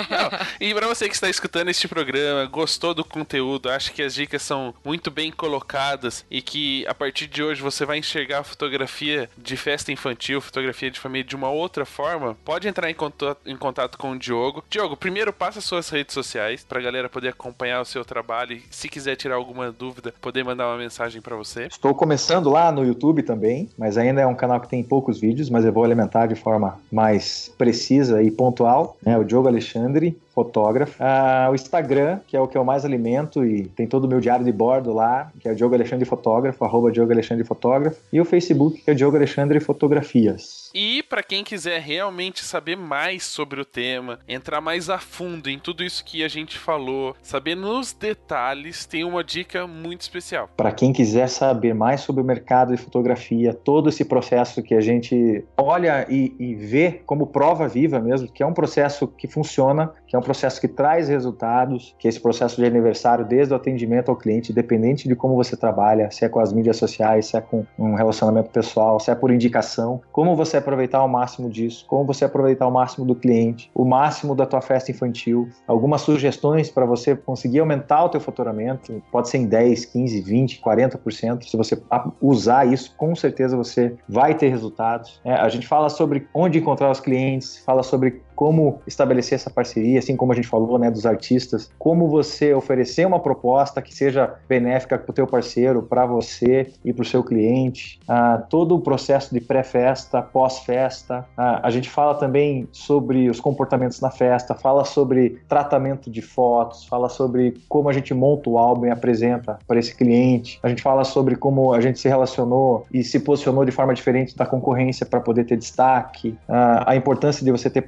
[0.60, 4.42] E pra você que está escutando este programa, gostou do conteúdo, acha que as dicas
[4.42, 9.30] são muito bem colocadas e que a partir de hoje você vai enxergar a fotografia
[9.38, 13.56] de festa infantil, fotografia de família de uma outra forma, pode entrar em contato, em
[13.56, 14.64] contato com o Diogo.
[14.70, 18.90] Diogo, primeiro passa suas redes sociais pra galera poder acompanhar o seu trabalho e se
[18.90, 21.66] quiser tirar alguma dúvida, poder mandar uma mensagem pra você.
[21.66, 25.50] Estou começando lá no YouTube também, mas ainda é um canal que tem poucos vídeos,
[25.50, 28.96] mas eu vou alimentar de forma mais precisa e pontual.
[29.04, 29.18] Né?
[29.18, 30.96] O Diogo Alexandre, fotógrafo.
[31.00, 34.20] Ah, o Instagram, que é o que eu mais alimento e tem todo o meu
[34.20, 37.98] diário de bordo lá, que é o Diogo Alexandre Fotógrafo, arroba Diogo Alexandre Fotógrafo.
[38.12, 40.72] E o Facebook, que é o Diogo Alexandre Fotografias.
[40.74, 45.60] E pra quem quiser realmente saber mais sobre o tema, entrar mais a fundo em
[45.60, 50.50] tudo isso que a gente falou, saber nos detalhes, tem uma dica muito especial.
[50.56, 54.82] Para quem quiser saber mais sobre o mercado de fotografia, todo esse processo que a
[54.82, 59.92] gente olha e, e vê como prova viva mesmo, que é um processo que funciona,
[60.08, 63.58] que é um processo que traz resultados, que é esse processo de aniversário, desde o
[63.58, 67.38] atendimento ao cliente, independente de como você trabalha, se é com as mídias sociais, se
[67.38, 71.86] é com um relacionamento pessoal, se é por indicação, como você aproveitar ao máximo disso,
[71.88, 76.70] como você aproveitar ao máximo do cliente, o máximo da tua festa infantil, algumas sugestões
[76.70, 81.58] para você conseguir aumentar o teu faturamento, pode ser em 10, 15, 20, 40%, se
[81.58, 81.82] você
[82.22, 85.20] usar isso, com certeza você vai ter resultados.
[85.24, 90.00] É, a gente fala sobre onde encontrar os clientes, fala sobre como estabelecer essa parceria,
[90.00, 94.34] assim como a gente falou, né, dos artistas, como você oferecer uma proposta que seja
[94.50, 98.80] benéfica para o teu parceiro, para você e para o seu cliente, ah, todo o
[98.80, 104.86] processo de pré-festa, pós-festa, ah, a gente fala também sobre os comportamentos na festa, fala
[104.86, 109.78] sobre tratamento de fotos, fala sobre como a gente monta o álbum e apresenta para
[109.78, 113.72] esse cliente, a gente fala sobre como a gente se relacionou e se posicionou de
[113.72, 117.82] forma diferente da concorrência para poder ter destaque, ah, a importância de você ter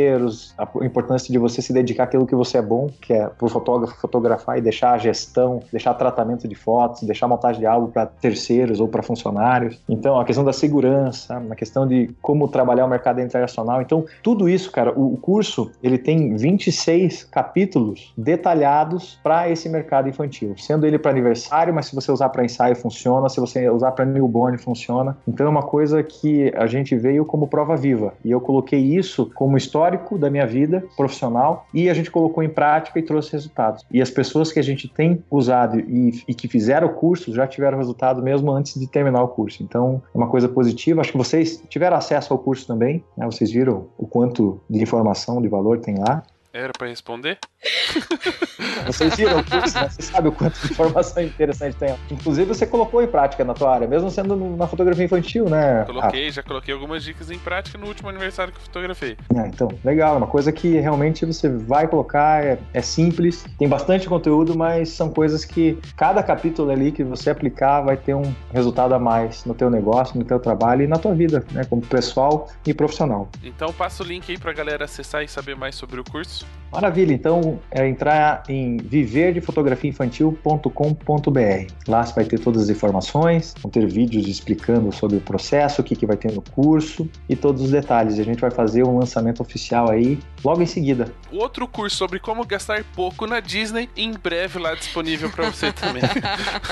[0.00, 3.46] parceiros a importância de você se dedicar àquilo que você é bom, que é para
[3.46, 7.90] o fotógrafo fotografar e deixar a gestão, deixar tratamento de fotos, deixar montagem de álbum
[7.90, 9.78] para terceiros ou para funcionários.
[9.88, 13.82] Então, a questão da segurança, a questão de como trabalhar o mercado internacional.
[13.82, 20.54] Então, tudo isso, cara, o, curso ele tem 26 capítulos detalhados para esse mercado infantil,
[20.56, 24.04] sendo ele para aniversário, mas se você usar para ensaio funciona, se você usar para
[24.04, 25.16] newborn funciona.
[25.26, 29.30] Então, é uma coisa que a gente veio como prova viva e eu coloquei isso
[29.34, 33.32] como história histórico da minha vida profissional e a gente colocou em prática e trouxe
[33.32, 33.84] resultados.
[33.90, 37.46] E as pessoas que a gente tem usado e, e que fizeram o curso já
[37.46, 39.62] tiveram resultado mesmo antes de terminar o curso.
[39.62, 41.00] Então, é uma coisa positiva.
[41.00, 43.26] Acho que vocês tiveram acesso ao curso também, né?
[43.26, 46.22] Vocês viram o quanto de informação, de valor tem lá.
[46.52, 47.38] Era pra responder?
[48.86, 49.88] Vocês viram o curso, né?
[49.88, 51.94] Você sabe o quanto de informação interessante tem.
[52.10, 55.84] Inclusive, você colocou em prática na tua área, mesmo sendo na fotografia infantil, né?
[55.84, 59.16] Coloquei, já coloquei algumas dicas em prática no último aniversário que eu fotografei.
[59.36, 60.14] Ah, então, legal.
[60.14, 64.88] É uma coisa que realmente você vai colocar, é, é simples, tem bastante conteúdo, mas
[64.88, 69.44] são coisas que cada capítulo ali que você aplicar vai ter um resultado a mais
[69.44, 71.64] no teu negócio, no teu trabalho e na tua vida, né?
[71.64, 73.28] Como pessoal e profissional.
[73.44, 76.39] Então passa o link aí pra galera acessar e saber mais sobre o curso.
[76.72, 81.72] Maravilha, então é entrar em viverdefotografiainfantil.com.br.
[81.88, 85.84] Lá você vai ter todas as informações, vão ter vídeos explicando sobre o processo, o
[85.84, 88.18] que, que vai ter no curso e todos os detalhes.
[88.18, 91.12] E a gente vai fazer um lançamento oficial aí logo em seguida.
[91.32, 96.02] Outro curso sobre como gastar pouco na Disney, em breve lá disponível pra você também.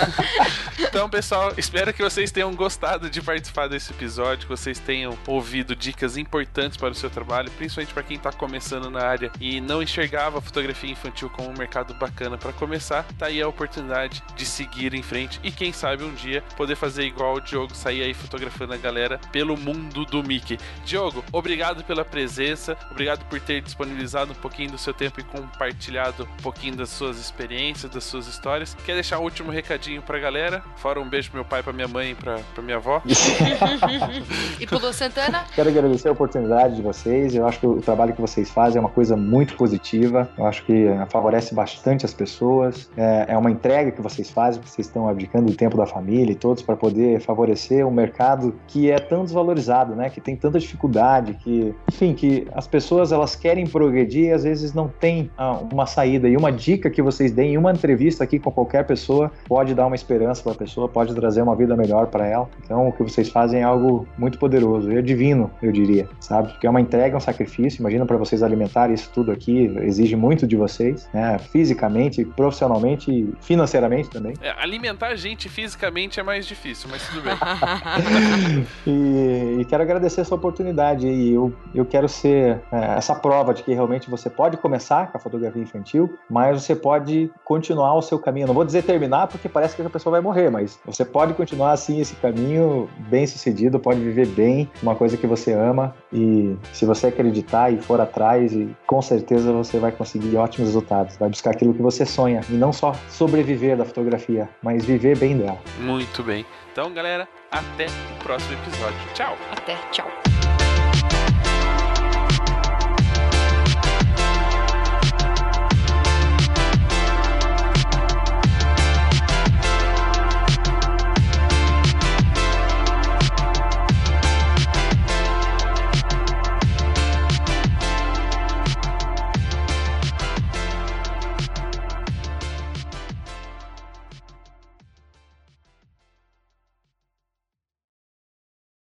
[0.78, 5.74] então, pessoal, espero que vocês tenham gostado de participar desse episódio, que vocês tenham ouvido
[5.74, 9.82] dicas importantes para o seu trabalho, principalmente para quem tá começando na área e não
[9.82, 13.04] enxergava a fotografia infantil como um mercado bacana para começar.
[13.18, 17.04] Tá aí a oportunidade de seguir em frente e quem sabe um dia poder fazer
[17.04, 20.58] igual o Diogo, sair aí fotografando a galera pelo mundo do Mickey.
[20.84, 26.28] Diogo, obrigado pela presença, obrigado por ter disponibilizado um pouquinho do seu tempo e compartilhado
[26.38, 28.76] um pouquinho das suas experiências, das suas histórias.
[28.84, 30.62] Quer deixar um último recadinho pra galera?
[30.76, 33.02] Fora um beijo pro meu pai, pra minha mãe e pra, pra minha avó.
[34.60, 35.44] E pro Lu Santana?
[35.54, 37.34] Quero agradecer a oportunidade de vocês.
[37.34, 40.28] Eu acho que o trabalho que vocês fazem é uma coisa muito positiva.
[40.36, 42.90] Eu acho que eh, favorece bastante as pessoas.
[42.96, 46.32] É, é uma entrega que vocês fazem, que vocês estão abdicando do tempo da família
[46.32, 50.10] e todos para poder favorecer um mercado que é tão desvalorizado, né?
[50.10, 54.74] Que tem tanta dificuldade, que, enfim, que as pessoas elas querem progredir e às vezes
[54.74, 56.28] não tem ah, uma saída.
[56.28, 59.86] E uma dica que vocês deem em uma entrevista aqui com qualquer pessoa pode dar
[59.86, 62.48] uma esperança para a pessoa, pode trazer uma vida melhor para ela.
[62.64, 66.52] Então, o que vocês fazem é algo muito poderoso é divino, eu diria, sabe?
[66.52, 67.80] Porque é uma entrega, um sacrifício.
[67.80, 71.38] Imagina para vocês alimentarem isso tudo aqui, exige muito de vocês, né?
[71.38, 74.34] Fisicamente, profissionalmente e financeiramente também.
[74.42, 77.34] É, alimentar a gente fisicamente é mais difícil, mas tudo bem.
[78.86, 81.06] E, e quero agradecer essa oportunidade.
[81.06, 85.18] E eu, eu quero ser é, essa prova de que realmente você pode começar com
[85.18, 88.46] a fotografia infantil, mas você pode continuar o seu caminho.
[88.46, 91.72] Não vou dizer terminar, porque parece que a pessoa vai morrer, mas você pode continuar
[91.72, 95.94] assim esse caminho bem sucedido, pode viver bem, uma coisa que você ama.
[96.12, 101.16] E se você acreditar e for atrás, e com certeza você vai conseguir ótimos resultados.
[101.16, 102.40] Vai buscar aquilo que você sonha.
[102.48, 105.58] E não só sobreviver da fotografia, mas viver bem dela.
[105.80, 106.46] Muito bem.
[106.72, 108.98] Então, galera, até o próximo episódio.
[109.14, 109.36] Tchau!
[109.52, 110.27] Até, tchau.